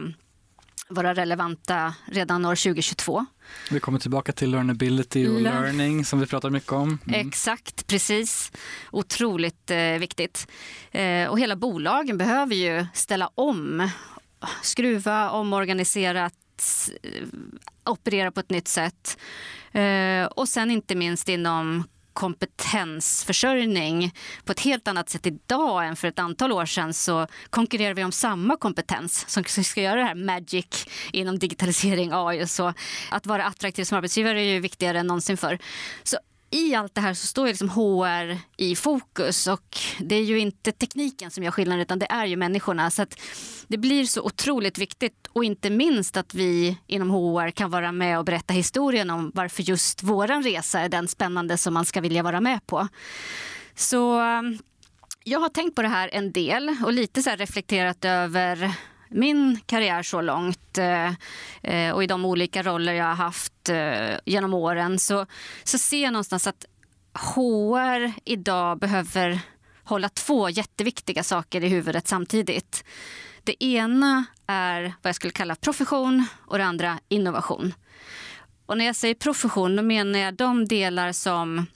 vara 0.88 1.14
relevanta 1.14 1.94
redan 2.04 2.44
år 2.44 2.54
2022. 2.54 3.26
Vi 3.70 3.80
kommer 3.80 3.98
tillbaka 3.98 4.32
till 4.32 4.50
learnability 4.50 5.28
och 5.28 5.40
Learn. 5.40 5.62
learning 5.62 6.04
som 6.04 6.20
vi 6.20 6.26
pratar 6.26 6.50
mycket 6.50 6.72
om. 6.72 6.98
Mm. 7.06 7.28
Exakt, 7.28 7.86
precis. 7.86 8.52
Otroligt 8.90 9.70
eh, 9.70 9.78
viktigt. 9.78 10.46
Eh, 10.90 11.28
och 11.28 11.40
hela 11.40 11.56
bolagen 11.56 12.18
behöver 12.18 12.54
ju 12.54 12.86
ställa 12.94 13.30
om 13.34 13.90
skruva, 14.62 15.30
omorganisera, 15.30 16.24
Eh, 16.24 16.41
operera 17.84 18.32
på 18.32 18.40
ett 18.40 18.50
nytt 18.50 18.68
sätt. 18.68 19.18
Eh, 19.72 20.24
och 20.24 20.48
sen 20.48 20.70
inte 20.70 20.94
minst 20.94 21.28
inom 21.28 21.84
kompetensförsörjning 22.12 24.14
på 24.44 24.52
ett 24.52 24.60
helt 24.60 24.88
annat 24.88 25.10
sätt 25.10 25.26
idag 25.26 25.86
än 25.86 25.96
för 25.96 26.08
ett 26.08 26.18
antal 26.18 26.52
år 26.52 26.66
sedan 26.66 26.94
så 26.94 27.26
konkurrerar 27.50 27.94
vi 27.94 28.04
om 28.04 28.12
samma 28.12 28.56
kompetens 28.56 29.24
som 29.28 29.44
ska 29.44 29.80
göra 29.80 30.00
det 30.00 30.06
här 30.06 30.14
magic 30.14 30.86
inom 31.12 31.38
digitalisering, 31.38 32.10
AI 32.12 32.44
och 32.44 32.50
så. 32.50 32.74
Att 33.10 33.26
vara 33.26 33.44
attraktiv 33.44 33.84
som 33.84 33.98
arbetsgivare 33.98 34.40
är 34.40 34.44
ju 34.44 34.60
viktigare 34.60 34.98
än 34.98 35.06
någonsin 35.06 35.36
för. 35.36 35.58
Så 36.02 36.18
i 36.52 36.74
allt 36.74 36.94
det 36.94 37.00
här 37.00 37.14
så 37.14 37.26
står 37.26 37.46
ju 37.46 37.52
liksom 37.52 37.68
HR 37.68 38.38
i 38.56 38.76
fokus 38.76 39.46
och 39.46 39.78
det 39.98 40.14
är 40.14 40.22
ju 40.22 40.38
inte 40.38 40.72
tekniken 40.72 41.30
som 41.30 41.44
gör 41.44 41.50
skillnad 41.50 41.80
utan 41.80 41.98
det 41.98 42.06
är 42.10 42.26
ju 42.26 42.36
människorna. 42.36 42.90
Så 42.90 43.06
det 43.68 43.78
blir 43.78 44.04
så 44.04 44.22
otroligt 44.22 44.78
viktigt 44.78 45.26
och 45.32 45.44
inte 45.44 45.70
minst 45.70 46.16
att 46.16 46.34
vi 46.34 46.78
inom 46.86 47.10
HR 47.10 47.50
kan 47.50 47.70
vara 47.70 47.92
med 47.92 48.18
och 48.18 48.24
berätta 48.24 48.54
historien 48.54 49.10
om 49.10 49.32
varför 49.34 49.62
just 49.62 50.02
våran 50.02 50.42
resa 50.42 50.80
är 50.80 50.88
den 50.88 51.08
spännande 51.08 51.58
som 51.58 51.74
man 51.74 51.84
ska 51.84 52.00
vilja 52.00 52.22
vara 52.22 52.40
med 52.40 52.66
på. 52.66 52.88
Så 53.74 54.20
eh, 54.20 54.42
jag 55.24 55.40
har 55.40 55.48
tänkt 55.48 55.74
på 55.74 55.82
det 55.82 55.88
här 55.88 56.10
en 56.12 56.32
del 56.32 56.76
och 56.84 56.92
lite 56.92 57.22
så 57.22 57.30
reflekterat 57.30 58.04
över 58.04 58.74
min 59.12 59.60
karriär 59.66 60.02
så 60.02 60.20
långt 60.20 60.78
eh, 60.78 61.12
eh, 61.62 61.94
och 61.94 62.04
i 62.04 62.06
de 62.06 62.24
olika 62.24 62.62
roller 62.62 62.92
jag 62.92 63.04
har 63.04 63.14
haft 63.14 63.68
eh, 63.68 64.18
genom 64.24 64.54
åren 64.54 64.98
så, 64.98 65.26
så 65.64 65.78
ser 65.78 66.02
jag 66.02 66.12
någonstans 66.12 66.46
att 66.46 66.64
HR 67.12 68.12
idag 68.24 68.78
behöver 68.78 69.40
hålla 69.84 70.08
två 70.08 70.50
jätteviktiga 70.50 71.22
saker 71.22 71.64
i 71.64 71.68
huvudet 71.68 72.08
samtidigt. 72.08 72.84
Det 73.44 73.64
ena 73.64 74.24
är 74.46 74.82
vad 74.82 75.08
jag 75.08 75.14
skulle 75.14 75.32
kalla 75.32 75.54
profession 75.54 76.26
och 76.46 76.58
det 76.58 76.64
andra 76.64 76.98
innovation. 77.08 77.74
Och 78.66 78.78
när 78.78 78.84
jag 78.84 78.96
säger 78.96 79.14
profession 79.14 79.76
då 79.76 79.82
menar 79.82 80.18
jag 80.18 80.34
de 80.34 80.68
delar 80.68 81.12
som, 81.12 81.66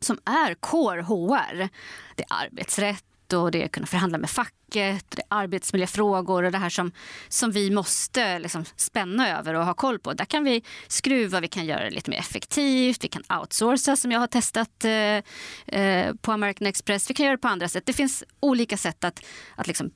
som 0.00 0.18
är 0.24 0.54
core 0.54 1.02
HR. 1.02 1.68
Det 2.14 2.22
är 2.22 2.44
arbetsrätt, 2.44 3.04
och 3.32 3.50
det 3.50 3.62
är 3.62 3.64
att 3.64 3.72
kunna 3.72 3.86
förhandla 3.86 4.18
med 4.18 4.30
facket, 4.30 5.04
det 5.10 5.22
är 5.22 5.26
arbetsmiljöfrågor 5.28 6.42
och 6.42 6.52
det 6.52 6.58
här 6.58 6.68
som, 6.68 6.92
som 7.28 7.50
vi 7.50 7.70
måste 7.70 8.38
liksom 8.38 8.64
spänna 8.76 9.38
över 9.38 9.54
och 9.54 9.64
ha 9.64 9.74
koll 9.74 9.98
på. 9.98 10.12
Där 10.12 10.24
kan 10.24 10.44
vi 10.44 10.62
skruva, 10.88 11.40
vi 11.40 11.48
kan 11.48 11.66
göra 11.66 11.84
det 11.84 11.90
lite 11.90 12.10
mer 12.10 12.18
effektivt, 12.18 13.04
vi 13.04 13.08
kan 13.08 13.22
outsourca 13.40 13.96
som 13.96 14.12
jag 14.12 14.20
har 14.20 14.26
testat 14.26 14.84
eh, 14.84 15.80
eh, 15.80 16.14
på 16.14 16.32
American 16.32 16.66
Express. 16.66 17.10
Vi 17.10 17.14
kan 17.14 17.26
göra 17.26 17.36
det 17.36 17.42
på 17.42 17.48
andra 17.48 17.68
sätt. 17.68 17.86
Det 17.86 17.92
finns 17.92 18.24
olika 18.40 18.76
sätt 18.76 19.04
att, 19.04 19.24
att 19.56 19.66
liksom 19.66 19.90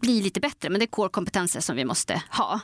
bli 0.00 0.22
lite 0.22 0.40
bättre 0.40 0.70
men 0.70 0.78
det 0.78 0.84
är 0.84 0.86
core-kompetenser 0.86 1.60
som 1.60 1.76
vi 1.76 1.84
måste 1.84 2.22
ha. 2.30 2.60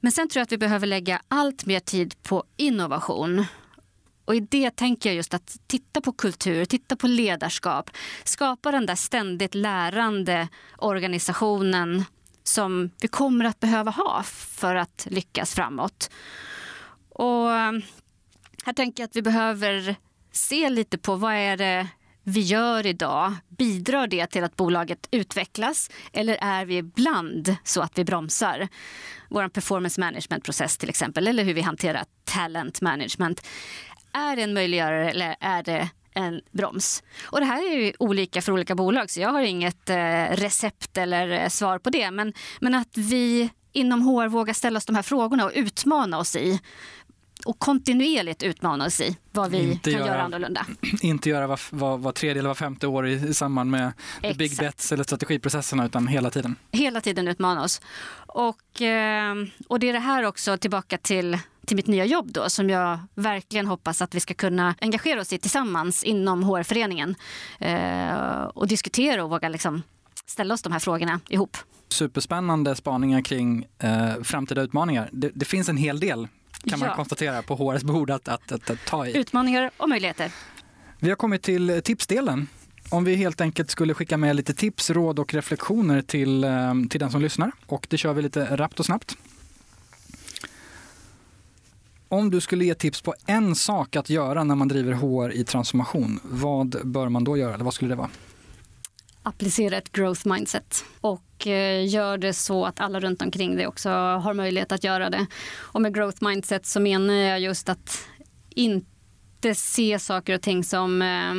Men 0.00 0.12
sen 0.12 0.28
tror 0.28 0.40
jag 0.40 0.44
att 0.44 0.52
vi 0.52 0.58
behöver 0.58 0.86
lägga 0.86 1.22
allt 1.28 1.66
mer 1.66 1.80
tid 1.80 2.22
på 2.22 2.44
innovation 2.56 3.44
och 4.28 4.34
i 4.34 4.40
det 4.40 4.70
tänker 4.70 5.08
jag 5.08 5.16
just 5.16 5.34
att 5.34 5.56
titta 5.66 6.00
på 6.00 6.12
kultur, 6.12 6.64
titta 6.64 6.96
på 6.96 7.06
ledarskap. 7.06 7.90
Skapa 8.24 8.70
den 8.70 8.86
där 8.86 8.94
ständigt 8.94 9.54
lärande 9.54 10.48
organisationen 10.78 12.04
som 12.44 12.90
vi 13.00 13.08
kommer 13.08 13.44
att 13.44 13.60
behöva 13.60 13.90
ha 13.90 14.22
för 14.32 14.74
att 14.74 15.06
lyckas 15.10 15.54
framåt. 15.54 16.10
Och 17.08 17.52
eh, 17.52 17.72
här 18.64 18.72
tänker 18.72 19.02
jag 19.02 19.08
att 19.08 19.16
vi 19.16 19.22
behöver 19.22 19.96
se 20.32 20.70
lite 20.70 20.98
på 20.98 21.16
vad 21.16 21.34
är 21.34 21.56
det 21.56 21.88
vi 22.22 22.40
gör 22.40 22.86
idag, 22.86 23.34
bidrar 23.48 24.06
det 24.06 24.26
till 24.26 24.44
att 24.44 24.56
bolaget 24.56 25.08
utvecklas 25.10 25.90
eller 26.12 26.38
är 26.40 26.64
vi 26.64 26.76
ibland 26.76 27.56
så 27.64 27.80
att 27.80 27.98
vi 27.98 28.04
bromsar? 28.04 28.68
Vår 29.28 29.48
performance 29.48 30.00
management-process 30.00 30.78
till 30.78 30.88
exempel, 30.88 31.26
eller 31.26 31.44
hur 31.44 31.54
vi 31.54 31.60
hanterar 31.60 32.04
talent 32.24 32.80
management. 32.80 33.42
Är 34.18 34.36
det 34.36 34.42
en 34.42 34.54
möjliggörare 34.54 35.10
eller 35.10 35.36
är 35.40 35.62
det 35.62 35.88
en 36.14 36.40
broms. 36.52 37.02
Och 37.24 37.40
det 37.40 37.46
här 37.46 37.72
är 37.72 37.76
ju 37.76 37.92
olika 37.98 38.42
för 38.42 38.52
olika 38.52 38.74
bolag 38.74 39.10
så 39.10 39.20
jag 39.20 39.32
har 39.32 39.40
inget 39.42 39.90
eh, 39.90 40.24
recept 40.30 40.98
eller 40.98 41.30
eh, 41.30 41.48
svar 41.48 41.78
på 41.78 41.90
det. 41.90 42.10
Men, 42.10 42.32
men 42.60 42.74
att 42.74 42.96
vi 42.96 43.50
inom 43.72 44.02
HR 44.02 44.28
vågar 44.28 44.54
ställa 44.54 44.76
oss 44.76 44.86
de 44.86 44.96
här 44.96 45.02
frågorna 45.02 45.44
och 45.44 45.52
utmana 45.54 46.18
oss 46.18 46.36
i 46.36 46.60
och 47.44 47.58
kontinuerligt 47.58 48.42
utmana 48.42 48.86
oss 48.86 49.00
i 49.00 49.16
vad 49.32 49.50
vi 49.50 49.72
inte 49.72 49.90
kan 49.90 50.00
göra, 50.00 50.10
göra 50.10 50.22
annorlunda. 50.22 50.66
Inte 51.02 51.28
göra 51.28 51.46
var, 51.46 51.60
var, 51.70 51.98
var 51.98 52.12
tredje 52.12 52.40
eller 52.40 52.48
var 52.48 52.54
femte 52.54 52.86
år 52.86 53.06
i, 53.06 53.12
i 53.12 53.34
samband 53.34 53.70
med 53.70 53.92
Exakt. 54.22 54.38
big 54.38 54.56
bets 54.56 54.92
eller 54.92 55.04
strategiprocesserna 55.04 55.86
utan 55.86 56.06
hela 56.06 56.30
tiden. 56.30 56.56
Hela 56.72 57.00
tiden 57.00 57.28
utmana 57.28 57.64
oss. 57.64 57.80
Och, 58.26 58.82
eh, 58.82 59.34
och 59.68 59.80
det 59.80 59.88
är 59.88 59.92
det 59.92 59.98
här 59.98 60.22
också 60.22 60.56
tillbaka 60.56 60.98
till 60.98 61.38
till 61.68 61.76
mitt 61.76 61.86
nya 61.86 62.04
jobb 62.04 62.32
då 62.32 62.50
som 62.50 62.70
jag 62.70 62.98
verkligen 63.14 63.66
hoppas 63.66 64.02
att 64.02 64.14
vi 64.14 64.20
ska 64.20 64.34
kunna 64.34 64.74
engagera 64.80 65.20
oss 65.20 65.32
i 65.32 65.38
tillsammans 65.38 66.04
inom 66.04 66.42
HR-föreningen 66.42 67.14
eh, 67.58 68.42
och 68.42 68.68
diskutera 68.68 69.24
och 69.24 69.30
våga 69.30 69.48
liksom 69.48 69.82
ställa 70.26 70.54
oss 70.54 70.62
de 70.62 70.72
här 70.72 70.80
frågorna 70.80 71.20
ihop. 71.28 71.56
Superspännande 71.88 72.76
spaningar 72.76 73.20
kring 73.20 73.66
eh, 73.78 74.22
framtida 74.22 74.62
utmaningar. 74.62 75.08
Det, 75.12 75.30
det, 75.34 75.44
finns 75.44 75.68
en 75.68 75.76
hel 75.76 76.00
del 76.00 76.28
kan 76.70 76.78
man 76.78 76.96
konstatera 76.96 77.42
på 77.42 77.54
HRs 77.54 77.82
bord 77.82 78.10
att, 78.10 78.28
att, 78.28 78.52
att, 78.52 78.70
att 78.70 78.84
ta 78.86 79.06
i. 79.06 79.16
Utmaningar 79.16 79.70
och 79.76 79.88
möjligheter. 79.88 80.32
Vi 80.98 81.08
har 81.08 81.16
kommit 81.16 81.42
till 81.42 81.80
tipsdelen. 81.84 82.46
Om 82.90 83.04
vi 83.04 83.14
helt 83.14 83.40
enkelt 83.40 83.70
skulle 83.70 83.94
skicka 83.94 84.16
med 84.16 84.36
lite 84.36 84.54
tips, 84.54 84.90
råd 84.90 85.18
och 85.18 85.34
reflektioner 85.34 86.02
till, 86.02 86.44
eh, 86.44 86.74
till 86.90 87.00
den 87.00 87.10
som 87.10 87.22
lyssnar. 87.22 87.52
Och 87.66 87.86
det 87.90 87.98
kör 87.98 88.12
vi 88.12 88.22
lite 88.22 88.56
rappt 88.56 88.80
och 88.80 88.86
snabbt. 88.86 89.16
Om 92.10 92.30
du 92.30 92.40
skulle 92.40 92.64
ge 92.64 92.74
tips 92.74 93.02
på 93.02 93.14
en 93.26 93.54
sak 93.54 93.96
att 93.96 94.10
göra 94.10 94.44
när 94.44 94.54
man 94.54 94.68
driver 94.68 94.92
HR 94.92 95.32
i 95.32 95.44
transformation, 95.44 96.20
vad 96.24 96.68
bör 96.84 97.08
man 97.08 97.24
då 97.24 97.36
göra? 97.36 97.54
Eller 97.54 97.64
vad 97.64 97.74
skulle 97.74 97.92
det 97.92 97.96
vara? 97.96 98.10
Applicera 99.22 99.76
ett 99.76 99.92
growth 99.92 100.28
mindset 100.28 100.84
och 101.00 101.46
eh, 101.46 101.88
gör 101.88 102.18
det 102.18 102.32
så 102.32 102.64
att 102.64 102.80
alla 102.80 103.00
runt 103.00 103.22
omkring 103.22 103.56
dig 103.56 103.66
också 103.66 103.90
har 103.90 104.34
möjlighet 104.34 104.72
att 104.72 104.84
göra 104.84 105.10
det. 105.10 105.26
Och 105.56 105.82
med 105.82 105.94
growth 105.94 106.24
mindset 106.24 106.66
så 106.66 106.80
menar 106.80 107.14
jag 107.14 107.40
just 107.40 107.68
att 107.68 108.06
inte 108.50 109.54
se 109.54 109.98
saker 109.98 110.34
och 110.34 110.42
ting 110.42 110.64
som, 110.64 111.02
eh, 111.02 111.34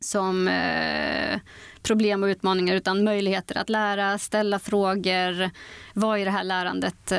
som 0.00 0.48
eh, 0.48 1.40
problem 1.82 2.22
och 2.22 2.26
utmaningar 2.26 2.74
utan 2.74 3.04
möjligheter 3.04 3.58
att 3.58 3.68
lära, 3.68 4.18
ställa 4.18 4.58
frågor, 4.58 5.50
vara 5.94 6.18
i 6.18 6.24
det 6.24 6.30
här 6.30 6.44
lärandet 6.44 7.12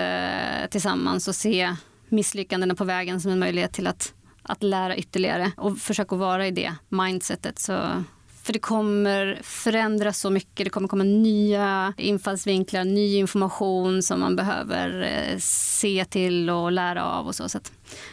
tillsammans 0.71 1.27
och 1.27 1.35
se 1.35 1.75
misslyckandena 2.11 2.75
på 2.75 2.83
vägen 2.83 3.21
som 3.21 3.31
en 3.31 3.39
möjlighet 3.39 3.73
till 3.73 3.87
att, 3.87 4.13
att 4.43 4.63
lära 4.63 4.95
ytterligare 4.97 5.51
och 5.57 5.77
försöka 5.77 6.15
vara 6.15 6.47
i 6.47 6.51
det 6.51 6.75
mindsetet. 6.89 7.59
Så, 7.59 8.03
för 8.43 8.53
det 8.53 8.59
kommer 8.59 9.39
förändras 9.43 10.19
så 10.19 10.29
mycket. 10.29 10.65
Det 10.65 10.69
kommer 10.69 10.87
komma 10.87 11.03
nya 11.03 11.93
infallsvinklar, 11.97 12.83
ny 12.83 13.15
information 13.15 14.03
som 14.03 14.19
man 14.19 14.35
behöver 14.35 15.01
eh, 15.01 15.37
se 15.39 16.05
till 16.05 16.49
och 16.49 16.71
lära 16.71 17.05
av. 17.05 17.27
och 17.27 17.35
så. 17.35 17.49
så 17.49 17.57
att 17.57 17.71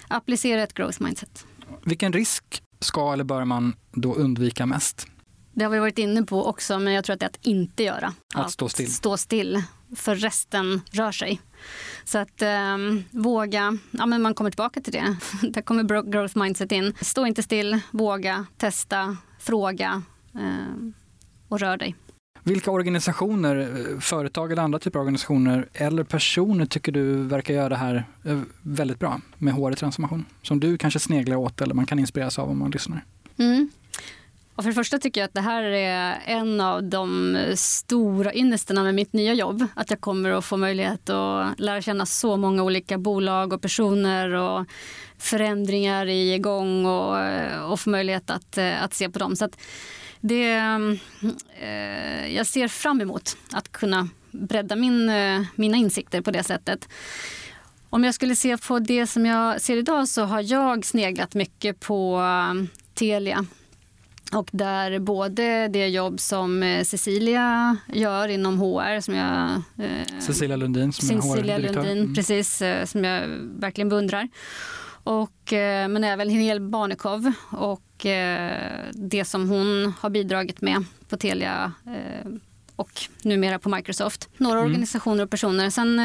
applicera 0.09 0.63
ett 0.63 0.75
growth 0.75 1.03
mindset. 1.03 1.47
Vilken 1.85 2.13
risk 2.13 2.63
ska 2.81 3.13
eller 3.13 3.25
bör 3.25 3.45
man 3.45 3.77
då 3.93 4.15
undvika 4.15 4.67
mest? 4.67 5.07
Det 5.53 5.65
har 5.65 5.71
vi 5.71 5.79
varit 5.79 5.99
inne 5.99 6.23
på 6.23 6.47
också, 6.47 6.79
men 6.79 6.93
jag 6.93 7.05
tror 7.05 7.15
att 7.15 7.21
det 7.21 7.27
är 7.27 7.31
att 7.31 7.47
inte 7.47 7.83
göra. 7.83 8.15
Att 8.35 8.51
stå 8.51 8.69
still. 8.69 8.87
Att 8.87 8.93
stå 8.93 9.17
still, 9.17 9.63
för 9.97 10.15
resten 10.15 10.81
rör 10.91 11.13
sig. 11.13 11.41
Så 12.09 12.19
att 12.19 12.43
eh, 12.43 12.77
våga, 13.11 13.79
ja 13.91 14.07
men 14.07 14.23
man 14.23 14.35
kommer 14.35 14.51
tillbaka 14.51 14.81
till 14.81 14.93
det. 14.93 15.17
Där 15.51 15.63
kommer 15.63 16.11
growth 16.11 16.39
mindset 16.39 16.73
in. 16.73 16.95
Stå 17.01 17.27
inte 17.27 17.43
still, 17.43 17.81
våga, 17.91 18.47
testa, 18.57 19.17
fråga 19.39 20.03
eh, 20.35 20.91
och 21.49 21.61
rör 21.61 21.77
dig. 21.77 21.95
Vilka 22.43 22.71
organisationer, 22.71 24.01
företag 24.01 24.53
eller 24.53 24.63
andra 24.63 24.79
typer 24.79 24.99
av 24.99 25.03
organisationer 25.03 25.69
eller 25.73 26.05
personer 26.05 26.67
tycker 26.67 26.93
du 26.93 27.23
verkar 27.23 27.55
göra 27.55 27.69
det 27.69 27.77
här 27.77 28.05
eh, 28.25 28.41
väldigt 28.63 28.99
bra 28.99 29.21
med 29.39 29.55
HR-transformation? 29.55 30.25
Som 30.43 30.61
du 30.61 30.79
kanske 30.79 31.01
sneglar 31.01 31.37
åt 31.37 31.61
eller 31.61 31.75
man 31.75 31.87
kan 31.87 31.99
inspireras 31.99 32.39
av 32.39 32.51
om 32.51 32.59
man 32.59 32.71
lyssnar? 32.71 33.05
Mm. 33.39 33.69
Och 34.57 34.63
för 34.63 34.71
det 34.71 34.75
första 34.75 34.99
tycker 34.99 35.21
jag 35.21 35.29
att 35.29 35.35
det 35.35 35.41
här 35.41 35.63
är 35.63 36.23
en 36.25 36.61
av 36.61 36.85
de 36.85 37.37
stora 37.57 38.35
ynnesterna 38.35 38.83
med 38.83 38.95
mitt 38.95 39.13
nya 39.13 39.35
jobb. 39.35 39.67
Att 39.75 39.91
jag 39.91 40.01
kommer 40.01 40.31
att 40.31 40.45
få 40.45 40.57
möjlighet 40.57 41.11
att 41.11 41.61
lära 41.61 41.83
känna 41.83 42.07
så 42.07 42.37
många 42.37 42.63
olika 42.63 42.99
bolag 42.99 43.53
och 43.53 43.63
personer 43.63 44.31
och 44.33 44.67
förändringar 45.19 46.07
i 46.07 46.39
gång 46.39 46.87
och, 46.87 47.17
och 47.71 47.81
få 47.81 47.91
möjlighet 47.91 48.31
att, 48.31 48.59
att 48.59 48.95
se 48.95 49.11
på 49.11 49.19
dem. 49.19 49.37
Så 49.37 49.49
det, 50.21 50.53
eh, 51.61 52.35
jag 52.37 52.47
ser 52.47 52.69
fram 52.69 53.01
emot 53.01 53.37
att 53.53 53.73
kunna 53.73 54.09
bredda 54.31 54.77
min, 54.77 55.09
eh, 55.09 55.43
mina 55.55 55.77
insikter 55.77 56.21
på 56.21 56.31
det 56.31 56.43
sättet. 56.43 56.89
Om 57.91 58.05
jag 58.05 58.15
skulle 58.15 58.37
se 58.37 58.57
på 58.57 58.79
det 58.79 59.07
som 59.07 59.27
jag 59.27 59.61
ser 59.61 59.77
idag 59.77 60.09
så 60.09 60.23
har 60.23 60.53
jag 60.53 60.85
sneglat 60.85 61.35
mycket 61.35 61.81
på 61.81 62.21
eh, 62.21 62.69
Telia 62.95 63.47
och 64.33 64.49
där 64.53 64.99
både 64.99 65.69
det 65.69 65.89
jobb 65.89 66.21
som 66.21 66.63
eh, 66.63 66.85
Cecilia 66.85 67.77
gör 67.93 68.29
inom 68.29 68.59
HR, 68.59 69.01
som 69.01 69.15
jag... 69.15 69.51
Eh, 69.87 70.21
Cecilia 70.21 70.57
Lundin 70.57 70.93
som 70.93 71.23
Cecilia 71.23 71.55
är 71.55 71.59
HR-direktör. 71.59 71.83
Lundin, 71.83 71.99
mm. 71.99 72.15
precis, 72.15 72.63
eh, 72.63 72.85
som 72.85 73.05
jag 73.05 73.29
verkligen 73.39 73.89
beundrar. 73.89 74.29
Och, 75.05 75.53
men 75.89 76.05
även 76.05 76.29
Hel 76.29 76.61
Barnekow 76.61 77.33
och 77.51 78.07
det 78.93 79.25
som 79.25 79.49
hon 79.49 79.93
har 80.01 80.11
bidragit 80.11 80.61
med 80.61 80.85
på 81.09 81.17
Telia 81.17 81.73
och 82.77 82.91
numera 83.23 83.59
på 83.59 83.69
Microsoft. 83.69 84.29
Några 84.37 84.59
mm. 84.59 84.71
organisationer 84.71 85.25
och 85.25 85.31
personer. 85.31 85.71
Sen 85.71 86.01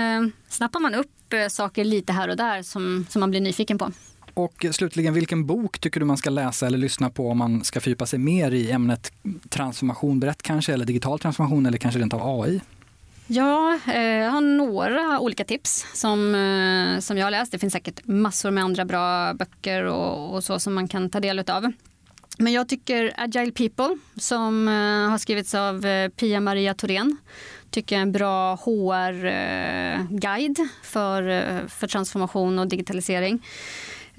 snappar 0.50 0.80
man 0.80 0.96
upp 0.96 1.34
saker 1.50 1.86
lite 1.86 2.14
här 2.14 2.30
och 2.30 2.38
där 2.38 2.64
som, 2.64 3.06
som 3.10 3.20
man 3.20 3.30
blir 3.30 3.42
nyfiken 3.42 3.78
på. 3.78 3.92
Och 4.34 4.66
slutligen, 4.72 5.14
vilken 5.14 5.46
bok 5.46 5.80
tycker 5.80 6.00
du 6.00 6.06
man 6.06 6.18
ska 6.18 6.30
läsa 6.30 6.68
eller 6.68 6.78
lyssna 6.78 7.10
på 7.10 7.30
om 7.30 7.38
man 7.38 7.64
ska 7.64 7.82
fördjupa 7.82 8.06
sig 8.06 8.20
mer 8.20 8.52
i 8.52 8.72
ämnet 8.72 9.12
transformation 9.50 10.20
brett 10.20 10.42
kanske, 10.42 10.74
eller 10.74 10.86
digital 10.86 11.20
transformation 11.20 11.66
eller 11.66 11.78
kanske 11.78 12.00
rent 12.00 12.14
av 12.14 12.42
AI? 12.42 12.62
Ja, 13.28 13.80
eh, 13.88 14.02
jag 14.02 14.32
har 14.32 14.42
några 14.42 15.20
olika 15.20 15.44
tips 15.44 15.86
som, 15.94 16.36
eh, 16.36 17.00
som 17.00 17.18
jag 17.18 17.26
har 17.26 17.32
läst. 17.32 17.52
Det 17.52 17.60
finns 17.60 17.74
säkert 17.74 18.08
massor 18.08 18.52
med 18.52 18.64
andra 18.64 18.86
bra 18.86 19.34
böcker 19.34 19.84
och, 19.84 20.36
och 20.36 20.44
så 20.44 20.60
som 20.60 20.74
man 20.74 20.88
kan 20.88 21.10
ta 21.10 21.20
del 21.20 21.40
av. 21.40 21.72
Men 22.38 22.54
jag 22.54 22.70
tycker 22.70 23.14
Agile 23.18 23.52
People 23.52 23.98
som 24.16 24.68
eh, 24.68 24.74
har 25.10 25.18
skrivits 25.18 25.56
av 25.56 25.82
Pia-Maria 26.10 26.74
Thorén 26.74 27.18
tycker 27.70 27.96
jag 27.96 28.00
är 28.00 28.06
en 28.06 28.12
bra 28.12 28.56
HR-guide 28.56 30.58
för, 30.84 31.24
för 31.68 31.88
transformation 31.88 32.60
och 32.60 32.68
digitalisering. 32.68 33.42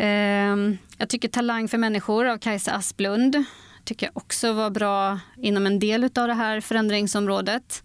Ehm, 0.05 0.79
jag 0.99 1.09
tycker 1.09 1.29
Talang 1.29 1.69
för 1.69 1.79
människor 1.79 2.27
av 2.27 2.39
Kajsa 2.39 2.73
Asplund 2.73 3.45
tycker 3.85 4.07
jag 4.07 4.17
också 4.17 4.53
var 4.53 4.71
bra 4.71 5.21
inom 5.37 5.67
en 5.67 5.79
del 5.79 6.05
av 6.05 6.29
det 6.29 6.35
här 6.35 6.61
förändringsområdet. 6.61 7.85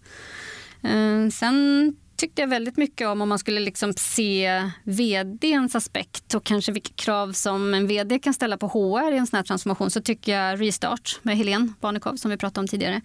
Ehm, 0.82 1.30
sen 1.30 1.96
tyckte 2.16 2.42
jag 2.42 2.48
väldigt 2.48 2.76
mycket 2.76 3.08
om 3.08 3.20
om 3.20 3.28
man 3.28 3.38
skulle 3.38 3.60
liksom 3.60 3.92
se 3.92 4.70
vdns 4.84 5.74
aspekt 5.74 6.34
och 6.34 6.44
kanske 6.44 6.72
vilka 6.72 6.92
krav 6.94 7.32
som 7.32 7.74
en 7.74 7.86
vd 7.86 8.18
kan 8.18 8.34
ställa 8.34 8.56
på 8.56 8.68
HR 8.68 9.12
i 9.12 9.16
en 9.16 9.26
sån 9.26 9.36
här 9.36 9.44
transformation 9.44 9.90
så 9.90 10.00
tycker 10.00 10.32
jag 10.32 10.60
Restart 10.60 11.18
med 11.22 11.36
Helene 11.36 11.72
Barnekow 11.80 12.16
som 12.16 12.30
vi 12.30 12.36
pratade 12.36 12.60
om 12.60 12.68
tidigare 12.68 13.00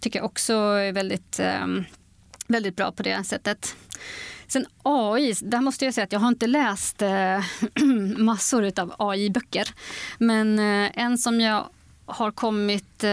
tycker 0.00 0.18
jag 0.18 0.26
också 0.26 0.52
är 0.54 0.92
väldigt, 0.92 1.40
ehm, 1.40 1.84
väldigt 2.48 2.76
bra 2.76 2.92
på 2.92 3.02
det 3.02 3.24
sättet. 3.24 3.76
Sen 4.52 4.66
AI, 4.82 5.34
där 5.42 5.60
måste 5.60 5.84
jag 5.84 5.94
säga 5.94 6.04
att 6.04 6.12
jag 6.12 6.20
har 6.20 6.28
inte 6.28 6.46
läst 6.46 7.02
eh, 7.02 7.44
massor 8.16 8.80
av 8.80 8.94
AI-böcker. 8.98 9.68
Men 10.18 10.58
eh, 10.58 10.90
en 10.94 11.18
som 11.18 11.40
jag 11.40 11.68
har 12.06 12.30
kommit 12.30 13.04
eh, 13.04 13.10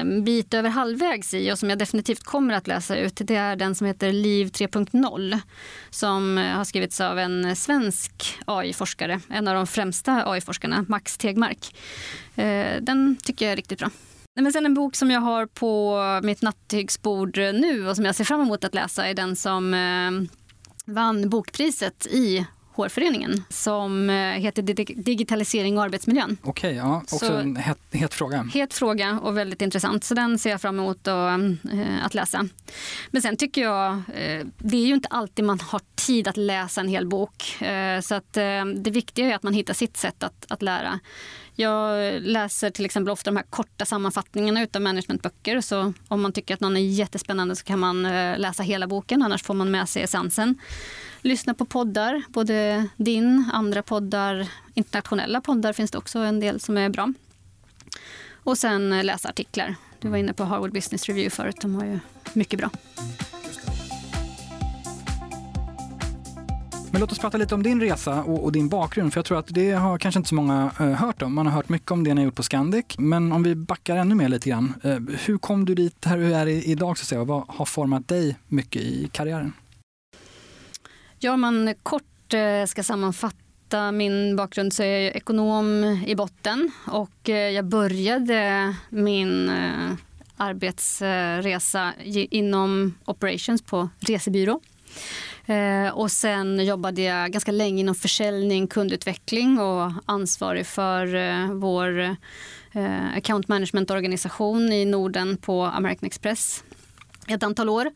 en 0.00 0.24
bit 0.24 0.54
över 0.54 0.70
halvvägs 0.70 1.34
i 1.34 1.52
och 1.52 1.58
som 1.58 1.70
jag 1.70 1.78
definitivt 1.78 2.24
kommer 2.24 2.54
att 2.54 2.66
läsa 2.66 2.96
ut 2.96 3.20
det 3.24 3.36
är 3.36 3.56
den 3.56 3.74
som 3.74 3.86
heter 3.86 4.12
Liv 4.12 4.46
3.0 4.46 5.38
som 5.90 6.38
eh, 6.38 6.44
har 6.44 6.64
skrivits 6.64 7.00
av 7.00 7.18
en 7.18 7.56
svensk 7.56 8.38
AI-forskare, 8.44 9.20
en 9.28 9.48
av 9.48 9.54
de 9.54 9.66
främsta 9.66 10.30
AI-forskarna, 10.30 10.84
Max 10.88 11.18
Tegmark. 11.18 11.74
Eh, 12.34 12.80
den 12.80 13.16
tycker 13.22 13.44
jag 13.44 13.52
är 13.52 13.56
riktigt 13.56 13.78
bra. 13.78 13.90
Men 14.40 14.52
sen 14.52 14.66
en 14.66 14.74
bok 14.74 14.96
som 14.96 15.10
jag 15.10 15.20
har 15.20 15.46
på 15.46 16.00
mitt 16.22 16.42
nattduksbord 16.42 17.36
nu 17.38 17.88
och 17.88 17.96
som 17.96 18.04
jag 18.04 18.14
ser 18.14 18.24
fram 18.24 18.40
emot 18.40 18.64
att 18.64 18.74
läsa 18.74 19.06
är 19.06 19.14
den 19.14 19.36
som 19.36 19.74
eh, 19.74 20.39
vann 20.86 21.28
bokpriset 21.30 22.06
i 22.06 22.46
Hårföreningen 22.80 23.44
som 23.48 24.10
eh, 24.10 24.16
heter 24.16 24.62
Digitalisering 25.02 25.78
och 25.78 25.84
arbetsmiljön. 25.84 26.36
Okej, 26.42 26.74
ja, 26.74 26.96
också 26.96 27.18
så, 27.18 27.32
en 27.32 27.56
het, 27.56 27.78
het, 27.90 28.14
fråga. 28.14 28.48
Het 28.54 28.74
fråga 28.74 29.20
och 29.22 29.36
väldigt 29.36 29.62
intressant, 29.62 30.04
så 30.04 30.14
den 30.14 30.38
ser 30.38 30.50
jag 30.50 30.60
fram 30.60 30.78
emot 30.78 31.08
att 32.02 32.14
läsa. 32.14 32.48
Men 33.10 33.22
sen 33.22 33.36
tycker 33.36 33.62
jag, 33.62 33.92
äh, 33.92 34.46
det 34.58 34.76
är 34.76 34.86
ju 34.86 34.94
inte 34.94 35.08
alltid 35.08 35.44
man 35.44 35.60
har 35.60 35.80
tid 35.94 36.28
att 36.28 36.36
läsa 36.36 36.80
en 36.80 36.88
hel 36.88 37.06
bok. 37.06 37.62
Eh, 37.62 38.00
så 38.00 38.14
att 38.14 38.36
eh, 38.36 38.64
det 38.64 38.90
viktiga 38.90 39.26
är 39.26 39.34
att 39.34 39.42
man 39.42 39.54
hittar 39.54 39.74
sitt 39.74 39.96
sätt 39.96 40.22
att, 40.22 40.46
att 40.48 40.62
lära. 40.62 41.00
Jag 41.54 42.14
läser 42.22 42.70
till 42.70 42.84
exempel 42.84 43.12
ofta 43.12 43.30
de 43.30 43.36
här 43.36 43.46
korta 43.50 43.84
sammanfattningarna 43.84 44.66
av 44.74 44.82
managementböcker. 44.82 45.60
Så 45.60 45.92
om 46.08 46.22
man 46.22 46.32
tycker 46.32 46.54
att 46.54 46.60
någon 46.60 46.76
är 46.76 46.80
jättespännande 46.80 47.56
så 47.56 47.64
kan 47.64 47.78
man 47.78 48.06
eh, 48.06 48.38
läsa 48.38 48.62
hela 48.62 48.86
boken, 48.86 49.22
annars 49.22 49.42
får 49.42 49.54
man 49.54 49.70
med 49.70 49.88
sig 49.88 50.02
essensen. 50.02 50.58
Lyssna 51.22 51.54
på 51.54 51.64
poddar, 51.64 52.22
både 52.28 52.86
din, 52.96 53.50
andra 53.52 53.82
poddar, 53.82 54.48
internationella 54.74 55.40
poddar 55.40 55.72
finns 55.72 55.90
det 55.90 55.98
också 55.98 56.18
en 56.18 56.40
del 56.40 56.60
som 56.60 56.78
är 56.78 56.88
bra. 56.88 57.12
Och 58.34 58.58
sen 58.58 59.06
läsa 59.06 59.28
artiklar. 59.28 59.74
Du 60.00 60.08
var 60.08 60.16
inne 60.16 60.32
på 60.32 60.44
Harvard 60.44 60.72
Business 60.72 61.08
Review 61.08 61.36
förut, 61.36 61.56
de 61.60 61.74
har 61.74 61.84
ju 61.84 61.98
mycket 62.32 62.58
bra. 62.58 62.70
Men 66.92 67.00
låt 67.00 67.12
oss 67.12 67.18
prata 67.18 67.38
lite 67.38 67.54
om 67.54 67.62
din 67.62 67.80
resa 67.80 68.22
och, 68.22 68.44
och, 68.44 68.52
din 68.52 68.68
bakgrund, 68.68 69.12
för 69.12 69.18
jag 69.18 69.24
tror 69.24 69.38
att 69.38 69.46
det 69.48 69.70
har 69.70 69.98
kanske 69.98 70.18
inte 70.18 70.28
så 70.28 70.34
många 70.34 70.70
uh, 70.80 70.86
hört 70.86 71.22
om. 71.22 71.34
Man 71.34 71.46
har 71.46 71.52
hört 71.52 71.68
mycket 71.68 71.90
om 71.90 72.04
det 72.04 72.14
ni 72.14 72.20
har 72.20 72.24
gjort 72.24 72.34
på 72.34 72.42
Scandic, 72.42 72.84
men 72.98 73.32
om 73.32 73.42
vi 73.42 73.54
backar 73.54 73.96
ännu 73.96 74.14
mer 74.14 74.28
lite 74.28 74.48
grann. 74.48 74.74
Uh, 74.84 74.98
hur 75.26 75.38
kom 75.38 75.64
du 75.64 75.74
dit 75.74 76.04
här 76.04 76.18
du 76.18 76.34
är 76.34 76.46
idag, 76.46 76.98
så 76.98 77.02
att 77.02 77.08
säga? 77.08 77.24
Vad 77.24 77.44
har 77.48 77.64
format 77.64 78.08
dig 78.08 78.36
mycket 78.48 78.82
i 78.82 79.08
karriären? 79.12 79.52
Ja, 81.22 81.36
man 81.36 81.74
kort 81.82 82.34
eh, 82.34 82.64
ska 82.66 82.82
sammanfatta 82.82 83.92
min 83.92 84.36
bakgrund 84.36 84.72
så 84.72 84.82
är 84.82 84.98
jag 84.98 85.16
ekonom 85.16 85.84
i 86.06 86.14
botten 86.14 86.70
och 86.86 87.28
eh, 87.28 87.50
jag 87.50 87.64
började 87.64 88.74
min 88.88 89.48
eh, 89.48 89.92
arbetsresa 90.36 91.92
inom 92.14 92.94
operations 93.04 93.62
på 93.62 93.88
resebyrå. 93.98 94.60
Och 95.92 96.10
sen 96.10 96.64
jobbade 96.66 97.02
jag 97.02 97.32
ganska 97.32 97.52
länge 97.52 97.80
inom 97.80 97.94
försäljning, 97.94 98.66
kundutveckling 98.66 99.58
och 99.58 99.92
ansvarig 100.06 100.66
för 100.66 101.06
vår 101.54 102.16
account 103.16 103.48
management-organisation 103.48 104.72
i 104.72 104.84
Norden 104.84 105.36
på 105.36 105.64
American 105.64 106.06
Express 106.06 106.64
ett 107.28 107.42
antal 107.42 107.68
år. 107.68 107.90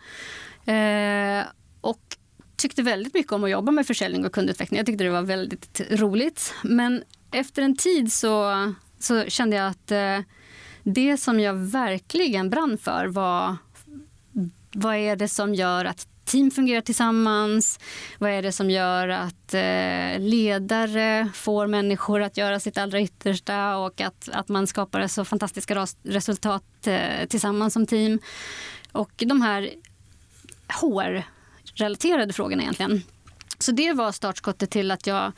och 1.80 2.16
tyckte 2.56 2.82
väldigt 2.82 3.14
mycket 3.14 3.32
om 3.32 3.44
att 3.44 3.50
jobba 3.50 3.72
med 3.72 3.86
försäljning 3.86 4.26
och 4.26 4.32
kundutveckling. 4.32 4.78
Jag 4.78 4.86
tyckte 4.86 5.04
det 5.04 5.10
var 5.10 5.22
väldigt 5.22 5.80
roligt. 5.90 6.54
Men 6.62 7.02
efter 7.32 7.62
en 7.62 7.76
tid 7.76 8.12
så, 8.12 8.52
så 8.98 9.24
kände 9.24 9.56
jag 9.56 9.66
att 9.66 9.90
eh, 9.90 10.18
det 10.82 11.16
som 11.16 11.40
jag 11.40 11.54
verkligen 11.54 12.50
brann 12.50 12.78
för 12.78 13.06
var 13.06 13.56
vad 14.72 14.96
är 14.96 15.16
det 15.16 15.28
som 15.28 15.54
gör 15.54 15.84
att 15.84 16.08
team 16.24 16.50
fungerar 16.50 16.80
tillsammans? 16.80 17.80
Vad 18.18 18.30
är 18.30 18.42
det 18.42 18.52
som 18.52 18.70
gör 18.70 19.08
att 19.08 19.54
eh, 19.54 20.18
ledare 20.18 21.28
får 21.34 21.66
människor 21.66 22.22
att 22.22 22.36
göra 22.36 22.60
sitt 22.60 22.78
allra 22.78 23.00
yttersta 23.00 23.76
och 23.76 24.00
att, 24.00 24.28
att 24.32 24.48
man 24.48 24.66
skapar 24.66 25.06
så 25.06 25.24
fantastiska 25.24 25.86
resultat 26.02 26.86
eh, 26.86 27.26
tillsammans 27.28 27.74
som 27.74 27.86
team? 27.86 28.18
Och 28.92 29.12
de 29.16 29.42
här 29.42 29.70
relaterade 31.74 32.32
frågorna 32.32 32.62
egentligen. 32.62 33.02
Så 33.58 33.72
det 33.72 33.92
var 33.92 34.12
startskottet 34.12 34.70
till 34.70 34.90
att 34.90 35.06
jag 35.06 35.32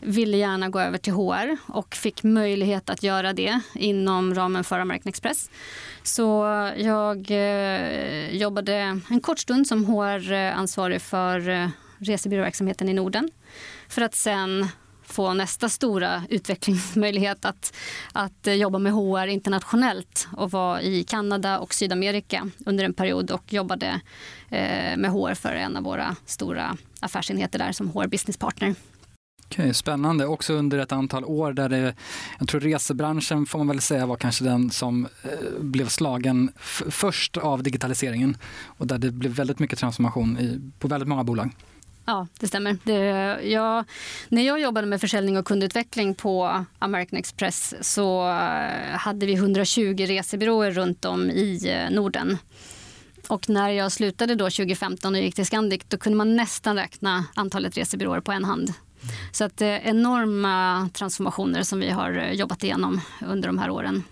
ville 0.00 0.36
gärna 0.36 0.68
gå 0.68 0.80
över 0.80 0.98
till 0.98 1.12
HR 1.12 1.56
och 1.66 1.94
fick 1.94 2.22
möjlighet 2.22 2.90
att 2.90 3.02
göra 3.02 3.32
det 3.32 3.60
inom 3.74 4.34
ramen 4.34 4.64
för 4.64 4.78
American 4.78 5.08
Express. 5.10 5.50
Så 6.02 6.24
jag 6.76 7.30
eh, 7.30 8.36
jobbade 8.36 8.74
en 9.10 9.20
kort 9.20 9.38
stund 9.38 9.66
som 9.66 9.84
HR-ansvarig 9.84 11.02
för 11.02 11.48
eh, 11.48 11.68
resebyråverksamheten 11.98 12.88
i 12.88 12.92
Norden 12.92 13.30
för 13.88 14.02
att 14.02 14.14
sen 14.14 14.68
få 15.12 15.34
nästa 15.34 15.68
stora 15.68 16.22
utvecklingsmöjlighet 16.28 17.44
att, 17.44 17.76
att 18.12 18.46
jobba 18.46 18.78
med 18.78 18.92
HR 18.92 19.26
internationellt 19.26 20.28
och 20.36 20.50
var 20.50 20.80
i 20.80 21.04
Kanada 21.04 21.58
och 21.58 21.74
Sydamerika 21.74 22.50
under 22.66 22.84
en 22.84 22.94
period 22.94 23.30
och 23.30 23.52
jobbade 23.52 24.00
eh, 24.48 24.96
med 24.96 25.10
HR 25.10 25.34
för 25.34 25.52
en 25.52 25.76
av 25.76 25.82
våra 25.82 26.16
stora 26.26 26.76
affärsenheter 27.00 27.58
där 27.58 27.72
som 27.72 27.88
HR 27.88 28.06
Business 28.06 28.36
Partner. 28.36 28.74
Okej, 29.52 29.74
spännande. 29.74 30.26
Också 30.26 30.52
under 30.52 30.78
ett 30.78 30.92
antal 30.92 31.24
år 31.24 31.52
där 31.52 31.68
det, 31.68 31.94
jag 32.38 32.48
tror 32.48 32.60
resebranschen 32.60 33.46
får 33.46 33.58
man 33.58 33.68
väl 33.68 33.80
säga 33.80 34.06
var 34.06 34.16
kanske 34.16 34.44
den 34.44 34.70
som 34.70 35.08
eh, 35.22 35.60
blev 35.60 35.88
slagen 35.88 36.50
först 36.90 37.36
av 37.36 37.62
digitaliseringen 37.62 38.36
och 38.64 38.86
där 38.86 38.98
det 38.98 39.10
blev 39.10 39.32
väldigt 39.32 39.58
mycket 39.58 39.78
transformation 39.78 40.38
i, 40.38 40.60
på 40.78 40.88
väldigt 40.88 41.08
många 41.08 41.24
bolag. 41.24 41.50
Ja, 42.10 42.26
det 42.40 42.48
stämmer. 42.48 42.78
Det, 42.84 42.98
jag, 43.48 43.84
när 44.28 44.42
jag 44.42 44.60
jobbade 44.60 44.86
med 44.86 45.00
försäljning 45.00 45.38
och 45.38 45.46
kundutveckling 45.46 46.14
på 46.14 46.64
American 46.78 47.18
Express 47.18 47.74
så 47.80 48.28
eh, 48.28 48.96
hade 48.98 49.26
vi 49.26 49.34
120 49.34 49.96
resebyråer 49.98 50.70
runt 50.70 51.04
om 51.04 51.30
i 51.30 51.68
eh, 51.68 51.94
Norden. 51.94 52.38
Och 53.28 53.48
när 53.48 53.70
jag 53.70 53.92
slutade 53.92 54.34
då 54.34 54.44
2015 54.44 55.14
och 55.14 55.20
gick 55.20 55.34
till 55.34 55.46
Scandic 55.46 55.82
då 55.88 55.98
kunde 55.98 56.16
man 56.16 56.36
nästan 56.36 56.76
räkna 56.76 57.24
antalet 57.34 57.76
resebyråer 57.76 58.20
på 58.20 58.32
en 58.32 58.44
hand. 58.44 58.72
Så 59.32 59.44
att, 59.44 59.60
är 59.60 59.78
enorma 59.78 60.88
transformationer 60.92 61.62
som 61.62 61.80
vi 61.80 61.90
har 61.90 62.30
jobbat 62.32 62.64
igenom 62.64 63.00
under 63.26 63.48
de 63.48 63.58
här 63.58 63.70
åren. 63.70 64.02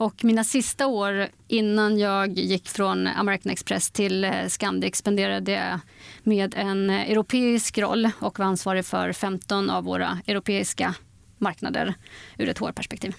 Och 0.00 0.24
mina 0.24 0.44
sista 0.44 0.86
år 0.86 1.28
innan 1.48 1.98
jag 1.98 2.38
gick 2.38 2.68
från 2.68 3.06
American 3.06 3.52
Express 3.52 3.90
till 3.90 4.24
eh, 4.24 4.46
Scandic 4.48 4.96
spenderade 4.96 5.52
jag 5.52 5.80
med 6.22 6.54
en 6.56 6.90
eh, 6.90 7.10
europeisk 7.10 7.78
roll 7.78 8.10
och 8.18 8.38
var 8.38 8.46
ansvarig 8.46 8.84
för 8.84 9.12
15 9.12 9.70
av 9.70 9.84
våra 9.84 10.18
europeiska 10.26 10.94
marknader 11.38 11.94
ur 12.38 12.48
ett 12.48 12.58
HR-perspektiv. 12.58 13.14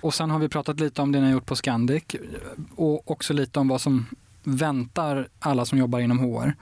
Och 0.00 0.14
sen 0.14 0.30
har 0.30 0.38
vi 0.38 0.48
pratat 0.48 0.80
lite 0.80 1.02
om 1.02 1.12
det 1.12 1.20
ni 1.20 1.26
har 1.26 1.32
gjort 1.32 1.46
på 1.46 1.56
Scandic 1.56 2.04
eh, 2.14 2.20
och 2.74 3.10
också 3.10 3.32
lite 3.32 3.60
om 3.60 3.68
vad 3.68 3.80
som 3.80 4.06
väntar 4.44 5.28
alla 5.38 5.64
som 5.64 5.78
jobbar 5.78 5.98
inom 5.98 6.18
HR. 6.18 6.54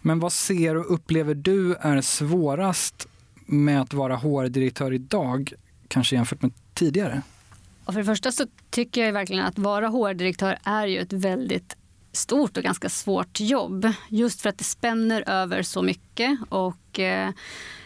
Men 0.00 0.20
vad 0.20 0.32
ser 0.32 0.76
och 0.76 0.94
upplever 0.94 1.34
du 1.34 1.74
är 1.74 2.00
svårast 2.00 3.08
med 3.46 3.80
att 3.80 3.94
vara 3.94 4.16
HR-direktör 4.16 4.92
idag, 4.92 5.52
kanske 5.88 6.16
jämfört 6.16 6.42
med 6.42 6.52
tidigare? 6.74 7.22
Och 7.84 7.92
för 7.92 8.00
det 8.00 8.04
första 8.04 8.32
så 8.32 8.46
tycker 8.70 9.04
jag 9.04 9.12
verkligen 9.12 9.44
att 9.44 9.58
vara 9.58 9.88
HR-direktör 9.88 10.58
är 10.64 10.86
ju 10.86 10.98
ett 10.98 11.12
väldigt 11.12 11.76
stort 12.12 12.56
och 12.56 12.62
ganska 12.62 12.88
svårt 12.88 13.40
jobb. 13.40 13.92
Just 14.08 14.40
för 14.40 14.48
att 14.48 14.58
det 14.58 14.64
spänner 14.64 15.28
över 15.28 15.62
så 15.62 15.82
mycket 15.82 16.38
och 16.48 16.98
eh, 16.98 17.30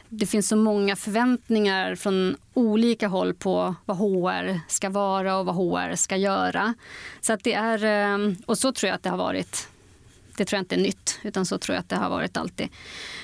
det 0.08 0.26
finns 0.26 0.48
så 0.48 0.56
många 0.56 0.96
förväntningar 0.96 1.94
från 1.94 2.36
olika 2.54 3.08
håll 3.08 3.34
på 3.34 3.74
vad 3.84 3.96
HR 3.96 4.60
ska 4.68 4.90
vara 4.90 5.36
och 5.36 5.46
vad 5.46 5.54
HR 5.54 5.94
ska 5.94 6.16
göra. 6.16 6.74
Så 7.20 7.32
att 7.32 7.44
det 7.44 7.54
är, 7.54 7.84
eh, 7.84 8.34
och 8.46 8.58
så 8.58 8.72
tror 8.72 8.88
jag 8.88 8.94
att 8.94 9.02
det 9.02 9.10
har 9.10 9.18
varit. 9.18 9.68
Det 10.38 10.44
tror 10.44 10.56
jag 10.56 10.62
inte 10.62 10.74
är 10.74 10.80
nytt, 10.80 11.18
utan 11.22 11.46
så 11.46 11.58
tror 11.58 11.74
jag 11.74 11.80
att 11.80 11.88
det 11.88 11.96
har 11.96 12.10
varit 12.10 12.36
alltid. 12.36 12.68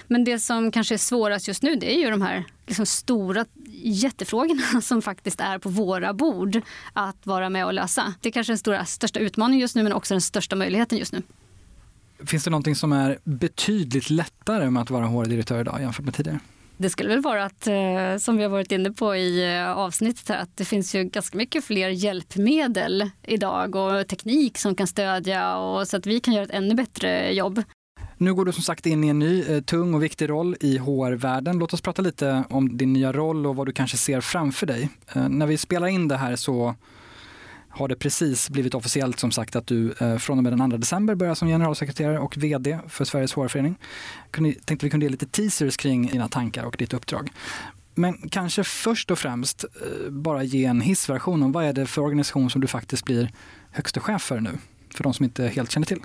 Men 0.07 0.25
det 0.25 0.39
som 0.39 0.73
kanske 0.73 0.95
är 0.95 0.99
svårast 0.99 1.49
just 1.49 1.63
nu 1.63 1.77
det 1.77 1.95
är 1.95 1.99
ju 1.99 2.11
de 2.11 2.23
här 2.23 2.45
liksom 2.67 2.87
stora 2.87 3.45
jättefrågorna 3.83 4.81
som 4.83 5.03
faktiskt 5.03 5.41
är 5.41 5.59
på 5.59 5.69
våra 5.69 6.15
bord 6.15 6.61
att 6.93 7.27
vara 7.27 7.49
med 7.49 7.67
och 7.67 7.75
lösa. 7.75 8.15
Det 8.21 8.29
är 8.29 8.33
kanske 8.33 8.53
den 8.53 8.59
stora, 8.59 8.85
största 8.85 9.21
utmaningen 9.21 9.61
just 9.61 9.75
nu 9.75 9.83
men 9.83 9.93
också 9.93 10.15
den 10.15 10.21
största 10.21 10.57
möjligheten 10.57 10.99
just 10.99 11.13
nu. 11.13 11.23
Finns 12.27 12.45
det 12.45 12.51
någonting 12.51 12.77
som 12.77 12.93
är 12.93 13.19
betydligt 13.25 14.11
lättare 14.11 14.71
med 14.71 14.83
att 14.83 14.91
vara 14.91 15.07
HR-direktör 15.07 15.61
idag 15.61 15.81
jämfört 15.81 16.05
med 16.05 16.15
tidigare? 16.15 16.41
Det 16.77 16.91
skulle 16.91 17.09
väl 17.09 17.21
vara 17.21 17.45
att, 17.45 17.67
eh, 17.67 18.17
som 18.19 18.37
vi 18.37 18.43
har 18.43 18.51
varit 18.51 18.73
inne 18.73 18.91
på 18.91 19.17
i 19.17 19.57
eh, 19.57 19.79
avsnittet 19.79 20.29
här, 20.29 20.39
att 20.39 20.57
det 20.57 20.65
finns 20.65 20.95
ju 20.95 21.05
ganska 21.05 21.39
mycket 21.39 21.65
fler 21.65 21.89
hjälpmedel 21.89 23.11
idag 23.23 23.75
och 23.77 24.09
teknik 24.09 24.59
som 24.59 24.75
kan 24.75 24.87
stödja 24.87 25.57
och 25.57 25.89
så 25.89 25.97
att 25.97 26.07
vi 26.07 26.21
kan 26.21 26.35
göra 26.35 26.45
ett 26.45 26.51
ännu 26.51 26.75
bättre 26.75 27.33
jobb. 27.33 27.63
Nu 28.17 28.35
går 28.35 28.45
du 28.45 28.53
som 28.53 28.63
sagt 28.63 28.87
in 28.87 29.05
i 29.05 29.09
en 29.09 29.19
ny 29.19 29.43
eh, 29.43 29.61
tung 29.61 29.95
och 29.95 30.03
viktig 30.03 30.29
roll 30.29 30.57
i 30.61 30.79
HR-världen. 30.79 31.59
Låt 31.59 31.75
oss 31.75 31.81
prata 31.81 32.03
lite 32.03 32.45
om 32.51 32.77
din 32.77 32.93
nya 32.93 33.13
roll 33.13 33.47
och 33.47 33.57
vad 33.57 33.67
du 33.67 33.73
kanske 33.73 33.97
ser 33.97 34.21
framför 34.21 34.67
dig. 34.67 34.91
När 35.29 35.47
vi 35.47 35.59
spelar 35.59 35.87
in 35.87 36.09
det 36.09 36.17
här 36.17 36.37
så 36.37 36.75
har 37.75 37.89
det 37.89 37.97
precis 37.97 38.51
blivit 38.51 38.75
officiellt 38.75 39.21
som 39.21 39.31
sagt 39.31 39.57
att 39.57 39.67
du 39.67 39.95
eh, 40.01 40.17
från 40.17 40.39
och 40.39 40.45
med 40.45 40.53
den 40.53 40.71
2 40.71 40.77
december 40.77 41.15
börjar 41.15 41.35
som 41.35 41.49
generalsekreterare 41.49 42.19
och 42.19 42.37
VD 42.37 42.79
för 42.89 43.05
Sveriges 43.05 43.35
HR-förening. 43.35 43.79
Tänkte 44.65 44.87
vi 44.87 44.91
kunde 44.91 45.07
ge 45.07 45.11
lite 45.11 45.27
teasers 45.27 45.77
kring 45.77 46.07
dina 46.07 46.29
tankar 46.29 46.65
och 46.65 46.77
ditt 46.79 46.93
uppdrag. 46.93 47.31
Men 47.95 48.29
kanske 48.31 48.65
först 48.65 49.11
och 49.11 49.19
främst 49.19 49.65
eh, 49.65 50.11
bara 50.11 50.43
ge 50.43 50.65
en 50.65 50.81
hissversion 50.81 51.43
om 51.43 51.53
vad 51.53 51.65
är 51.65 51.73
det 51.73 51.87
för 51.87 52.03
organisation 52.03 52.51
som 52.51 52.61
du 52.61 52.67
faktiskt 52.67 53.05
blir 53.05 53.31
högste 53.71 54.01
chef 54.01 54.23
för 54.23 54.41
nu? 54.41 54.51
För 54.95 55.05
de 55.05 55.15
som 55.15 55.25
inte 55.25 55.47
helt 55.47 55.71
känner 55.71 55.87
till. 55.87 56.01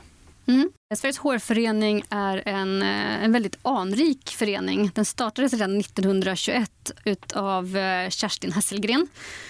Mm. 0.50 0.70
Sveriges 0.96 1.18
hårförening 1.18 2.04
är 2.10 2.44
en, 2.46 2.82
eh, 2.82 3.24
en 3.24 3.32
väldigt 3.32 3.58
anrik 3.62 4.30
förening. 4.30 4.92
Den 4.96 5.06
startades 5.06 5.54
redan 5.54 5.78
1921 5.78 6.92
av 7.36 7.78
eh, 7.78 8.10
Kerstin 8.10 8.52
Hesselgren 8.52 9.08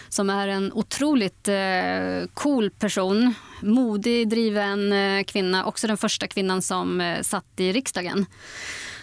som 0.09 0.29
är 0.29 0.47
en 0.47 0.73
otroligt 0.73 1.47
eh, 1.47 2.29
cool 2.33 2.69
person. 2.69 3.33
Modig, 3.61 4.29
driven 4.29 4.93
kvinna. 5.25 5.65
Också 5.65 5.87
den 5.87 5.97
första 5.97 6.27
kvinnan 6.27 6.61
som 6.61 7.17
satt 7.21 7.59
i 7.59 7.71
riksdagen. 7.71 8.25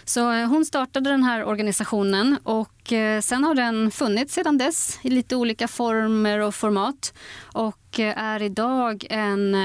Så 0.05 0.45
hon 0.45 0.65
startade 0.65 1.11
den 1.11 1.23
här 1.23 1.45
organisationen 1.45 2.39
och 2.43 2.93
sen 3.23 3.45
har 3.45 3.55
den 3.55 3.91
funnits 3.91 4.35
sedan 4.35 4.59
dess 4.59 4.99
i 5.03 5.11
lite 5.11 5.37
olika 5.37 5.69
former 5.69 6.39
och 6.39 6.55
format 6.55 7.15
och 7.53 8.01
är 8.01 8.43
idag 8.43 9.07
en, 9.11 9.57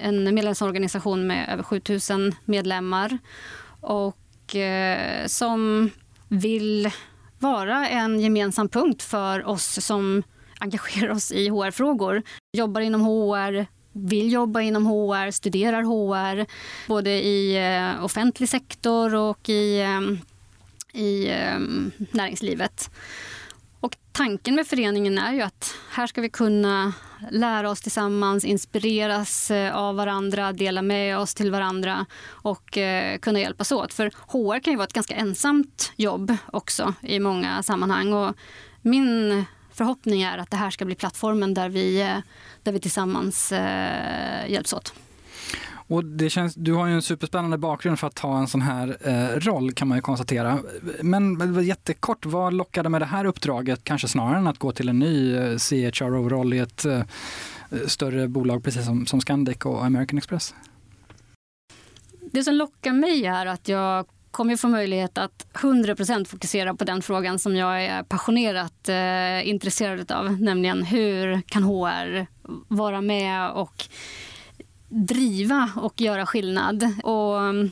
en 0.00 0.34
medlemsorganisation 0.34 1.26
med 1.26 1.48
över 1.48 1.62
7000 1.62 2.34
medlemmar 2.44 3.18
och 3.80 4.56
eh, 4.56 5.26
som 5.26 5.90
vill 6.28 6.90
vara 7.38 7.88
en 7.88 8.20
gemensam 8.20 8.68
punkt 8.68 9.02
för 9.02 9.48
oss 9.48 9.84
som 9.84 10.22
engagerar 10.58 11.10
oss 11.10 11.32
i 11.32 11.48
HR-frågor. 11.48 12.22
Jobbar 12.56 12.80
inom 12.80 13.00
HR, 13.00 13.66
vill 13.92 14.32
jobba 14.32 14.60
inom 14.60 14.86
HR, 14.86 15.30
studerar 15.30 15.82
HR 15.82 16.46
både 16.88 17.10
i 17.10 17.56
eh, 17.56 18.04
offentlig 18.04 18.48
sektor 18.48 19.14
och 19.14 19.48
i, 19.48 19.80
eh, 19.80 20.00
i 21.02 21.28
eh, 21.28 21.58
näringslivet. 22.10 22.90
Och 23.84 23.96
tanken 24.12 24.54
med 24.54 24.66
föreningen 24.66 25.18
är 25.18 25.32
ju 25.32 25.40
att 25.40 25.74
här 25.90 26.06
ska 26.06 26.20
vi 26.20 26.28
kunna 26.28 26.92
lära 27.30 27.70
oss 27.70 27.80
tillsammans, 27.80 28.44
inspireras 28.44 29.50
eh, 29.50 29.76
av 29.76 29.96
varandra, 29.96 30.52
dela 30.52 30.82
med 30.82 31.18
oss 31.18 31.34
till 31.34 31.50
varandra 31.50 32.06
och 32.26 32.78
eh, 32.78 33.18
kunna 33.18 33.40
hjälpas 33.40 33.72
åt. 33.72 33.92
För 33.92 34.12
HR 34.26 34.60
kan 34.60 34.72
ju 34.72 34.76
vara 34.76 34.86
ett 34.86 34.92
ganska 34.92 35.14
ensamt 35.14 35.92
jobb 35.96 36.36
också 36.46 36.94
i 37.00 37.20
många 37.20 37.62
sammanhang. 37.62 38.12
Och 38.12 38.34
min 38.82 39.44
förhoppning 39.72 40.22
är 40.22 40.38
att 40.38 40.50
det 40.50 40.56
här 40.56 40.70
ska 40.70 40.84
bli 40.84 40.94
plattformen 40.94 41.54
där 41.54 41.68
vi, 41.68 42.00
eh, 42.00 42.18
där 42.62 42.72
vi 42.72 42.80
tillsammans 42.80 43.52
hjälps 44.46 44.72
åt. 44.72 44.92
Och 45.86 46.04
det 46.04 46.30
känns, 46.30 46.54
du 46.54 46.72
har 46.72 46.86
ju 46.86 46.94
en 46.94 47.02
superspännande 47.02 47.58
bakgrund 47.58 47.98
för 47.98 48.06
att 48.06 48.14
ta 48.14 48.38
en 48.38 48.46
sån 48.46 48.62
här 48.62 48.96
eh, 49.00 49.40
roll 49.40 49.72
kan 49.72 49.88
man 49.88 49.98
ju 49.98 50.02
konstatera. 50.02 50.58
Men 51.02 51.64
jättekort, 51.64 52.26
vad 52.26 52.54
lockade 52.54 52.88
med 52.88 53.00
det 53.00 53.06
här 53.06 53.24
uppdraget 53.24 53.84
kanske 53.84 54.08
snarare 54.08 54.38
än 54.38 54.46
att 54.46 54.58
gå 54.58 54.72
till 54.72 54.88
en 54.88 54.98
ny 54.98 55.36
eh, 55.36 55.58
CHRO-roll 55.58 56.54
i 56.54 56.58
ett 56.58 56.84
eh, 56.84 56.98
eh, 56.98 57.04
större 57.86 58.28
bolag 58.28 58.64
precis 58.64 58.84
som, 58.84 59.06
som 59.06 59.20
Scandic 59.20 59.58
och 59.64 59.84
American 59.84 60.18
Express? 60.18 60.54
Det 62.32 62.44
som 62.44 62.54
lockar 62.54 62.92
mig 62.92 63.26
är 63.26 63.46
att 63.46 63.68
jag 63.68 64.06
kommer 64.30 64.56
få 64.56 64.68
möjlighet 64.68 65.18
att 65.18 65.46
100% 65.52 66.24
fokusera 66.24 66.74
på 66.74 66.84
den 66.84 67.02
frågan 67.02 67.38
som 67.38 67.56
jag 67.56 67.84
är 67.84 68.02
passionerat 68.02 68.88
eh, 68.88 69.48
intresserad 69.48 70.12
av, 70.12 70.40
nämligen 70.40 70.82
hur 70.82 71.40
kan 71.40 71.62
HR 71.62 72.26
vara 72.68 73.00
med 73.00 73.50
och 73.50 73.88
driva 74.94 75.70
och 75.76 76.00
göra 76.00 76.26
skillnad. 76.26 76.94
Och 77.02 77.40
mm, 77.40 77.70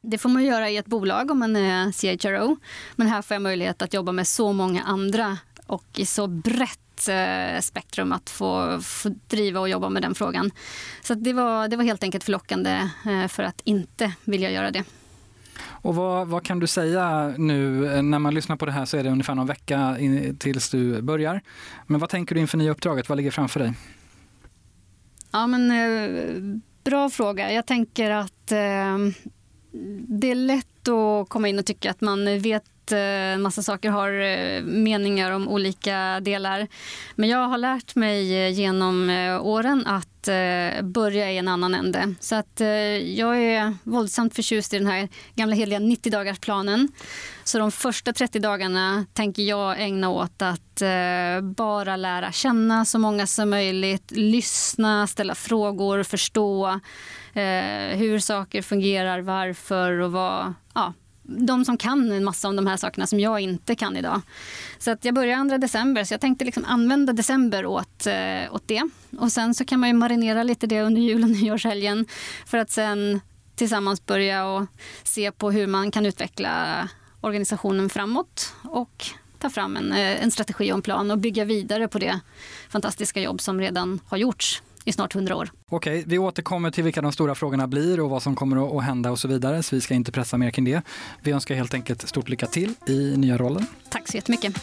det 0.00 0.18
får 0.18 0.28
man 0.28 0.44
göra 0.44 0.70
i 0.70 0.76
ett 0.76 0.86
bolag 0.86 1.30
om 1.30 1.38
man 1.38 1.56
är 1.56 1.92
CHRO. 1.92 2.56
Men 2.96 3.06
här 3.06 3.22
får 3.22 3.34
jag 3.34 3.42
möjlighet 3.42 3.82
att 3.82 3.94
jobba 3.94 4.12
med 4.12 4.28
så 4.28 4.52
många 4.52 4.82
andra 4.82 5.38
och 5.66 5.84
i 5.96 6.06
så 6.06 6.26
brett 6.26 7.08
eh, 7.08 7.60
spektrum 7.60 8.12
att 8.12 8.30
få, 8.30 8.80
få, 8.80 9.08
driva 9.26 9.60
och 9.60 9.68
jobba 9.68 9.88
med 9.88 10.02
den 10.02 10.14
frågan. 10.14 10.50
Så 11.02 11.14
det, 11.14 11.32
var, 11.32 11.68
det 11.68 11.76
var 11.76 11.84
helt 11.84 12.02
enkelt 12.02 12.24
förlockande 12.24 12.88
eh, 13.06 13.28
för 13.28 13.42
att 13.42 13.60
inte 13.64 14.12
vilja 14.24 14.50
göra 14.50 14.70
det. 14.70 14.84
Och 15.64 15.94
vad, 15.94 16.28
vad, 16.28 16.44
kan 16.44 16.58
du 16.58 16.66
säga 16.66 17.34
nu 17.38 17.92
eh, 17.94 18.02
när 18.02 18.18
man 18.18 18.34
lyssnar 18.34 18.56
på 18.56 18.66
det 18.66 18.72
här 18.72 18.84
så 18.84 18.96
är 18.96 19.04
det 19.04 19.10
ungefär 19.10 19.34
någon 19.34 19.46
vecka 19.46 19.96
in, 19.98 20.36
tills 20.36 20.70
du 20.70 21.02
börjar. 21.02 21.40
Men 21.86 22.00
vad 22.00 22.10
tänker 22.10 22.34
du 22.34 22.40
inför 22.40 22.58
nya 22.58 22.70
uppdraget? 22.70 23.08
Vad 23.08 23.16
ligger 23.18 23.30
framför 23.30 23.60
dig? 23.60 23.74
Ja, 25.32 25.46
men, 25.46 25.70
eh, 25.70 26.60
bra 26.84 27.10
fråga. 27.10 27.52
Jag 27.52 27.66
tänker 27.66 28.10
att 28.10 28.52
eh, 28.52 28.98
det 30.08 30.30
är 30.30 30.34
lätt 30.34 30.88
att 30.88 31.28
komma 31.28 31.48
in 31.48 31.58
och 31.58 31.66
tycka 31.66 31.90
att 31.90 32.00
man 32.00 32.40
vet 32.40 32.92
en 32.92 33.42
massa 33.42 33.62
saker, 33.62 33.90
har 33.90 34.12
eh, 34.12 34.62
meningar 34.62 35.32
om 35.32 35.48
olika 35.48 36.20
delar. 36.20 36.68
Men 37.14 37.28
jag 37.28 37.48
har 37.48 37.58
lärt 37.58 37.94
mig 37.94 38.44
eh, 38.44 38.52
genom 38.52 39.10
åren 39.42 39.86
att 39.86 40.08
börja 40.82 41.32
i 41.32 41.38
en 41.38 41.48
annan 41.48 41.74
ände. 41.74 42.14
Så 42.20 42.34
att 42.34 42.60
jag 43.04 43.42
är 43.42 43.74
våldsamt 43.82 44.34
förtjust 44.34 44.74
i 44.74 44.78
den 44.78 44.86
här 44.86 45.08
gamla 45.34 45.54
heliga 45.54 45.78
90-dagarsplanen. 45.78 46.88
Så 47.44 47.58
de 47.58 47.72
första 47.72 48.12
30 48.12 48.38
dagarna 48.38 49.06
tänker 49.12 49.42
jag 49.42 49.82
ägna 49.82 50.08
åt 50.08 50.42
att 50.42 50.82
eh, 50.82 51.40
bara 51.56 51.96
lära 51.96 52.32
känna 52.32 52.84
så 52.84 52.98
många 52.98 53.26
som 53.26 53.50
möjligt, 53.50 54.10
lyssna, 54.10 55.06
ställa 55.06 55.34
frågor, 55.34 56.02
förstå 56.02 56.68
eh, 57.32 57.96
hur 57.98 58.18
saker 58.18 58.62
fungerar, 58.62 59.20
varför 59.20 59.98
och 59.98 60.12
vad, 60.12 60.54
ja, 60.74 60.92
de 61.22 61.64
som 61.64 61.76
kan 61.76 62.12
en 62.12 62.24
massa 62.24 62.48
om 62.48 62.56
de 62.56 62.66
här 62.66 62.76
sakerna 62.76 63.06
som 63.06 63.20
jag 63.20 63.40
inte 63.40 63.74
kan 63.74 63.96
idag. 63.96 64.20
Så 64.78 64.90
att 64.90 65.04
jag 65.04 65.14
börjar 65.14 65.48
2 65.48 65.58
december, 65.58 66.04
så 66.04 66.14
jag 66.14 66.20
tänkte 66.20 66.44
liksom 66.44 66.64
använda 66.64 67.12
december 67.12 67.66
åt, 67.66 68.06
eh, 68.06 68.54
åt 68.54 68.68
det. 68.68 68.82
Och 69.18 69.32
sen 69.32 69.54
så 69.54 69.64
kan 69.64 69.80
man 69.80 69.88
ju 69.88 69.94
marinera 69.94 70.42
lite 70.42 70.66
det 70.66 70.82
under 70.82 71.00
jul 71.00 71.22
och 71.22 71.30
nyårshelgen 71.42 72.06
för 72.46 72.58
att 72.58 72.70
sen 72.70 73.20
tillsammans 73.54 74.06
börja 74.06 74.46
och 74.46 74.66
se 75.02 75.32
på 75.32 75.50
hur 75.50 75.66
man 75.66 75.90
kan 75.90 76.06
utveckla 76.06 76.88
organisationen 77.22 77.88
framåt 77.88 78.54
och 78.62 79.06
ta 79.38 79.50
fram 79.50 79.76
en, 79.76 79.92
eh, 79.92 80.22
en 80.22 80.30
strategi 80.30 80.72
och 80.72 80.76
en 80.76 80.82
plan 80.82 81.10
och 81.10 81.18
bygga 81.18 81.44
vidare 81.44 81.88
på 81.88 81.98
det 81.98 82.20
fantastiska 82.68 83.20
jobb 83.20 83.40
som 83.40 83.60
redan 83.60 84.00
har 84.06 84.18
gjorts 84.18 84.62
i 84.84 84.92
snart 84.92 85.12
hundra 85.12 85.36
år. 85.36 85.50
Okej, 85.68 86.04
vi 86.06 86.18
återkommer 86.18 86.70
till 86.70 86.84
vilka 86.84 87.02
de 87.02 87.12
stora 87.12 87.34
frågorna 87.34 87.66
blir 87.66 88.00
och 88.00 88.10
vad 88.10 88.22
som 88.22 88.36
kommer 88.36 88.78
att 88.78 88.84
hända 88.84 89.10
och 89.10 89.18
så 89.18 89.28
vidare, 89.28 89.62
så 89.62 89.74
vi 89.74 89.80
ska 89.80 89.94
inte 89.94 90.12
pressa 90.12 90.38
mer 90.38 90.50
kring 90.50 90.64
det. 90.64 90.82
Vi 91.20 91.30
önskar 91.30 91.54
helt 91.54 91.74
enkelt 91.74 92.08
stort 92.08 92.28
lycka 92.28 92.46
till 92.46 92.74
i 92.86 93.16
nya 93.16 93.38
rollen. 93.38 93.66
Tack 93.88 94.08
så 94.08 94.16
jättemycket. 94.16 94.54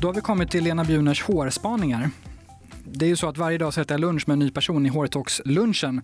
Då 0.00 0.08
har 0.08 0.14
vi 0.14 0.20
kommit 0.20 0.50
till 0.50 0.64
Lena 0.64 0.84
Bjuners 0.84 1.22
hårspaningar 1.22 2.10
det 2.94 3.04
är 3.04 3.08
ju 3.08 3.16
så 3.16 3.28
att 3.28 3.38
varje 3.38 3.58
dag 3.58 3.74
så 3.74 3.80
äter 3.80 3.94
jag 3.94 4.00
lunch 4.00 4.28
med 4.28 4.32
en 4.32 4.38
ny 4.38 4.50
person 4.50 4.86
i 4.86 4.88
Hårtalks-lunchen 4.88 6.02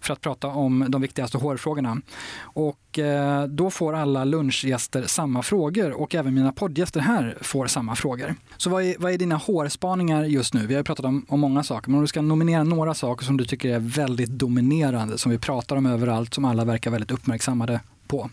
för 0.00 0.12
att 0.12 0.20
prata 0.20 0.48
om 0.48 0.86
de 0.88 1.02
viktigaste 1.02 1.38
hårfrågorna. 1.38 2.00
Och 2.42 2.98
eh, 2.98 3.46
då 3.46 3.70
får 3.70 3.94
alla 3.94 4.24
lunchgäster 4.24 5.02
samma 5.02 5.42
frågor 5.42 5.90
och 5.90 6.14
även 6.14 6.34
mina 6.34 6.52
poddgäster 6.52 7.00
här 7.00 7.38
får 7.40 7.66
samma 7.66 7.96
frågor. 7.96 8.34
Så 8.56 8.70
vad 8.70 8.82
är, 8.82 8.94
vad 8.98 9.12
är 9.12 9.18
dina 9.18 9.36
hårspaningar 9.36 10.24
just 10.24 10.54
nu? 10.54 10.66
Vi 10.66 10.74
har 10.74 10.82
pratat 10.82 11.04
om, 11.04 11.26
om 11.28 11.40
många 11.40 11.62
saker, 11.62 11.90
men 11.90 11.94
om 11.94 12.00
du 12.00 12.08
ska 12.08 12.22
nominera 12.22 12.64
några 12.64 12.94
saker 12.94 13.26
som 13.26 13.36
du 13.36 13.44
tycker 13.44 13.74
är 13.74 13.78
väldigt 13.78 14.30
dominerande, 14.30 15.18
som 15.18 15.32
vi 15.32 15.38
pratar 15.38 15.76
om 15.76 15.86
överallt, 15.86 16.34
som 16.34 16.44
alla 16.44 16.64
verkar 16.64 16.90
väldigt 16.90 17.10
uppmärksammade 17.10 17.80
på. 18.06 18.30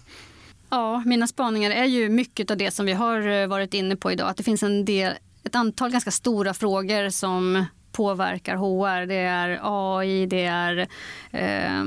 Ja, 0.70 1.04
mina 1.06 1.28
spaningar 1.28 1.72
är 1.72 1.86
ju 1.86 2.10
mycket 2.10 2.52
av 2.52 2.58
det 2.58 2.72
som 2.72 2.86
vi 2.86 2.94
har 2.94 3.28
eh, 3.28 3.48
varit 3.48 3.74
inne 3.74 3.96
på 3.96 4.12
idag. 4.12 4.30
Att 4.30 4.38
det 4.38 4.44
finns 4.44 4.64
en 4.64 4.86
del, 4.86 5.14
ett 5.44 5.56
antal 5.56 5.92
ganska 5.92 6.12
stora 6.12 6.54
frågor 6.54 7.10
som 7.10 7.66
påverkar 7.98 8.56
HR. 8.56 9.06
Det 9.06 9.16
är 9.16 9.60
AI, 9.64 10.26
det 10.26 10.46
är 10.46 10.88
eh, 11.32 11.84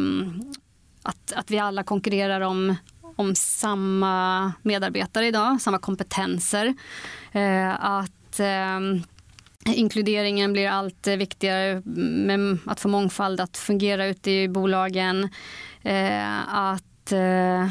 att, 1.03 1.33
att 1.33 1.51
vi 1.51 1.59
alla 1.59 1.83
konkurrerar 1.83 2.41
om, 2.41 2.77
om 3.17 3.35
samma 3.35 4.53
medarbetare 4.63 5.27
idag, 5.27 5.61
samma 5.61 5.79
kompetenser. 5.79 6.75
Eh, 7.33 7.85
att 7.85 8.41
eh, 8.41 8.81
inkluderingen 9.67 10.53
blir 10.53 10.69
allt 10.69 11.07
viktigare 11.07 11.83
med 11.85 12.59
att 12.67 12.81
få 12.81 12.89
mångfald 12.89 13.41
att 13.41 13.57
fungera 13.57 14.07
ute 14.07 14.31
i 14.31 14.49
bolagen. 14.49 15.29
Eh, 15.83 16.55
att 16.55 17.13
eh, 17.13 17.69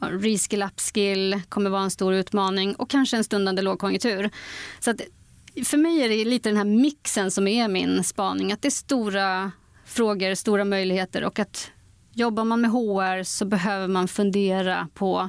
reskill, 0.00 0.62
upskill 0.62 1.40
kommer 1.48 1.70
vara 1.70 1.82
en 1.82 1.90
stor 1.90 2.14
utmaning 2.14 2.74
och 2.74 2.90
kanske 2.90 3.16
en 3.16 3.24
stundande 3.24 3.62
lågkonjunktur. 3.62 4.30
Så 4.80 4.90
att 4.90 5.00
för 5.64 5.76
mig 5.76 6.02
är 6.02 6.08
det 6.08 6.24
lite 6.24 6.48
den 6.48 6.56
här 6.56 6.64
mixen 6.64 7.30
som 7.30 7.48
är 7.48 7.68
min 7.68 8.04
spaning. 8.04 8.52
Att 8.52 8.62
det 8.62 8.68
är 8.68 8.70
stora 8.70 9.52
frågor, 9.84 10.34
stora 10.34 10.64
möjligheter 10.64 11.24
och 11.24 11.38
att 11.38 11.70
jobbar 12.12 12.44
man 12.44 12.60
med 12.60 12.70
HR 12.70 13.22
så 13.22 13.44
behöver 13.44 13.88
man 13.88 14.08
fundera 14.08 14.88
på 14.94 15.28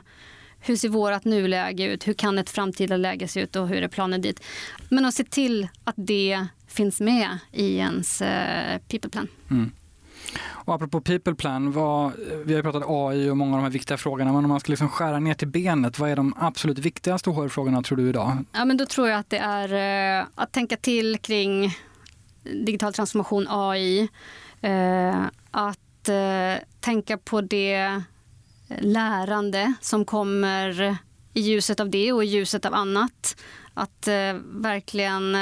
hur 0.59 0.75
ser 0.75 0.89
vårt 0.89 1.25
nuläge 1.25 1.83
ut? 1.83 2.07
Hur 2.07 2.13
kan 2.13 2.39
ett 2.39 2.49
framtida 2.49 2.97
läge 2.97 3.27
se 3.27 3.41
ut 3.41 3.55
och 3.55 3.67
hur 3.67 3.83
är 3.83 3.87
planen 3.87 4.21
dit? 4.21 4.43
Men 4.89 5.05
att 5.05 5.13
se 5.13 5.23
till 5.23 5.67
att 5.83 5.95
det 5.97 6.45
finns 6.67 6.99
med 6.99 7.37
i 7.51 7.75
ens 7.77 8.21
eh, 8.21 8.79
people 8.87 9.09
plan. 9.09 9.27
Mm. 9.51 9.71
Och 10.37 10.75
apropå 10.75 11.01
people 11.01 11.35
plan, 11.35 11.71
vad, 11.71 12.11
vi 12.45 12.55
har 12.55 12.61
pratat 12.61 12.83
AI 12.87 13.29
och 13.29 13.37
många 13.37 13.51
av 13.51 13.57
de 13.57 13.63
här 13.63 13.71
viktiga 13.71 13.97
frågorna, 13.97 14.33
men 14.33 14.43
om 14.43 14.49
man 14.49 14.59
ska 14.59 14.71
liksom 14.71 14.89
skära 14.89 15.19
ner 15.19 15.33
till 15.33 15.47
benet, 15.47 15.99
vad 15.99 16.09
är 16.09 16.15
de 16.15 16.33
absolut 16.37 16.77
viktigaste 16.77 17.29
HR-frågorna 17.29 17.83
tror 17.83 17.97
du 17.97 18.09
idag? 18.09 18.37
Ja, 18.51 18.65
men 18.65 18.77
då 18.77 18.85
tror 18.85 19.09
jag 19.09 19.19
att 19.19 19.29
det 19.29 19.37
är 19.37 20.19
eh, 20.19 20.25
att 20.35 20.51
tänka 20.51 20.77
till 20.77 21.17
kring 21.17 21.77
digital 22.43 22.93
transformation, 22.93 23.45
AI, 23.49 24.09
eh, 24.61 25.23
att 25.51 26.09
eh, 26.09 26.63
tänka 26.79 27.17
på 27.17 27.41
det 27.41 28.01
lärande 28.79 29.73
som 29.81 30.05
kommer 30.05 30.97
i 31.33 31.41
ljuset 31.41 31.79
av 31.79 31.89
det 31.89 32.11
och 32.13 32.23
i 32.23 32.27
ljuset 32.27 32.65
av 32.65 32.73
annat. 32.73 33.35
Att 33.73 34.07
verkligen 34.43 35.37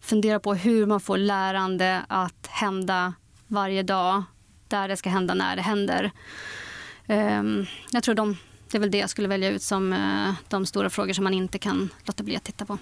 fundera 0.00 0.40
på 0.40 0.54
hur 0.54 0.86
man 0.86 1.00
får 1.00 1.16
lärande 1.16 2.02
att 2.08 2.46
hända 2.46 3.14
varje 3.54 3.82
dag 3.82 4.22
där 4.68 4.88
det 4.88 4.96
ska 4.96 5.10
hända 5.10 5.34
när 5.34 5.56
det 5.56 5.62
händer. 5.62 6.10
Um, 7.06 7.66
jag 7.90 8.02
tror 8.02 8.14
de, 8.14 8.36
det 8.70 8.78
är 8.78 8.80
väl 8.80 8.90
det 8.90 8.98
jag 8.98 9.10
skulle 9.10 9.28
välja 9.28 9.50
ut 9.50 9.62
som 9.62 9.92
uh, 9.92 10.34
de 10.48 10.66
stora 10.66 10.90
frågor 10.90 11.12
som 11.12 11.24
man 11.24 11.34
inte 11.34 11.58
kan 11.58 11.90
låta 12.04 12.22
bli 12.22 12.36
att 12.36 12.44
titta 12.44 12.64
på. 12.64 12.78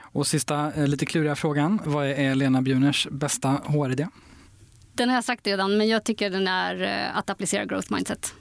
Och 0.00 0.26
sista 0.26 0.72
eh, 0.72 0.86
lite 0.86 1.06
kluriga 1.06 1.36
frågan. 1.36 1.80
Vad 1.84 2.06
är 2.06 2.34
Lena 2.34 2.62
Bjuners 2.62 3.08
bästa 3.10 3.48
HR-idé? 3.48 4.08
Den 4.92 5.08
har 5.08 5.16
jag 5.16 5.24
sagt 5.24 5.46
redan, 5.46 5.76
men 5.76 5.88
jag 5.88 6.04
tycker 6.04 6.30
den 6.30 6.48
är 6.48 6.82
eh, 6.82 7.18
att 7.18 7.30
applicera 7.30 7.64
growth 7.64 7.92
mindset 7.92 8.34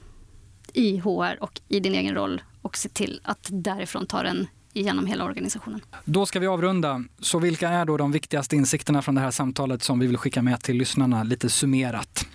i 0.73 0.97
HR 0.97 1.43
och 1.43 1.61
i 1.67 1.79
din 1.79 1.93
egen 1.93 2.15
roll 2.15 2.41
och 2.61 2.77
se 2.77 2.89
till 2.89 3.21
att 3.23 3.47
därifrån 3.51 4.05
ta 4.05 4.23
den 4.23 4.47
genom 4.81 5.05
hela 5.05 5.25
organisationen. 5.25 5.81
Då 6.05 6.25
ska 6.25 6.39
vi 6.39 6.47
avrunda. 6.47 7.03
Så 7.19 7.39
vilka 7.39 7.69
är 7.69 7.85
då 7.85 7.97
de 7.97 8.11
viktigaste 8.11 8.55
insikterna 8.55 9.01
från 9.01 9.15
det 9.15 9.21
här 9.21 9.31
samtalet 9.31 9.83
som 9.83 9.99
vi 9.99 10.07
vill 10.07 10.17
skicka 10.17 10.41
med 10.41 10.61
till 10.61 10.77
lyssnarna 10.77 11.23
lite 11.23 11.49
summerat? 11.49 12.25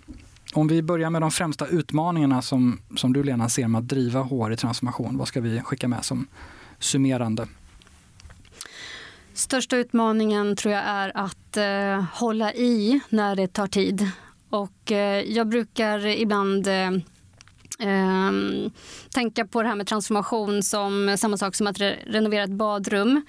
Om 0.54 0.68
vi 0.68 0.82
börjar 0.82 1.10
med 1.10 1.22
de 1.22 1.30
främsta 1.30 1.66
utmaningarna 1.66 2.42
som, 2.42 2.78
som 2.96 3.12
du 3.12 3.22
Lena 3.22 3.48
ser 3.48 3.68
med 3.68 3.78
att 3.78 3.88
driva 3.88 4.22
HR 4.22 4.52
i 4.52 4.56
transformation. 4.56 5.18
Vad 5.18 5.28
ska 5.28 5.40
vi 5.40 5.60
skicka 5.60 5.88
med 5.88 6.04
som 6.04 6.26
summerande? 6.78 7.46
Största 9.34 9.76
utmaningen 9.76 10.56
tror 10.56 10.74
jag 10.74 10.82
är 10.86 11.12
att 11.14 11.56
eh, 11.56 12.04
hålla 12.14 12.52
i 12.52 13.00
när 13.08 13.36
det 13.36 13.46
tar 13.46 13.66
tid. 13.66 14.10
Och 14.50 14.92
eh, 14.92 15.22
jag 15.32 15.48
brukar 15.48 16.06
ibland 16.06 16.66
eh, 16.66 16.90
ehm, 17.82 18.70
tänka 19.10 19.46
på 19.46 19.62
det 19.62 19.68
här 19.68 19.76
med 19.76 19.86
transformation 19.86 20.62
som 20.62 21.16
samma 21.18 21.36
sak 21.36 21.54
som 21.54 21.66
att 21.66 21.80
re 21.80 21.96
renovera 22.06 22.44
ett 22.44 22.50
badrum. 22.50 23.22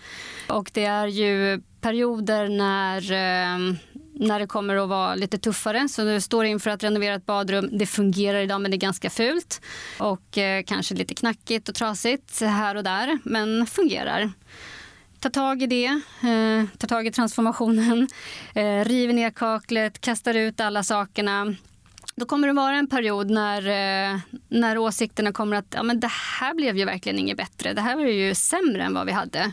Och 0.49 0.71
det 0.73 0.85
är 0.85 1.07
ju 1.07 1.61
perioder 1.81 2.49
när 2.49 3.11
ehm, 3.11 3.77
när 4.15 4.39
det 4.39 4.47
kommer 4.47 4.75
att 4.75 4.89
vara 4.89 5.15
lite 5.15 5.37
tuffare. 5.37 5.89
Så 5.89 6.03
du 6.03 6.21
står 6.21 6.45
inför 6.45 6.69
att 6.69 6.83
renovera 6.83 7.15
ett 7.15 7.25
badrum. 7.25 7.69
Det 7.71 7.85
fungerar 7.85 8.41
idag 8.41 8.61
men 8.61 8.71
det 8.71 8.77
är 8.77 8.79
ganska 8.79 9.09
fult 9.09 9.61
och 9.97 10.37
eh, 10.37 10.63
kanske 10.63 10.95
lite 10.95 11.15
knackigt 11.15 11.69
och 11.69 11.75
trasigt 11.75 12.41
här 12.41 12.75
och 12.75 12.83
där 12.83 13.19
men 13.23 13.65
fungerar 13.65 14.31
ta 15.23 15.29
tag 15.29 15.61
i 15.61 15.67
det, 15.67 15.85
eh, 16.29 16.77
ta 16.77 16.87
tag 16.87 17.07
i 17.07 17.11
transformationen, 17.11 18.07
eh, 18.55 18.85
river 18.85 19.13
ner 19.13 19.29
kaklet, 19.29 20.01
kastar 20.01 20.33
ut 20.33 20.59
alla 20.59 20.83
sakerna. 20.83 21.55
Då 22.15 22.25
kommer 22.25 22.47
det 22.47 22.53
vara 22.53 22.75
en 22.75 22.87
period 22.87 23.29
när, 23.29 23.61
eh, 24.13 24.19
när 24.49 24.77
åsikterna 24.77 25.31
kommer 25.31 25.57
att 25.57 25.65
ja, 25.69 25.83
men 25.83 25.99
det 25.99 26.11
här 26.39 26.53
blev 26.53 26.77
ju 26.77 26.85
verkligen 26.85 27.19
inget 27.19 27.37
bättre. 27.37 27.73
Det 27.73 27.81
här 27.81 27.95
var 27.95 28.03
ju 28.03 28.35
sämre 28.35 28.83
än 28.83 28.93
vad 28.93 29.05
vi 29.05 29.11
hade. 29.11 29.51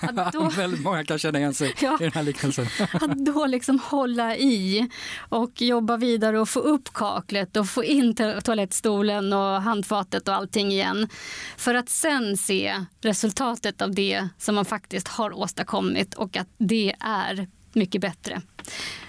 Att 0.00 0.32
då, 0.32 0.48
Väldigt 0.56 0.82
många 0.82 1.04
kan 1.04 1.18
känna 1.18 1.38
igen 1.38 1.54
sig 1.54 1.74
ja, 1.80 1.96
i 2.00 2.04
den 2.04 2.12
här 2.12 2.22
liknelsen. 2.22 2.66
att 2.92 3.16
då 3.16 3.46
liksom 3.46 3.78
hålla 3.78 4.36
i 4.36 4.88
och 5.28 5.62
jobba 5.62 5.96
vidare 5.96 6.40
och 6.40 6.48
få 6.48 6.60
upp 6.60 6.92
kaklet 6.92 7.56
och 7.56 7.68
få 7.68 7.84
in 7.84 8.14
toalettstolen 8.44 9.32
och 9.32 9.62
handfatet 9.62 10.28
och 10.28 10.34
allting 10.34 10.72
igen. 10.72 11.08
För 11.56 11.74
att 11.74 11.88
sen 11.88 12.36
se 12.36 12.84
resultatet 13.00 13.82
av 13.82 13.94
det 13.94 14.28
som 14.38 14.54
man 14.54 14.64
faktiskt 14.64 15.08
har 15.08 15.38
åstadkommit 15.38 16.14
och 16.14 16.36
att 16.36 16.48
det 16.58 16.94
är 17.00 17.46
mycket 17.74 18.00
bättre. 18.00 18.42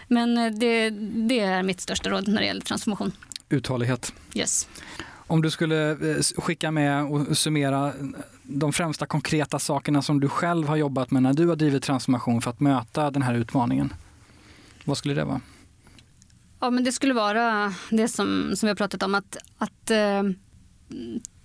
Men 0.07 0.37
eh, 0.37 0.51
det, 0.51 0.89
det 1.29 1.39
är 1.39 1.63
mitt 1.63 1.81
största 1.81 2.09
råd 2.09 2.27
när 2.27 2.41
det 2.41 2.47
gäller 2.47 2.61
transformation. 2.61 3.11
Uthållighet. 3.49 4.13
Yes. 4.33 4.67
Om 5.27 5.41
du 5.41 5.51
skulle 5.51 5.91
eh, 5.91 6.21
skicka 6.37 6.71
med 6.71 7.05
och 7.05 7.37
summera 7.37 7.93
de 8.43 8.73
främsta 8.73 9.05
konkreta 9.05 9.59
sakerna 9.59 10.01
som 10.01 10.19
du 10.19 10.29
själv 10.29 10.67
har 10.67 10.75
jobbat 10.75 11.11
med 11.11 11.23
när 11.23 11.33
du 11.33 11.47
har 11.47 11.55
drivit 11.55 11.83
transformation 11.83 12.41
för 12.41 12.49
att 12.49 12.59
möta 12.59 13.11
den 13.11 13.21
här 13.21 13.33
utmaningen. 13.33 13.93
Vad 14.85 14.97
skulle 14.97 15.13
det 15.13 15.23
vara? 15.23 15.41
Ja, 16.59 16.69
men 16.69 16.83
det 16.83 16.91
skulle 16.91 17.13
vara 17.13 17.73
det 17.89 18.07
som, 18.07 18.51
som 18.55 18.67
vi 18.67 18.69
har 18.69 18.75
pratat 18.75 19.03
om, 19.03 19.15
att, 19.15 19.37
att 19.57 19.91
eh, 19.91 20.23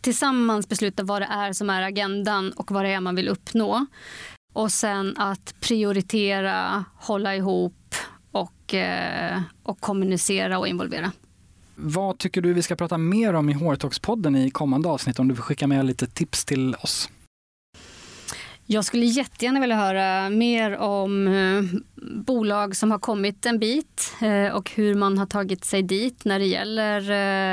tillsammans 0.00 0.68
besluta 0.68 1.02
vad 1.02 1.22
det 1.22 1.28
är 1.30 1.52
som 1.52 1.70
är 1.70 1.82
agendan 1.82 2.52
och 2.52 2.70
vad 2.70 2.84
det 2.84 2.90
är 2.90 3.00
man 3.00 3.14
vill 3.14 3.28
uppnå. 3.28 3.86
Och 4.52 4.72
sen 4.72 5.16
att 5.16 5.54
prioritera, 5.60 6.84
hålla 6.94 7.36
ihop 7.36 7.94
och, 8.32 8.74
eh, 8.74 9.40
och 9.62 9.80
kommunicera 9.80 10.58
och 10.58 10.68
involvera. 10.68 11.12
Vad 11.74 12.18
tycker 12.18 12.40
du 12.40 12.52
vi 12.52 12.62
ska 12.62 12.76
prata 12.76 12.98
mer 12.98 13.34
om 13.34 13.50
i 13.50 13.52
HR-talks-podden 13.52 14.36
i 14.36 14.50
kommande 14.50 14.88
avsnitt? 14.88 15.18
Om 15.18 15.28
du 15.28 15.34
vill 15.34 15.42
skicka 15.42 15.66
med 15.66 15.86
lite 15.86 16.06
tips 16.06 16.44
till 16.44 16.74
oss. 16.74 17.10
Jag 18.70 18.84
skulle 18.84 19.06
jättegärna 19.06 19.60
vilja 19.60 19.76
höra 19.76 20.30
mer 20.30 20.76
om 20.76 21.28
eh, 21.28 21.62
bolag 22.24 22.76
som 22.76 22.90
har 22.90 22.98
kommit 22.98 23.46
en 23.46 23.58
bit 23.58 24.14
eh, 24.20 24.54
och 24.54 24.70
hur 24.70 24.94
man 24.94 25.18
har 25.18 25.26
tagit 25.26 25.64
sig 25.64 25.82
dit 25.82 26.24
när 26.24 26.38
det 26.38 26.44
gäller 26.44 27.00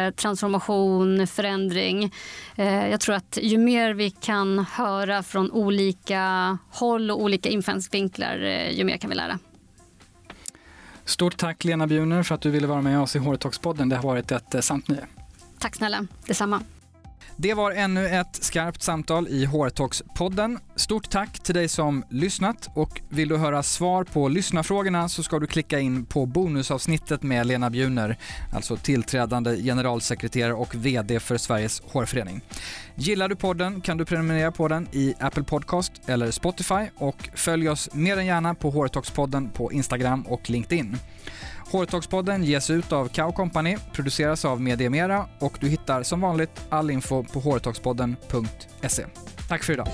eh, 0.07 0.11
transformation, 0.11 1.27
förändring. 1.27 2.13
Jag 2.55 2.99
tror 2.99 3.15
att 3.15 3.37
ju 3.41 3.57
mer 3.57 3.93
vi 3.93 4.09
kan 4.09 4.59
höra 4.59 5.23
från 5.23 5.51
olika 5.51 6.57
håll 6.69 7.11
och 7.11 7.21
olika 7.21 7.49
infallsvinklar, 7.49 8.37
ju 8.71 8.83
mer 8.83 8.97
kan 8.97 9.09
vi 9.09 9.15
lära. 9.15 9.39
Stort 11.05 11.37
tack 11.37 11.63
Lena 11.63 11.87
Bjuner 11.87 12.23
för 12.23 12.35
att 12.35 12.41
du 12.41 12.49
ville 12.49 12.67
vara 12.67 12.81
med 12.81 12.99
oss 12.99 13.15
i 13.15 13.19
HR-talks-podden. 13.19 13.89
Det 13.89 13.95
har 13.95 14.03
varit 14.03 14.31
ett 14.31 14.65
sant 14.65 14.87
nöje. 14.87 15.05
Tack 15.59 15.75
snälla, 15.75 16.07
detsamma. 16.25 16.61
Det 17.37 17.53
var 17.53 17.71
ännu 17.71 18.07
ett 18.07 18.43
skarpt 18.43 18.81
samtal 18.81 19.27
i 19.27 19.45
HR-talks-podden. 19.45 20.59
Stort 20.75 21.09
tack 21.09 21.39
till 21.39 21.55
dig 21.55 21.67
som 21.67 22.03
lyssnat 22.09 22.69
och 22.73 23.01
vill 23.09 23.27
du 23.27 23.37
höra 23.37 23.63
svar 23.63 24.03
på 24.03 24.27
lyssnarfrågorna 24.27 25.09
så 25.09 25.23
ska 25.23 25.39
du 25.39 25.47
klicka 25.47 25.79
in 25.79 26.05
på 26.05 26.25
bonusavsnittet 26.25 27.23
med 27.23 27.47
Lena 27.47 27.69
Bjuner, 27.69 28.17
alltså 28.53 28.77
tillträdande 28.77 29.57
generalsekreterare 29.57 30.53
och 30.53 30.75
VD 30.75 31.19
för 31.19 31.37
Sveriges 31.37 31.81
HR-förening. 31.81 32.41
Gillar 32.95 33.29
du 33.29 33.35
podden 33.35 33.81
kan 33.81 33.97
du 33.97 34.05
prenumerera 34.05 34.51
på 34.51 34.67
den 34.67 34.87
i 34.91 35.13
Apple 35.19 35.43
Podcast 35.43 35.91
eller 36.05 36.31
Spotify 36.31 36.89
och 36.95 37.29
följ 37.33 37.69
oss 37.69 37.89
mer 37.93 38.17
än 38.17 38.25
gärna 38.25 38.55
på 38.55 38.71
HR-talks-podden 38.71 39.51
på 39.51 39.71
Instagram 39.71 40.21
och 40.21 40.49
LinkedIn. 40.49 40.97
Hårtalkspodden 41.71 42.43
ges 42.43 42.69
ut 42.69 42.91
av 42.91 43.07
Kao 43.07 43.31
Company, 43.31 43.77
produceras 43.93 44.45
av 44.45 44.61
Mediemera 44.61 45.25
och 45.39 45.57
du 45.61 45.69
hittar 45.69 46.03
som 46.03 46.21
vanligt 46.21 46.65
all 46.69 46.91
info 46.91 47.23
på 47.23 47.39
hårtalkspodden.se. 47.39 49.05
Tack 49.49 49.63
för 49.63 49.73
idag. 49.73 49.87